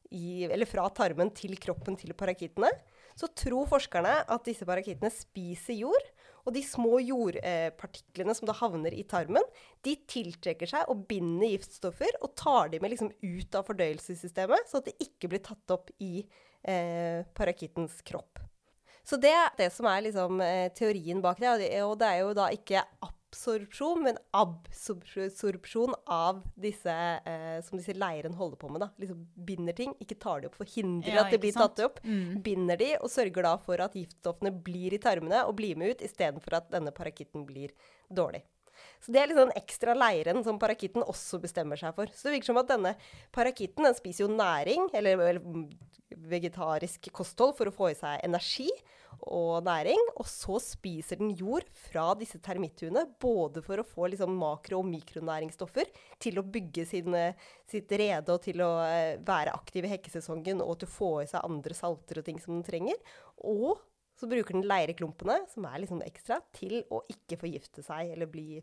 i, 0.10 0.26
eller 0.50 0.66
fra 0.70 0.88
tarmen 0.90 1.30
til 1.38 1.54
kroppen 1.62 1.98
til 2.02 2.16
parakittene, 2.18 2.72
så 3.16 3.30
tror 3.32 3.70
forskerne 3.72 4.18
at 4.28 4.48
disse 4.48 4.68
parakittene 4.68 5.12
spiser 5.14 5.78
jord. 5.80 6.12
Og 6.46 6.54
de 6.54 6.62
små 6.62 7.00
jordpartiklene 7.02 8.36
som 8.38 8.46
da 8.46 8.54
havner 8.54 8.94
i 8.94 9.06
tarmen, 9.10 9.46
de 9.82 9.96
tiltrekker 10.06 10.70
seg 10.70 10.92
og 10.94 11.08
binder 11.10 11.56
giftstoffer 11.56 12.20
og 12.22 12.36
tar 12.38 12.70
de 12.70 12.82
med 12.84 12.94
liksom 12.94 13.10
ut 13.10 13.58
av 13.58 13.66
fordøyelsessystemet, 13.66 14.70
så 14.70 14.78
at 14.78 14.92
det 14.92 15.00
ikke 15.08 15.32
blir 15.32 15.42
tatt 15.46 15.74
opp 15.74 15.90
i 15.98 16.20
eh, 16.62 17.26
parakittens 17.34 17.98
kropp. 18.06 18.44
Så 19.06 19.18
det 19.22 19.34
er 19.34 19.58
det 19.58 19.72
som 19.74 19.86
er 19.90 20.06
liksom, 20.06 20.40
eh, 20.42 20.70
teorien 20.78 21.22
bak 21.22 21.42
det. 21.42 21.50
Og 21.82 21.98
det- 21.98 22.12
er 22.12 22.20
jo 22.20 22.34
da 22.34 22.50
ikke 22.50 22.84
absorpsjon, 23.36 24.04
men 24.04 24.18
absorpsjon 24.32 25.94
av 26.08 26.42
disse 26.56 26.92
eh, 27.26 27.60
som 27.64 27.78
disse 27.80 27.94
leirene 27.96 28.36
holder 28.40 28.58
på 28.62 28.70
med. 28.72 28.82
da. 28.86 28.90
Liksom 29.02 29.26
Binder 29.46 29.74
ting, 29.76 29.94
ikke 30.02 30.18
tar 30.20 30.42
de 30.42 30.48
opp, 30.50 30.56
forhindrer 30.60 31.16
Ja, 31.16 31.26
at 31.26 31.32
det 31.32 31.42
blir 31.44 31.52
sant? 31.56 31.76
tatt 31.76 31.86
opp. 31.86 32.00
Mm. 32.06 32.42
Binder 32.46 32.78
de 32.80 32.92
og 33.02 33.10
sørger 33.12 33.44
da 33.44 33.56
for 33.62 33.82
at 33.84 33.96
giftstoffene 33.98 34.54
blir 34.64 34.96
i 34.96 35.02
tarmene 35.02 35.44
og 35.46 35.56
blir 35.60 35.76
med 35.80 35.96
ut, 35.96 36.02
istedenfor 36.06 36.60
at 36.62 36.72
denne 36.72 36.94
parakitten 36.96 37.46
blir 37.46 37.74
dårlig. 38.10 38.44
Så 39.04 39.14
det 39.14 39.22
er 39.22 39.32
liksom 39.32 39.50
den 39.50 39.60
ekstra 39.60 39.96
leiren 39.98 40.44
som 40.46 40.60
parakitten 40.62 41.06
også 41.06 41.40
bestemmer 41.44 41.80
seg 41.80 41.96
for. 41.98 42.12
Så 42.14 42.28
det 42.28 42.38
virker 42.38 42.52
som 42.52 42.62
at 42.62 42.72
denne 42.72 42.96
parakitten 43.36 43.88
den 43.88 43.98
spiser 43.98 44.26
jo 44.26 44.34
næring, 44.34 44.90
eller, 44.96 45.26
eller 45.30 45.68
vegetarisk 46.30 47.10
kosthold, 47.16 47.56
for 47.58 47.70
å 47.70 47.76
få 47.76 47.92
i 47.92 47.98
seg 47.98 48.24
energi 48.26 48.70
og 49.26 49.64
næring. 49.66 50.02
Og 50.20 50.28
så 50.30 50.60
spiser 50.64 51.20
den 51.22 51.34
jord 51.38 51.68
fra 51.88 52.08
disse 52.20 52.40
termitthuene, 52.44 53.06
både 53.22 53.64
for 53.66 53.82
å 53.82 53.88
få 53.88 54.10
liksom 54.12 54.36
makro- 54.40 54.82
og 54.82 54.90
mikronæringsstoffer 54.90 55.90
til 56.22 56.40
å 56.40 56.46
bygge 56.46 56.88
sin, 56.90 57.18
sitt 57.70 57.92
rede 57.92 58.34
og 58.34 58.44
til 58.46 58.64
å 58.66 58.72
eh, 58.86 59.18
være 59.26 59.56
aktiv 59.56 59.88
i 59.88 59.96
hekkesesongen 59.96 60.64
og 60.66 60.80
til 60.80 60.90
å 60.90 60.96
få 60.96 61.12
i 61.24 61.30
seg 61.32 61.46
andre 61.46 61.78
salter 61.78 62.22
og 62.22 62.28
ting 62.28 62.42
som 62.42 62.58
den 62.58 62.66
trenger. 62.68 63.18
Og 63.44 63.78
så 64.16 64.30
bruker 64.32 64.56
den 64.56 64.68
leireklumpene, 64.68 65.42
som 65.52 65.68
er 65.68 65.82
liksom 65.84 66.04
ekstra, 66.06 66.40
til 66.56 66.82
å 66.94 67.02
ikke 67.12 67.40
forgifte 67.42 67.84
seg 67.86 68.14
eller 68.16 68.30
bli 68.32 68.62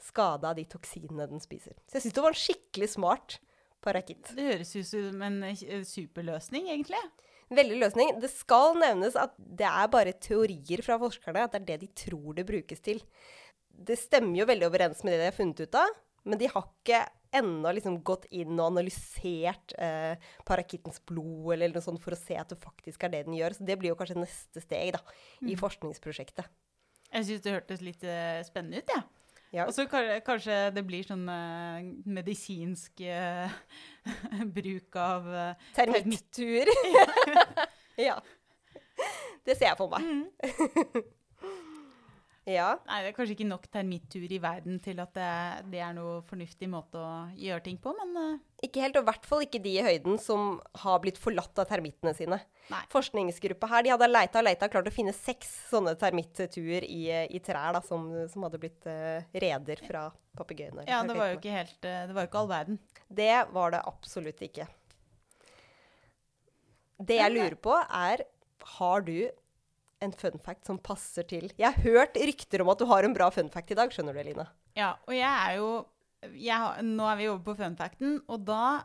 skada 0.00 0.52
av 0.52 0.58
de 0.58 0.64
toksinene 0.70 1.26
den 1.30 1.42
spiser. 1.42 1.76
Så 1.86 1.98
jeg 1.98 2.06
syns 2.06 2.16
det 2.16 2.24
var 2.24 2.34
en 2.34 2.42
skikkelig 2.42 2.90
smart 2.94 3.40
parakitt. 3.84 4.32
Det 4.36 4.46
høres 4.46 4.72
ut 4.76 4.88
som 4.88 5.24
en 5.26 5.42
eh, 5.50 5.82
superløsning, 5.86 6.70
egentlig. 6.72 7.00
Veldig 7.50 7.80
løsning. 7.80 8.14
Det 8.22 8.30
skal 8.30 8.76
nevnes 8.78 9.16
at 9.18 9.34
det 9.36 9.66
er 9.66 9.90
bare 9.90 10.14
teorier 10.22 10.84
fra 10.86 11.00
forskerne, 11.02 11.48
at 11.48 11.56
det 11.56 11.60
er 11.62 11.68
det 11.72 11.80
de 11.82 11.90
tror 12.04 12.36
det 12.38 12.46
brukes 12.48 12.84
til. 12.84 13.02
Det 13.70 13.98
stemmer 13.98 14.42
jo 14.42 14.48
veldig 14.48 14.68
overens 14.68 15.02
med 15.02 15.14
det 15.16 15.22
de 15.22 15.28
har 15.30 15.36
funnet 15.36 15.64
ut 15.64 15.78
av, 15.80 15.98
men 16.24 16.40
de 16.40 16.48
har 16.50 16.66
ikke 16.68 17.04
ennå 17.40 17.70
liksom 17.76 18.00
gått 18.06 18.26
inn 18.34 18.56
og 18.56 18.72
analysert 18.72 19.74
eh, 19.78 20.18
parakittens 20.48 20.98
blod 21.06 21.52
eller 21.54 21.70
noe 21.70 21.84
sånt 21.84 22.02
for 22.02 22.16
å 22.16 22.18
se 22.18 22.34
at 22.40 22.50
det 22.50 22.58
faktisk 22.58 23.06
er 23.06 23.12
det 23.14 23.22
den 23.28 23.38
gjør. 23.38 23.54
Så 23.54 23.66
det 23.68 23.78
blir 23.78 23.92
jo 23.92 23.98
kanskje 23.98 24.18
neste 24.18 24.64
steg 24.64 24.96
da, 24.96 25.02
i 25.46 25.54
forskningsprosjektet. 25.58 26.50
Jeg 27.10 27.26
syns 27.26 27.46
det 27.46 27.54
hørtes 27.54 27.80
litt 27.82 28.04
uh, 28.06 28.42
spennende 28.46 28.82
ut, 28.82 28.90
jeg. 28.90 29.02
Ja. 29.02 29.20
Ja. 29.50 29.64
Og 29.66 29.74
så 29.74 29.82
kanskje, 29.90 30.20
kanskje 30.22 30.56
det 30.76 30.82
blir 30.86 31.06
sånn 31.06 31.24
uh, 31.26 31.82
medisinsk 32.06 33.02
uh, 33.02 33.50
bruk 34.56 34.98
av 35.00 35.26
uh, 35.26 35.70
Termittur. 35.74 36.70
ja. 38.08 38.20
Det 39.46 39.56
ser 39.56 39.70
jeg 39.70 39.78
for 39.78 39.90
meg. 39.90 40.04
Mm. 40.04 41.08
Ja. 42.48 42.70
Nei, 42.88 43.00
det 43.04 43.10
er 43.10 43.14
kanskje 43.16 43.34
ikke 43.34 43.48
nok 43.48 43.66
termittur 43.72 44.32
i 44.32 44.38
verden 44.40 44.78
til 44.80 45.00
at 45.02 45.12
det, 45.16 45.32
det 45.74 45.82
er 45.84 45.92
noe 45.96 46.20
fornuftig 46.28 46.70
måte 46.72 46.96
å 46.96 47.10
gjøre 47.36 47.64
ting 47.66 47.76
på, 47.82 47.92
men 47.98 48.16
eh, 48.16 48.38
Ikke 48.64 48.80
helt, 48.84 48.96
og 48.96 49.04
i 49.04 49.08
hvert 49.10 49.28
fall 49.28 49.44
ikke 49.44 49.60
de 49.62 49.74
i 49.76 49.84
høyden 49.84 50.16
som 50.22 50.54
har 50.82 51.02
blitt 51.04 51.20
forlatt 51.20 51.60
av 51.60 51.68
termittene 51.68 52.14
sine. 52.16 52.40
Nei. 52.70 52.80
Forskningsgruppa 52.92 53.68
her 53.74 53.84
de 53.84 53.92
hadde 53.92 54.08
leita 54.08 54.40
og 54.40 54.46
leita 54.48 54.68
og 54.68 54.72
klart 54.72 54.88
å 54.88 54.94
finne 54.94 55.14
seks 55.16 55.52
sånne 55.68 55.94
termittuer 56.00 56.86
i, 56.88 57.02
i 57.28 57.42
trær 57.44 57.76
da, 57.76 57.84
som, 57.84 58.08
som 58.32 58.48
hadde 58.48 58.62
blitt 58.62 58.88
uh, 58.88 59.20
reder 59.44 59.84
fra 59.84 60.06
papegøyene. 60.38 60.86
ja, 60.88 61.02
det 61.04 61.16
var 61.18 61.32
jo 61.32 61.38
ikke 61.40 61.54
helt 61.54 61.88
eh, 61.88 62.04
Det 62.06 62.14
var 62.16 62.24
jo 62.24 62.30
ikke 62.30 62.42
all 62.44 62.52
verden. 62.52 62.80
Det 63.20 63.32
var 63.52 63.74
det 63.74 63.84
absolutt 63.90 64.44
ikke. 64.46 64.68
Det 67.00 67.16
jeg 67.16 67.32
lurer 67.32 67.56
på, 67.56 67.74
er 67.74 68.26
Har 68.76 69.04
du 69.04 69.30
en 70.00 70.12
fun 70.16 70.38
fact 70.42 70.66
som 70.68 70.78
passer 70.80 71.26
til 71.28 71.50
Jeg 71.60 71.66
har 71.74 71.82
hørt 71.84 72.16
rykter 72.16 72.62
om 72.64 72.70
at 72.72 72.80
du 72.80 72.86
har 72.88 73.04
en 73.04 73.14
bra 73.16 73.28
fun 73.34 73.50
fact 73.52 73.70
i 73.74 73.78
dag, 73.78 73.92
skjønner 73.92 74.16
du, 74.16 74.20
Eline? 74.22 74.46
Ja, 74.78 74.94
og 75.06 75.14
jeg 75.16 75.28
er 75.30 75.56
jo 75.60 75.70
jeg, 76.34 76.56
har- 76.56 76.80
Nå 76.84 77.06
er 77.08 77.16
vi 77.20 77.28
over 77.32 77.42
på 77.50 77.56
fun 77.58 77.76
facten, 77.78 78.18
og 78.28 78.44
da 78.48 78.82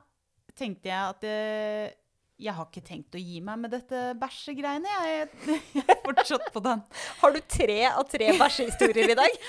tenkte 0.55 0.87
jeg 0.87 1.13
at 1.15 1.23
eh, 1.27 1.93
jeg 2.39 2.51
har 2.55 2.67
ikke 2.67 2.83
tenkt 2.83 3.15
å 3.15 3.19
gi 3.21 3.37
meg 3.43 3.59
med 3.63 3.71
dette 3.71 3.99
bæsjegreiene. 4.19 4.91
Jeg, 5.07 5.29
jeg 5.75 5.85
er 5.93 6.01
fortsatt 6.03 6.49
på 6.55 6.63
den. 6.63 6.81
Har 7.21 7.31
du 7.35 7.39
tre 7.47 7.77
av 7.93 8.03
tre 8.11 8.33
bæsjehistorier 8.39 9.15
i 9.15 9.17
dag? 9.19 9.39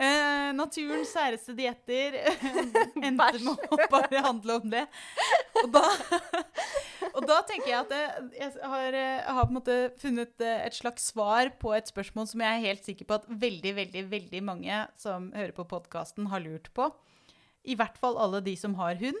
Eh, 0.00 0.52
naturens 0.56 1.10
særeste 1.12 1.52
dietter 1.58 2.14
endte 3.02 3.40
med 3.42 3.64
å 3.74 3.76
bare 3.90 4.20
handle 4.24 4.54
om 4.62 4.70
det. 4.72 4.84
Og 5.60 5.66
da, 5.74 5.82
og 7.16 7.26
da 7.28 7.40
tenker 7.48 7.68
jeg 7.70 7.78
at 7.80 7.92
jeg, 7.94 8.24
jeg, 8.38 8.52
har, 8.72 8.96
eh, 8.96 9.18
jeg 9.20 9.36
har 9.36 9.46
på 9.46 9.52
en 9.52 9.58
måte 9.58 9.76
funnet 10.00 10.44
eh, 10.44 10.64
et 10.66 10.76
slags 10.76 11.10
svar 11.12 11.52
på 11.60 11.72
et 11.76 11.90
spørsmål 11.90 12.28
som 12.30 12.42
jeg 12.44 12.56
er 12.56 12.66
helt 12.68 12.86
sikker 12.86 13.08
på 13.08 13.18
at 13.18 13.28
veldig, 13.28 13.72
veldig, 13.78 14.04
veldig 14.10 14.42
mange 14.46 14.80
som 15.00 15.30
hører 15.36 15.54
på 15.56 15.66
podkasten, 15.70 16.30
har 16.32 16.42
lurt 16.44 16.70
på. 16.76 16.88
I 17.68 17.76
hvert 17.78 17.98
fall 18.00 18.18
alle 18.20 18.42
de 18.44 18.56
som 18.58 18.76
har 18.80 18.98
hund. 19.00 19.18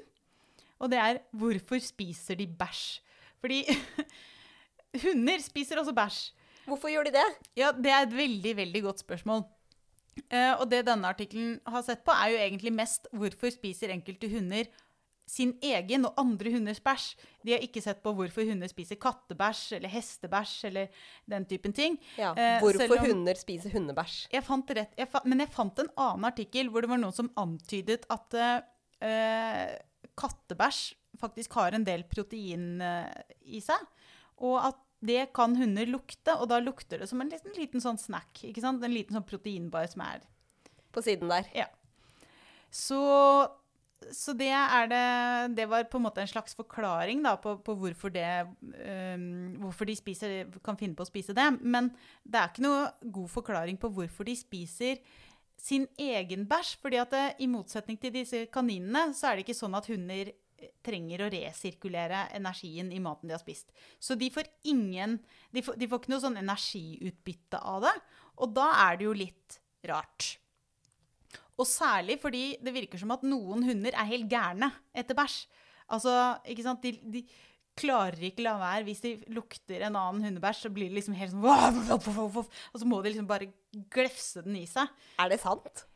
Og 0.80 0.92
det 0.92 1.00
er 1.00 1.22
hvorfor 1.36 1.80
spiser 1.84 2.38
de 2.40 2.48
bæsj? 2.48 2.84
Fordi 3.40 3.62
hunder 5.04 5.42
spiser 5.44 5.80
også 5.80 5.96
bæsj. 5.96 6.20
Hvorfor 6.68 6.92
gjør 6.92 7.08
de 7.08 7.16
det? 7.18 7.28
Ja, 7.58 7.72
det 7.72 7.90
er 7.90 8.04
et 8.04 8.14
veldig, 8.14 8.54
veldig 8.56 8.84
godt 8.84 9.02
spørsmål. 9.02 9.44
Uh, 10.30 10.60
og 10.60 10.66
det 10.70 10.84
denne 10.88 11.08
artikkelen 11.08 11.58
har 11.66 11.82
sett 11.86 12.02
på, 12.04 12.12
er 12.12 12.32
jo 12.32 12.40
egentlig 12.42 12.72
mest 12.74 13.08
hvorfor 13.16 13.52
spiser 13.54 13.92
enkelte 13.94 14.28
hunder 14.30 14.68
sin 15.30 15.52
egen 15.62 16.06
og 16.08 16.16
andre 16.18 16.50
hunders 16.56 16.80
bæsj. 16.82 17.04
De 17.46 17.54
har 17.54 17.62
ikke 17.62 17.82
sett 17.84 18.00
på 18.02 18.12
hvorfor 18.18 18.46
hunder 18.48 18.70
spiser 18.70 18.98
kattebæsj 19.00 19.76
eller 19.78 19.92
hestebæsj 19.92 20.54
eller 20.70 21.04
den 21.30 21.46
typen 21.50 21.74
ting. 21.76 21.98
Ja. 22.18 22.32
Eh, 22.34 22.58
Hvorfor 22.62 22.96
om- 22.98 23.06
hunder 23.06 23.38
spiser 23.38 23.70
hundebæsj. 23.76 24.24
Jeg 24.34 24.46
fant 24.46 24.74
rett, 24.76 24.96
jeg 24.98 25.08
fa 25.12 25.22
men 25.24 25.44
jeg 25.44 25.52
fant 25.54 25.78
en 25.78 25.92
annen 25.96 26.26
artikkel 26.32 26.70
hvor 26.70 26.82
det 26.82 26.90
var 26.90 26.98
noen 27.02 27.14
som 27.14 27.30
antydet 27.38 28.08
at 28.10 28.40
eh, 28.42 29.78
kattebæsj 30.18 30.82
faktisk 31.20 31.54
har 31.58 31.76
en 31.76 31.84
del 31.84 32.04
protein 32.08 32.80
uh, 32.82 33.10
i 33.44 33.60
seg. 33.64 33.82
Og 34.40 34.56
at 34.70 34.78
det 35.00 35.30
kan 35.36 35.54
hunder 35.56 35.88
lukte, 35.88 36.34
og 36.36 36.48
da 36.50 36.58
lukter 36.60 37.00
det 37.00 37.08
som 37.08 37.20
en 37.22 37.30
liten, 37.32 37.52
liten 37.56 37.80
sånn 37.80 37.98
snack. 38.00 38.42
En 38.44 38.92
liten 38.92 39.16
sånn 39.16 39.28
proteinbar 39.28 39.88
som 39.92 40.04
er 40.04 40.24
På 40.92 41.02
siden 41.04 41.30
der. 41.30 41.46
Ja. 41.54 41.68
Så, 42.70 42.98
så 44.12 44.32
det 44.32 44.50
det 44.88 45.54
Det 45.56 45.66
var 45.68 45.84
på 45.84 45.98
en 45.98 46.02
måte 46.02 46.20
en 46.20 46.28
slags 46.28 46.54
forklaring 46.54 47.22
da, 47.22 47.36
på, 47.36 47.56
på 47.58 47.74
hvorfor, 47.74 48.10
det, 48.10 48.46
um, 49.14 49.56
hvorfor 49.60 49.84
de 49.84 49.96
spiser, 49.96 50.46
kan 50.64 50.76
finne 50.76 50.96
på 50.96 51.04
å 51.04 51.10
spise 51.10 51.36
det. 51.36 51.48
Men 51.60 51.92
det 52.24 52.40
er 52.40 52.48
ikke 52.48 52.64
noe 52.64 52.90
god 53.02 53.30
forklaring 53.30 53.76
på 53.80 53.92
hvorfor 53.92 54.24
de 54.24 54.36
spiser 54.36 55.00
sin 55.60 55.86
egen 55.98 56.46
bæsj. 56.48 56.76
fordi 56.80 56.96
at 56.96 57.10
det, 57.10 57.24
i 57.44 57.46
motsetning 57.46 58.00
til 58.00 58.12
disse 58.14 58.46
kaninene, 58.52 59.12
så 59.14 59.28
er 59.28 59.36
det 59.36 59.44
ikke 59.44 59.60
sånn 59.60 59.76
at 59.76 59.90
hunder 59.92 60.32
trenger 60.84 61.24
å 61.24 61.30
resirkulere 61.32 62.26
energien 62.36 62.90
i 62.92 63.00
maten 63.00 63.28
de 63.28 63.36
har 63.36 63.42
spist. 63.42 63.72
Så 64.00 64.16
de 64.16 64.30
får 64.32 64.48
ingen 64.68 65.18
De 65.50 65.62
får, 65.62 65.76
de 65.76 65.88
får 65.88 66.02
ikke 66.02 66.12
noe 66.12 66.22
sånn 66.22 66.40
energiutbytte 66.40 67.58
av 67.58 67.82
det. 67.84 67.96
Og 68.40 68.52
da 68.54 68.68
er 68.86 68.98
det 68.98 69.08
jo 69.08 69.16
litt 69.16 69.60
rart. 69.88 70.36
Og 71.60 71.68
særlig 71.68 72.16
fordi 72.22 72.44
det 72.64 72.72
virker 72.74 73.00
som 73.00 73.12
at 73.14 73.24
noen 73.26 73.64
hunder 73.66 73.94
er 73.94 74.08
helt 74.08 74.30
gærne 74.30 74.70
etter 74.96 75.18
bæsj. 75.18 75.42
Altså, 75.90 76.12
ikke 76.48 76.64
sant? 76.64 76.84
De, 76.86 76.94
de 77.12 77.24
klarer 77.80 78.24
ikke 78.30 78.44
la 78.46 78.56
være. 78.60 78.86
Hvis 78.88 79.02
de 79.04 79.14
lukter 79.34 79.84
en 79.86 79.98
annen 79.98 80.24
hundebæsj, 80.26 80.64
så 80.66 80.72
blir 80.74 80.90
det 80.90 81.00
liksom 81.00 81.16
helt 81.18 81.34
sånn 81.34 81.46
Og 81.46 82.80
så 82.80 82.88
må 82.88 83.00
de 83.02 83.12
liksom 83.12 83.28
bare 83.30 83.50
glefse 83.92 84.44
den 84.46 84.58
i 84.62 84.66
seg. 84.70 84.90
Er 85.20 85.32
det 85.32 85.40
sant? 85.42 85.86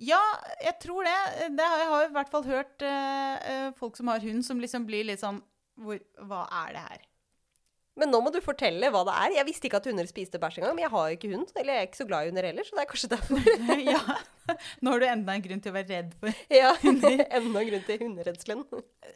Ja, 0.00 0.20
jeg 0.64 0.78
tror 0.80 1.04
det. 1.04 1.18
det 1.58 1.66
har, 1.66 1.82
jeg 1.82 1.92
har 1.92 2.06
i 2.06 2.14
hvert 2.14 2.32
fall 2.32 2.46
hørt 2.48 2.84
eh, 2.88 3.68
folk 3.76 3.98
som 3.98 4.08
har 4.08 4.22
hund, 4.24 4.44
som 4.46 4.62
liksom 4.62 4.86
blir 4.88 5.04
litt 5.10 5.20
sånn 5.20 5.42
hvor, 5.80 6.00
Hva 6.28 6.46
er 6.64 6.76
det 6.76 6.84
her? 6.86 7.04
Men 8.00 8.12
nå 8.12 8.22
må 8.24 8.32
du 8.32 8.40
fortelle 8.44 8.90
hva 8.92 9.04
det 9.06 9.14
er. 9.14 9.36
Jeg 9.40 9.48
visste 9.50 9.68
ikke 9.68 9.80
at 9.82 9.88
hunder 9.90 10.08
spiste 10.08 10.40
bæsj 10.40 10.60
engang. 10.60 10.76
Men 10.76 10.86
jeg 10.86 10.92
har 10.94 11.08
jo 11.08 11.18
ikke 11.18 11.32
hund. 11.34 11.54
Eller 11.54 11.76
jeg 11.76 11.84
er 11.84 11.88
ikke 11.90 12.00
så 12.00 12.08
glad 12.08 12.26
i 12.26 12.32
hunder 12.32 12.48
heller, 12.48 12.66
så 12.66 12.76
det 12.76 12.84
er 12.84 12.90
kanskje 12.90 13.12
derfor. 13.14 13.50
ja. 13.94 14.02
Nå 14.82 14.94
har 14.94 15.02
du 15.02 15.06
enda 15.06 15.34
en 15.36 15.44
grunn 15.44 15.60
til 15.62 15.70
å 15.70 15.76
være 15.76 15.90
redd 15.92 16.14
for 16.18 16.40
ja, 16.60 16.72
Enda 16.90 17.60
en 17.62 17.68
grunn 17.68 17.86
til 17.86 18.00
hunderedselen. 18.02 18.64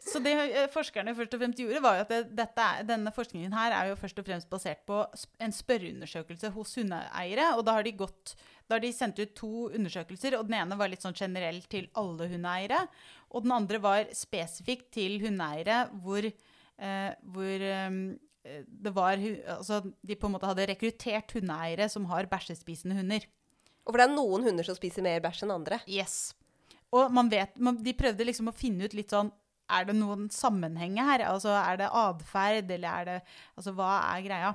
Så 0.05 0.21
det 0.23 0.35
eh, 0.45 0.67
forskerne 0.71 1.15
først 1.17 1.35
og 1.35 1.41
fremst 1.41 1.59
gjorde, 1.59 1.81
var 1.83 1.99
jo 1.99 2.05
at 2.05 2.13
det, 2.13 2.21
dette 2.37 2.67
denne 2.87 3.13
forskningen 3.15 3.55
her 3.55 3.75
er 3.75 3.91
jo 3.91 3.99
først 3.99 4.21
og 4.21 4.27
fremst 4.29 4.51
basert 4.51 4.85
på 4.87 5.01
en 5.43 5.55
spørreundersøkelse 5.55 6.53
hos 6.55 6.75
hundeeiere. 6.79 7.51
Og 7.57 7.65
da 7.67 7.79
har 7.79 7.87
de 7.87 7.95
gått 7.99 8.37
da 8.65 8.79
har 8.79 8.81
de 8.81 8.89
sendt 8.95 9.19
ut 9.21 9.33
to 9.37 9.67
undersøkelser, 9.77 10.39
og 10.39 10.47
den 10.47 10.57
ene 10.57 10.77
var 10.79 10.89
litt 10.89 11.03
sånn 11.05 11.17
generell 11.17 11.59
til 11.69 11.85
alle 12.01 12.25
hundeeiere. 12.31 12.85
Og 13.37 13.45
den 13.45 13.53
andre 13.53 13.81
var 13.81 14.07
spesifikt 14.17 14.89
til 14.95 15.19
hundeeiere 15.21 15.83
hvor, 16.01 16.25
eh, 16.25 17.11
hvor 17.35 17.67
eh, 17.69 17.99
det 18.67 18.93
var 18.93 19.17
Altså 19.57 19.81
de 20.05 20.17
på 20.17 20.29
en 20.29 20.35
måte 20.35 20.49
hadde 20.49 20.67
rekruttert 20.69 21.33
hundeeiere 21.35 21.87
som 21.91 22.05
har 22.11 22.29
bæsjespisende 22.29 22.97
hunder. 22.99 23.25
Og 23.85 23.93
for 23.93 24.01
det 24.01 24.07
er 24.07 24.15
noen 24.15 24.45
hunder 24.45 24.65
som 24.67 24.77
spiser 24.77 25.05
mer 25.05 25.21
bæsj 25.23 25.45
enn 25.45 25.55
andre. 25.55 25.79
Yes. 25.89 26.35
Og 26.95 27.11
man 27.13 27.29
vet, 27.31 27.57
man, 27.61 27.77
de 27.81 27.93
prøvde 27.97 28.27
liksom 28.27 28.49
å 28.49 28.55
finne 28.55 28.87
ut 28.87 28.95
litt 28.97 29.13
sånn 29.13 29.33
Er 29.65 29.87
det 29.87 29.95
noen 29.97 30.27
sammenheng 30.29 30.99
her? 31.01 31.23
Altså, 31.25 31.49
er 31.57 31.79
det 31.81 31.89
atferd, 31.89 32.69
eller 32.69 32.89
er 32.89 33.05
det 33.09 33.17
Altså, 33.57 33.73
hva 33.73 33.97
er 34.13 34.25
greia? 34.27 34.53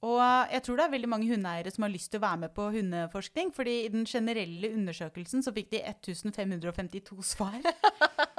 Og 0.00 0.20
jeg 0.48 0.62
tror 0.64 0.78
det 0.78 0.84
er 0.86 0.92
veldig 0.94 1.08
mange 1.12 1.28
hundeeiere 1.28 1.70
som 1.74 1.84
har 1.84 1.92
lyst 1.92 2.08
til 2.12 2.22
å 2.22 2.24
være 2.24 2.40
med 2.46 2.54
på 2.56 2.70
hundeforskning. 2.72 3.52
fordi 3.52 3.84
i 3.84 3.90
den 3.92 4.06
generelle 4.08 4.72
undersøkelsen 4.72 5.44
så 5.44 5.52
fikk 5.52 5.70
de 5.74 5.82
1552 5.84 7.20
svar. 7.34 7.60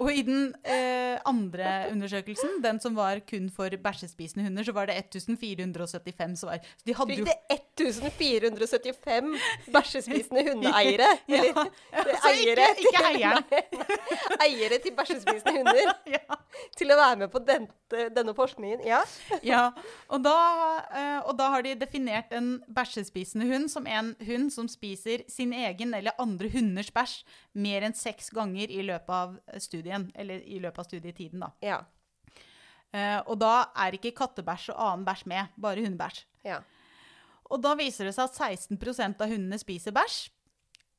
Og 0.00 0.10
i 0.14 0.22
den 0.26 0.52
eh, 0.64 1.18
andre 1.26 1.88
undersøkelsen, 1.92 2.58
den 2.64 2.78
som 2.80 2.94
var 2.98 3.20
kun 3.28 3.48
for 3.54 3.68
bæsjespisende 3.82 4.44
hunder, 4.46 4.62
så 4.68 4.72
var 4.76 4.86
det 4.90 4.96
1475 5.02 6.38
svar. 6.44 6.58
Så 6.78 6.86
de 6.86 6.94
hadde 6.94 7.16
Fikk 7.16 7.26
det 7.26 7.36
1475 7.82 9.38
bæsjespisende 9.74 10.44
hundeeiere? 10.50 11.08
ja, 11.28 11.42
Ja, 11.48 11.64
så 12.22 12.30
eiere, 12.32 12.66
ikke- 12.78 12.88
ikke 12.88 13.04
eieren. 13.12 13.44
Eiere 14.46 14.78
til 14.84 14.92
bæsjespisende 14.96 15.52
hunder 15.56 15.92
ja. 16.06 16.38
til 16.78 16.92
å 16.92 16.96
være 16.98 17.16
med 17.24 17.32
på 17.32 17.40
denne, 17.48 17.68
denne 18.14 18.34
forskningen. 18.36 18.82
Ja. 18.86 19.00
Ja, 19.42 19.62
og 20.08 20.22
da, 20.24 20.34
eh, 20.94 21.18
og 21.28 21.34
da 21.38 21.48
har 21.54 21.64
de 21.66 21.74
definert 21.80 22.32
en 22.36 22.58
bæsjespisende 22.74 23.48
hund 23.50 23.68
som 23.72 23.86
en 23.90 24.12
hund 24.26 24.50
som 24.54 24.68
spiser 24.70 25.24
sin 25.30 25.52
egen 25.56 25.94
eller 25.96 26.14
andre 26.22 26.50
hunders 26.52 26.90
bæsj 26.94 27.22
mer 27.58 27.86
enn 27.88 27.96
seks 27.98 28.30
ganger 28.34 28.70
i 28.70 28.82
løpet 28.86 29.10
av 29.14 29.36
studien, 29.88 30.08
eller 30.14 30.42
i 30.44 30.58
løpet 30.60 30.78
av 30.78 30.88
studietiden, 30.88 31.44
da. 31.44 31.52
Ja. 31.64 31.78
Uh, 32.88 33.20
og 33.28 33.36
da 33.40 33.68
er 33.76 33.96
ikke 33.96 34.14
kattebæsj 34.16 34.70
og 34.72 34.80
annen 34.80 35.06
bæsj 35.08 35.24
med, 35.28 35.54
bare 35.60 35.84
hundebæsj. 35.84 36.24
ja. 36.44 36.60
Og 37.48 37.62
da 37.64 37.72
viser 37.78 38.04
det 38.04 38.12
seg 38.12 38.28
at 38.28 38.36
16% 38.68 39.22
av 39.24 39.30
hundene 39.30 39.56
spiser 39.56 39.94
bæsj. 39.96 40.28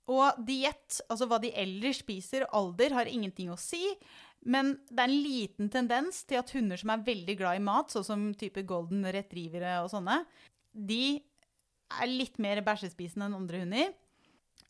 Og 0.10 0.40
diett, 0.42 0.98
altså 1.06 1.28
hva 1.30 1.38
de 1.38 1.52
ellers 1.54 2.00
spiser, 2.02 2.48
alder, 2.58 2.96
har 2.98 3.06
ingenting 3.06 3.52
å 3.54 3.58
si. 3.62 3.84
Men 4.42 4.80
det 4.90 5.04
er 5.04 5.12
en 5.12 5.22
liten 5.22 5.70
tendens 5.70 6.24
til 6.26 6.40
at 6.40 6.50
hunder 6.56 6.80
som 6.82 6.90
er 6.90 7.04
veldig 7.06 7.36
glad 7.38 7.60
i 7.60 7.62
mat, 7.62 7.94
sånn 7.94 8.08
som 8.08 8.24
type 8.34 8.64
golden 8.66 9.06
retrievere 9.14 9.76
og 9.84 9.92
sånne, 9.94 10.24
de 10.74 11.20
er 12.00 12.10
litt 12.10 12.42
mer 12.42 12.64
bæsjespisende 12.66 13.30
enn 13.30 13.38
andre 13.38 13.62
hunder. 13.62 13.94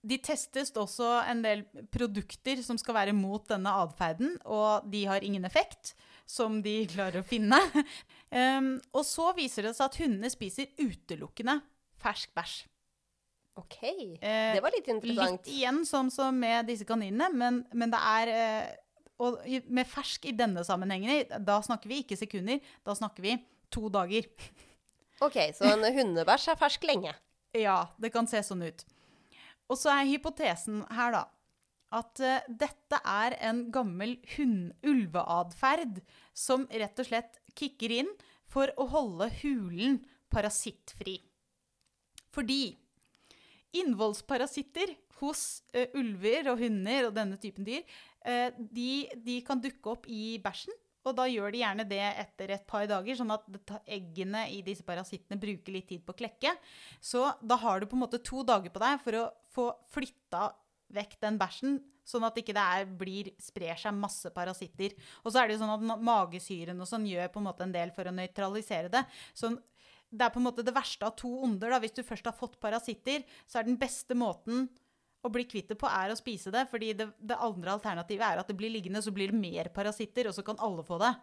De 0.01 0.15
testes 0.23 0.71
også 0.79 1.07
en 1.27 1.41
del 1.43 1.65
produkter 1.91 2.61
som 2.63 2.77
skal 2.79 2.95
være 2.95 3.13
mot 3.17 3.43
denne 3.49 3.71
atferden, 3.81 4.37
og 4.47 4.85
de 4.91 5.01
har 5.09 5.25
ingen 5.27 5.43
effekt, 5.47 5.93
som 6.29 6.61
de 6.63 6.81
klarer 6.91 7.21
å 7.23 7.27
finne. 7.27 7.59
Um, 8.29 8.75
og 8.93 9.01
så 9.09 9.31
viser 9.33 9.65
det 9.65 9.71
seg 9.73 9.87
at 9.87 9.95
hundene 9.97 10.29
spiser 10.29 10.67
utelukkende 10.77 11.55
fersk 11.97 12.29
bæsj. 12.37 12.59
OK. 13.57 13.77
Eh, 14.21 14.51
Det 14.53 14.61
var 14.61 14.75
litt 14.75 14.85
interessant. 14.93 15.39
Litt 15.47 15.49
igjen 15.49 15.79
som, 15.89 16.11
som 16.13 16.37
med 16.37 16.69
disse 16.69 16.85
kaninene, 16.85 17.31
men, 17.33 17.57
men 17.73 17.89
det 17.89 17.97
er 18.11 18.31
eh, 18.35 18.67
Og 19.25 19.41
med 19.65 19.89
fersk 19.89 20.29
i 20.29 20.35
denne 20.37 20.61
sammenhengen, 20.63 21.25
da 21.43 21.57
snakker 21.65 21.89
vi 21.89 22.03
ikke 22.03 22.19
sekunder, 22.21 22.61
da 22.85 22.93
snakker 22.95 23.25
vi 23.25 23.33
to 23.73 23.89
dager. 23.91 24.29
OK, 25.25 25.39
så 25.57 25.73
en 25.73 25.89
hundebæsj 25.97 26.51
er 26.53 26.61
fersk 26.61 26.85
lenge. 26.87 27.15
Ja, 27.57 27.87
det 27.97 28.13
kan 28.13 28.29
se 28.29 28.43
sånn 28.45 28.61
ut. 28.61 28.85
Og 29.69 29.77
så 29.77 29.91
er 29.93 30.09
hypotesen 30.09 30.81
her, 30.97 31.13
da, 31.13 31.23
at 31.99 32.21
uh, 32.21 32.49
dette 32.49 32.99
er 33.05 33.35
en 33.49 33.63
gammel 33.73 34.17
hund- 34.35 34.73
ulveatferd 34.85 36.01
som 36.37 36.67
rett 36.69 37.01
og 37.01 37.09
slett 37.09 37.39
kicker 37.57 37.93
inn 38.01 38.11
for 38.49 38.73
å 38.77 38.87
holde 38.89 39.29
hulen 39.41 39.99
parasittfri. 40.33 41.19
Fordi 42.33 42.77
innvollsparasitter 43.77 44.95
hos 45.21 45.63
uh, 45.75 45.85
ulver 45.97 46.51
og 46.53 46.61
hunder 46.63 47.09
og 47.09 47.17
denne 47.17 47.37
typen 47.41 47.67
dyr, 47.67 47.85
uh, 48.25 48.49
de, 48.57 49.09
de 49.17 49.39
kan 49.45 49.61
dukke 49.61 49.93
opp 49.93 50.09
i 50.09 50.37
bæsjen. 50.41 50.73
Og 51.07 51.15
da 51.15 51.25
gjør 51.31 51.53
de 51.53 51.61
gjerne 51.61 51.85
det 51.87 52.01
etter 52.03 52.55
et 52.55 52.65
par 52.67 52.87
dager, 52.89 53.15
sånn 53.15 53.31
at 53.31 53.45
eggene 53.87 54.45
i 54.51 54.59
disse 54.65 54.83
parasittene 54.87 55.39
bruker 55.39 55.75
litt 55.75 55.87
tid 55.91 56.03
på 56.05 56.15
å 56.15 56.19
klekke. 56.21 56.55
Så 56.99 57.23
da 57.39 57.59
har 57.61 57.79
du 57.79 57.87
på 57.87 57.95
en 57.97 58.03
måte 58.03 58.19
to 58.23 58.43
dager 58.47 58.73
på 58.73 58.81
deg 58.83 58.99
for 59.05 59.19
å 59.21 59.29
få 59.53 59.69
flytta 59.93 60.49
vekk 60.95 61.15
den 61.21 61.39
bæsjen, 61.39 61.79
sånn 62.09 62.25
at 62.25 62.37
ikke 62.41 62.55
det 62.57 62.65
ikke 62.89 63.35
sprer 63.43 63.79
seg 63.79 63.95
masse 63.95 64.31
parasitter. 64.33 64.95
Og 65.23 65.31
så 65.31 65.41
er 65.41 65.47
det 65.47 65.57
jo 65.57 65.63
sånn 65.63 65.75
at 65.93 66.03
magesyren 66.03 66.81
og 66.81 66.89
sånn 66.89 67.07
gjør 67.07 67.29
på 67.31 67.41
en 67.41 67.49
måte 67.51 67.65
en 67.67 67.75
del 67.75 67.93
for 67.95 68.09
å 68.09 68.15
nøytralisere 68.15 68.91
det. 68.91 69.03
Så 69.37 69.53
det 70.09 70.25
er 70.25 70.33
på 70.33 70.41
en 70.41 70.47
måte 70.47 70.65
det 70.65 70.73
verste 70.73 71.05
av 71.05 71.13
to 71.19 71.29
onder. 71.45 71.75
Hvis 71.83 71.93
du 71.99 72.01
først 72.05 72.25
har 72.25 72.35
fått 72.35 72.57
parasitter, 72.61 73.21
så 73.45 73.59
er 73.59 73.69
den 73.69 73.77
beste 73.79 74.17
måten 74.17 74.67
å 75.23 75.29
bli 75.33 75.43
kvitt 75.49 75.69
det 75.71 75.77
på 75.79 75.87
er 75.91 76.11
å 76.13 76.17
spise 76.17 76.51
det. 76.53 76.63
fordi 76.71 76.93
det, 76.97 77.07
det 77.19 77.37
andre 77.43 77.71
alternativet 77.75 78.25
er 78.25 78.37
at 78.39 78.47
det 78.49 78.57
blir 78.59 78.71
liggende, 78.71 79.01
så 79.03 79.11
blir 79.15 79.27
det 79.33 79.39
mer 79.39 79.65
parasitter, 79.75 80.23
og 80.29 80.35
så 80.35 80.41
kan 80.47 80.63
alle 80.63 80.83
få 80.87 80.95
det. 81.01 81.13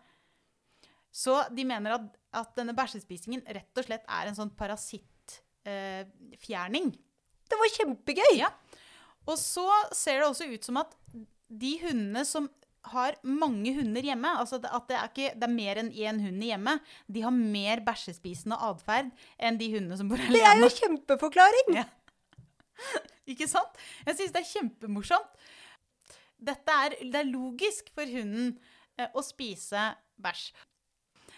Så 1.17 1.35
de 1.57 1.63
mener 1.65 1.91
at, 1.97 2.05
at 2.37 2.51
denne 2.59 2.75
bæsjespisingen 2.77 3.43
rett 3.47 3.79
og 3.79 3.85
slett 3.87 4.05
er 4.05 4.25
en 4.29 4.37
sånn 4.37 4.57
parasittfjerning. 4.59 6.87
Det 7.47 7.57
var 7.63 7.77
kjempegøy! 7.79 8.33
Ja. 8.37 8.51
Og 9.27 9.37
så 9.41 9.67
ser 9.97 10.21
det 10.21 10.29
også 10.29 10.47
ut 10.53 10.65
som 10.67 10.77
at 10.83 10.91
de 11.47 11.79
hundene 11.81 12.25
som 12.29 12.51
har 12.93 13.17
mange 13.27 13.73
hunder 13.75 14.03
hjemme, 14.07 14.31
altså 14.39 14.61
at 14.61 14.87
det 14.87 14.97
er, 14.97 15.09
ikke, 15.11 15.35
det 15.35 15.47
er 15.49 15.57
mer 15.57 15.77
enn 15.81 15.91
én 15.91 16.21
hund 16.23 16.45
i 16.45 16.49
hjemmet, 16.53 16.77
de 17.11 17.21
har 17.25 17.35
mer 17.35 17.81
bæsjespisende 17.87 18.57
atferd 18.69 19.09
enn 19.43 19.59
de 19.59 19.69
hundene 19.73 19.97
som 19.99 20.09
bor 20.11 20.19
Det 20.21 20.43
er 20.43 20.57
jo 20.61 20.69
kjempeforklaring! 20.77 21.69
Ja. 21.81 21.87
Ikke 23.33 23.49
sant? 23.51 23.79
Jeg 24.07 24.19
syns 24.19 24.35
det 24.35 24.43
er 24.43 24.51
kjempemorsomt. 24.53 25.45
dette 26.37 26.79
er, 26.85 26.97
det 27.01 27.21
er 27.23 27.29
logisk 27.31 27.89
for 27.97 28.09
hunden 28.11 28.55
eh, 28.99 29.09
å 29.17 29.23
spise 29.25 29.89
bæsj. 30.21 30.51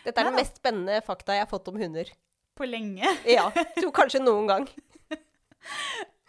Dette 0.04 0.20
er 0.20 0.28
den 0.30 0.38
mest 0.38 0.58
spennende 0.60 1.00
fakta 1.06 1.36
jeg 1.36 1.44
har 1.44 1.50
fått 1.50 1.68
om 1.70 1.78
hunder. 1.80 2.10
På 2.58 2.66
lenge. 2.66 3.06
Ja, 3.36 3.48
tror 3.78 3.94
kanskje 3.94 4.22
noen 4.24 4.50
gang. 4.50 4.68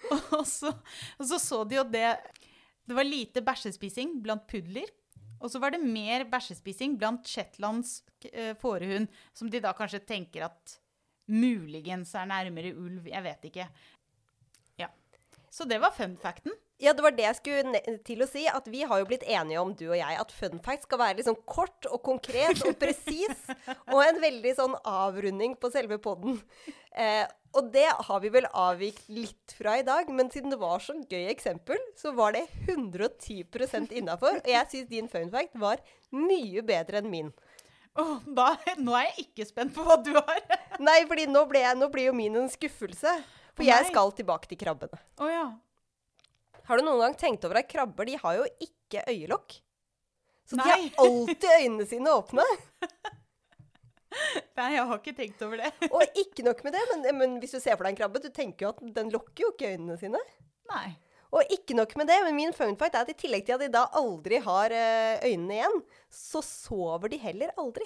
Og 0.10 0.46
så, 0.48 0.72
og 1.20 1.26
så 1.28 1.38
så 1.38 1.58
de 1.68 1.76
jo 1.76 1.84
det 1.86 2.16
Det 2.88 2.96
var 2.98 3.06
lite 3.06 3.44
bæsjespising 3.46 4.16
blant 4.24 4.48
pudler. 4.50 4.88
Og 5.40 5.52
så 5.52 5.60
var 5.62 5.76
det 5.76 5.84
mer 5.84 6.24
bæsjespising 6.32 6.96
blant 7.00 7.28
shetlandsk 7.30 8.26
eh, 8.32 8.56
fårehund, 8.60 9.08
som 9.36 9.52
de 9.52 9.62
da 9.64 9.76
kanskje 9.78 10.02
tenker 10.08 10.48
at 10.48 10.80
muligens 11.30 12.16
er 12.18 12.28
nærmere 12.32 12.74
ulv. 12.74 13.06
Jeg 13.08 13.24
vet 13.24 13.46
ikke. 13.52 13.68
Så 15.52 15.66
det 15.70 15.80
var 15.82 15.96
fun 15.96 16.18
facten. 16.22 16.54
Ja, 16.80 16.94
det 16.96 17.04
var 17.04 17.12
det 17.12 17.26
jeg 17.26 17.36
skulle 17.36 17.98
til 18.08 18.24
å 18.24 18.28
si. 18.30 18.46
At 18.48 18.70
vi 18.72 18.86
har 18.88 19.02
jo 19.02 19.08
blitt 19.10 19.26
enige 19.28 19.60
om, 19.60 19.74
du 19.76 19.90
og 19.90 19.98
jeg, 20.00 20.20
at 20.22 20.32
fun 20.32 20.62
fact 20.64 20.86
skal 20.88 21.02
være 21.02 21.18
liksom 21.20 21.36
kort 21.50 21.90
og 21.90 22.00
konkret 22.06 22.62
og 22.68 22.78
presis. 22.80 23.42
og 23.94 24.00
en 24.06 24.22
veldig 24.24 24.54
sånn 24.56 24.78
avrunding 24.88 25.58
på 25.60 25.72
selve 25.74 26.00
podden. 26.02 26.40
Eh, 26.96 27.26
og 27.58 27.72
det 27.74 27.88
har 28.08 28.22
vi 28.22 28.32
vel 28.32 28.48
avvikt 28.54 29.10
litt 29.12 29.56
fra 29.58 29.80
i 29.80 29.86
dag, 29.86 30.08
men 30.14 30.30
siden 30.32 30.54
det 30.54 30.60
var 30.62 30.80
så 30.86 30.96
gøy 31.02 31.32
eksempel, 31.32 31.80
så 31.98 32.14
var 32.16 32.38
det 32.38 32.46
110% 32.70 33.92
innafor. 34.00 34.40
Og 34.44 34.52
jeg 34.54 34.70
syns 34.72 34.92
din 34.92 35.10
fun 35.12 35.34
fact 35.34 35.58
var 35.60 35.82
mye 36.16 36.64
bedre 36.66 37.02
enn 37.02 37.10
min. 37.12 37.34
Åh, 38.00 38.22
da, 38.38 38.54
nå 38.80 38.96
er 38.96 39.10
jeg 39.10 39.26
ikke 39.26 39.50
spent 39.50 39.76
på 39.76 39.84
hva 39.84 39.98
du 40.00 40.14
har. 40.16 40.40
Nei, 40.80 41.02
fordi 41.10 41.28
nå, 41.28 41.44
ble 41.50 41.66
jeg, 41.66 41.76
nå 41.80 41.90
blir 41.92 42.08
jo 42.08 42.16
min 42.16 42.38
en 42.40 42.52
skuffelse. 42.52 43.18
For 43.60 43.68
jeg 43.68 43.90
skal 43.90 44.14
tilbake 44.16 44.48
til 44.48 44.60
krabbene. 44.62 44.98
Oh, 45.20 45.28
ja. 45.28 45.48
Har 46.70 46.80
du 46.80 46.86
noen 46.86 47.02
gang 47.04 47.16
tenkt 47.20 47.44
over 47.48 47.60
at 47.60 47.68
krabber 47.68 48.08
de 48.08 48.16
har 48.22 48.38
jo 48.38 48.46
ikke 48.64 49.04
øyelokk? 49.10 49.58
Så 50.48 50.58
de 50.58 50.66
har 50.66 50.86
alltid 51.04 51.50
øynene 51.60 51.88
sine 51.90 52.14
åpne. 52.16 52.46
Nei, 54.58 54.70
jeg 54.74 54.86
har 54.90 54.96
ikke 54.96 55.14
tenkt 55.18 55.44
over 55.46 55.60
det. 55.62 55.70
Og 55.92 56.18
ikke 56.18 56.46
nok 56.48 56.64
med 56.66 56.74
det, 56.78 56.86
men, 56.92 57.04
men 57.20 57.36
hvis 57.44 57.54
du 57.58 57.60
ser 57.60 57.76
for 57.76 57.86
deg 57.86 57.94
en 57.94 58.00
krabbe, 58.00 58.24
du 58.24 58.32
tenker 58.34 58.66
jo 58.66 58.72
at 58.72 58.80
den 58.96 59.12
lokker 59.14 59.44
jo 59.44 59.52
ikke 59.54 59.74
øynene 59.76 60.00
sine. 60.00 60.22
Nei. 60.72 60.88
Og 61.36 61.52
ikke 61.54 61.76
nok 61.78 61.92
med 62.00 62.10
det, 62.10 62.18
men 62.26 62.38
min 62.38 62.56
fun 62.58 62.78
fact 62.80 62.98
er 62.98 63.06
at 63.06 63.12
i 63.12 63.18
tillegg 63.18 63.46
til 63.46 63.60
at 63.60 63.62
de 63.62 63.70
da 63.76 63.84
aldri 64.00 64.40
har 64.42 64.74
eh, 64.74 65.20
øynene 65.28 65.60
igjen, 65.60 65.78
så 66.10 66.42
sover 66.46 67.12
de 67.12 67.20
heller 67.22 67.52
aldri. 67.62 67.86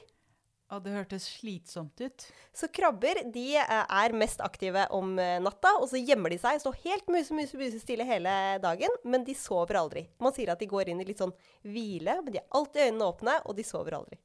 Å, 0.74 0.80
det 0.82 0.94
hørtes 0.96 1.26
slitsomt 1.36 2.02
ut. 2.02 2.24
Så 2.56 2.66
krabber 2.74 3.20
de 3.34 3.44
eh, 3.62 3.74
er 3.84 4.16
mest 4.18 4.42
aktive 4.42 4.88
om 4.96 5.12
eh, 5.22 5.38
natta, 5.44 5.76
og 5.78 5.86
så 5.92 6.00
gjemmer 6.02 6.34
de 6.34 6.40
seg, 6.42 6.62
står 6.64 6.80
helt 6.88 7.12
muse, 7.14 7.36
muse, 7.38 7.58
muse 7.60 7.82
stille 7.84 8.08
hele 8.08 8.34
dagen, 8.64 8.96
men 9.06 9.26
de 9.28 9.36
sover 9.38 9.78
aldri. 9.78 10.08
Man 10.24 10.34
sier 10.34 10.54
at 10.54 10.64
de 10.64 10.70
går 10.72 10.90
inn 10.90 11.04
i 11.04 11.06
litt 11.06 11.22
sånn 11.22 11.36
hvile, 11.62 12.18
men 12.24 12.34
de 12.34 12.42
har 12.42 12.58
alltid 12.58 12.88
øynene 12.88 13.12
åpne, 13.12 13.38
og 13.46 13.60
de 13.60 13.68
sover 13.68 14.00
aldri. 14.00 14.18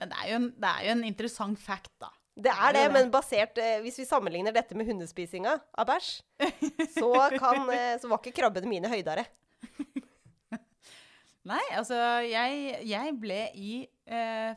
Men 0.00 0.14
det 0.14 0.22
er 0.22 0.30
jo 0.30 0.38
en, 0.38 0.48
det 0.62 0.70
er 0.70 0.86
jo 0.86 0.94
en 0.94 1.04
interessant 1.10 1.64
fact, 1.64 1.92
da. 1.98 2.14
Det 2.40 2.54
er 2.54 2.72
det, 2.72 2.86
men 2.94 3.10
basert 3.12 3.58
eh, 3.60 3.80
Hvis 3.82 3.98
vi 4.00 4.06
sammenligner 4.08 4.54
dette 4.54 4.76
med 4.78 4.86
hundespisinga 4.88 5.58
av 5.74 5.90
bæsj, 5.90 6.14
så, 7.00 7.10
kan, 7.34 7.66
så 7.98 8.06
var 8.06 8.22
ikke 8.22 8.38
krabbene 8.38 8.70
mine 8.70 8.94
høydere. 8.94 9.26
Nei, 11.50 11.62
altså, 11.74 11.98
jeg, 12.22 12.76
jeg 12.86 13.14
ble 13.18 13.44
i 13.58 13.74
eh, 14.06 14.54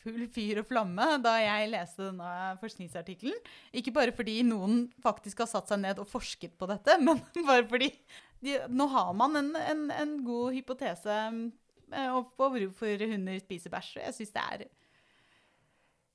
full 0.00 0.26
fyr 0.32 0.62
og 0.62 0.68
flamme 0.70 1.06
da 1.24 1.36
jeg 1.42 1.70
leste 1.72 2.08
denne 2.08 2.56
forskningsartikkelen. 2.62 3.36
Ikke 3.76 3.94
bare 3.94 4.14
fordi 4.16 4.40
noen 4.46 4.86
faktisk 5.04 5.44
har 5.44 5.50
satt 5.50 5.70
seg 5.70 5.82
ned 5.82 6.00
og 6.02 6.08
forsket 6.10 6.56
på 6.58 6.68
dette, 6.70 6.98
men 7.06 7.22
bare 7.46 7.66
fordi 7.70 7.92
de, 8.40 8.56
nå 8.72 8.88
har 8.92 9.14
man 9.16 9.36
en, 9.40 9.54
en, 9.60 9.88
en 9.92 10.14
god 10.24 10.56
hypotese 10.56 11.16
eh, 11.20 12.20
på 12.36 12.52
hvorfor 12.54 13.08
hunder 13.10 13.40
spiser 13.42 13.72
bæsj. 13.72 13.98
Jeg 14.06 14.16
syns 14.16 14.36
det 14.36 14.46
er 14.46 14.68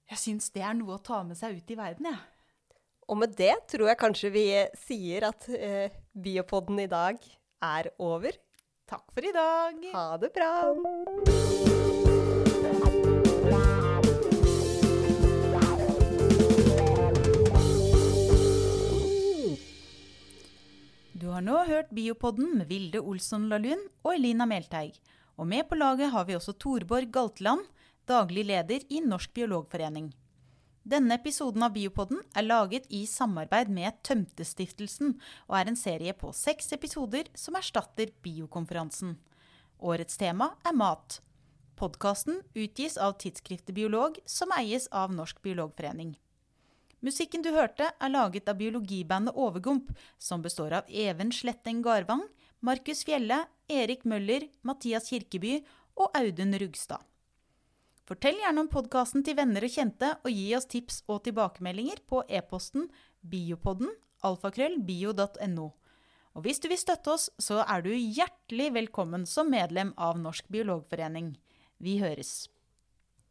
jeg 0.06 0.22
syns 0.22 0.52
det 0.54 0.62
er 0.62 0.76
noe 0.78 0.98
å 0.98 1.02
ta 1.02 1.24
med 1.26 1.38
seg 1.38 1.58
ut 1.58 1.72
i 1.74 1.78
verden, 1.80 2.12
jeg. 2.12 2.22
Og 3.10 3.20
med 3.22 3.36
det 3.38 3.54
tror 3.70 3.90
jeg 3.92 4.02
kanskje 4.02 4.34
vi 4.34 4.46
sier 4.82 5.28
at 5.30 5.50
eh, 5.54 5.94
Biopodden 6.14 6.82
i 6.82 6.90
dag 6.90 7.22
er 7.66 7.92
over. 8.02 8.38
Takk 8.90 9.10
for 9.14 9.26
i 9.26 9.34
dag. 9.34 9.90
Ha 9.94 10.08
det 10.22 10.34
bra! 10.34 11.45
Du 21.26 21.32
har 21.34 21.42
nå 21.42 21.56
hørt 21.66 21.88
Biopodden 21.90 22.52
med 22.60 22.68
Vilde 22.70 23.00
Olsson 23.02 23.48
Lahlun 23.50 23.80
og 24.04 24.12
Elina 24.12 24.46
Melteig. 24.46 25.00
Og 25.42 25.48
med 25.50 25.66
på 25.66 25.78
laget 25.80 26.12
har 26.14 26.28
vi 26.28 26.36
også 26.38 26.54
Torborg 26.62 27.08
Galtland, 27.10 27.64
daglig 28.06 28.44
leder 28.46 28.84
i 28.94 29.00
Norsk 29.02 29.32
biologforening. 29.34 30.12
Denne 30.86 31.18
episoden 31.18 31.66
av 31.66 31.74
Biopodden 31.74 32.20
er 32.38 32.46
laget 32.46 32.86
i 32.94 33.08
samarbeid 33.10 33.72
med 33.74 33.98
Tømtestiftelsen 34.06 35.16
og 35.48 35.56
er 35.58 35.72
en 35.72 35.80
serie 35.82 36.14
på 36.14 36.30
seks 36.30 36.70
episoder 36.78 37.32
som 37.34 37.58
erstatter 37.58 38.14
Biokonferansen. 38.22 39.16
Årets 39.82 40.22
tema 40.22 40.52
er 40.62 40.78
mat. 40.78 41.24
Podkasten 41.74 42.44
utgis 42.54 43.00
av 43.02 43.18
tidsskriftet 43.18 43.74
Biolog, 43.74 44.22
som 44.30 44.54
eies 44.60 44.86
av 44.94 45.18
Norsk 45.18 45.42
biologforening. 45.42 46.14
Musikken 47.04 47.44
du 47.44 47.52
hørte, 47.56 47.90
er 47.92 48.14
laget 48.14 48.48
av 48.50 48.60
biologibandet 48.60 49.36
Overgump, 49.36 49.92
som 50.18 50.44
består 50.46 50.78
av 50.80 50.88
Even 50.90 51.34
Sletteng 51.36 51.82
Garvang, 51.86 52.24
Markus 52.62 53.04
Fjelle, 53.06 53.44
Erik 53.70 54.06
Møller, 54.06 54.48
Mathias 54.64 55.10
Kirkeby 55.12 55.60
og 56.00 56.16
Audun 56.18 56.56
Rugstad. 56.62 57.04
Fortell 58.06 58.38
gjerne 58.38 58.62
om 58.62 58.70
podkasten 58.70 59.26
til 59.26 59.38
venner 59.38 59.66
og 59.66 59.74
kjente, 59.74 60.12
og 60.22 60.30
gi 60.30 60.50
oss 60.56 60.70
tips 60.70 61.02
og 61.10 61.24
tilbakemeldinger 61.26 62.04
på 62.06 62.22
e-posten 62.30 62.88
biopodden 63.26 63.90
alfakrøllbio.no. 64.26 65.72
Og 66.36 66.44
hvis 66.44 66.60
du 66.60 66.68
vil 66.72 66.80
støtte 66.80 67.14
oss, 67.14 67.30
så 67.40 67.62
er 67.64 67.86
du 67.86 67.92
hjertelig 67.94 68.72
velkommen 68.76 69.24
som 69.30 69.50
medlem 69.52 69.94
av 69.98 70.20
Norsk 70.20 70.50
biologforening. 70.52 71.36
Vi 71.80 72.00
høres. 72.02 72.48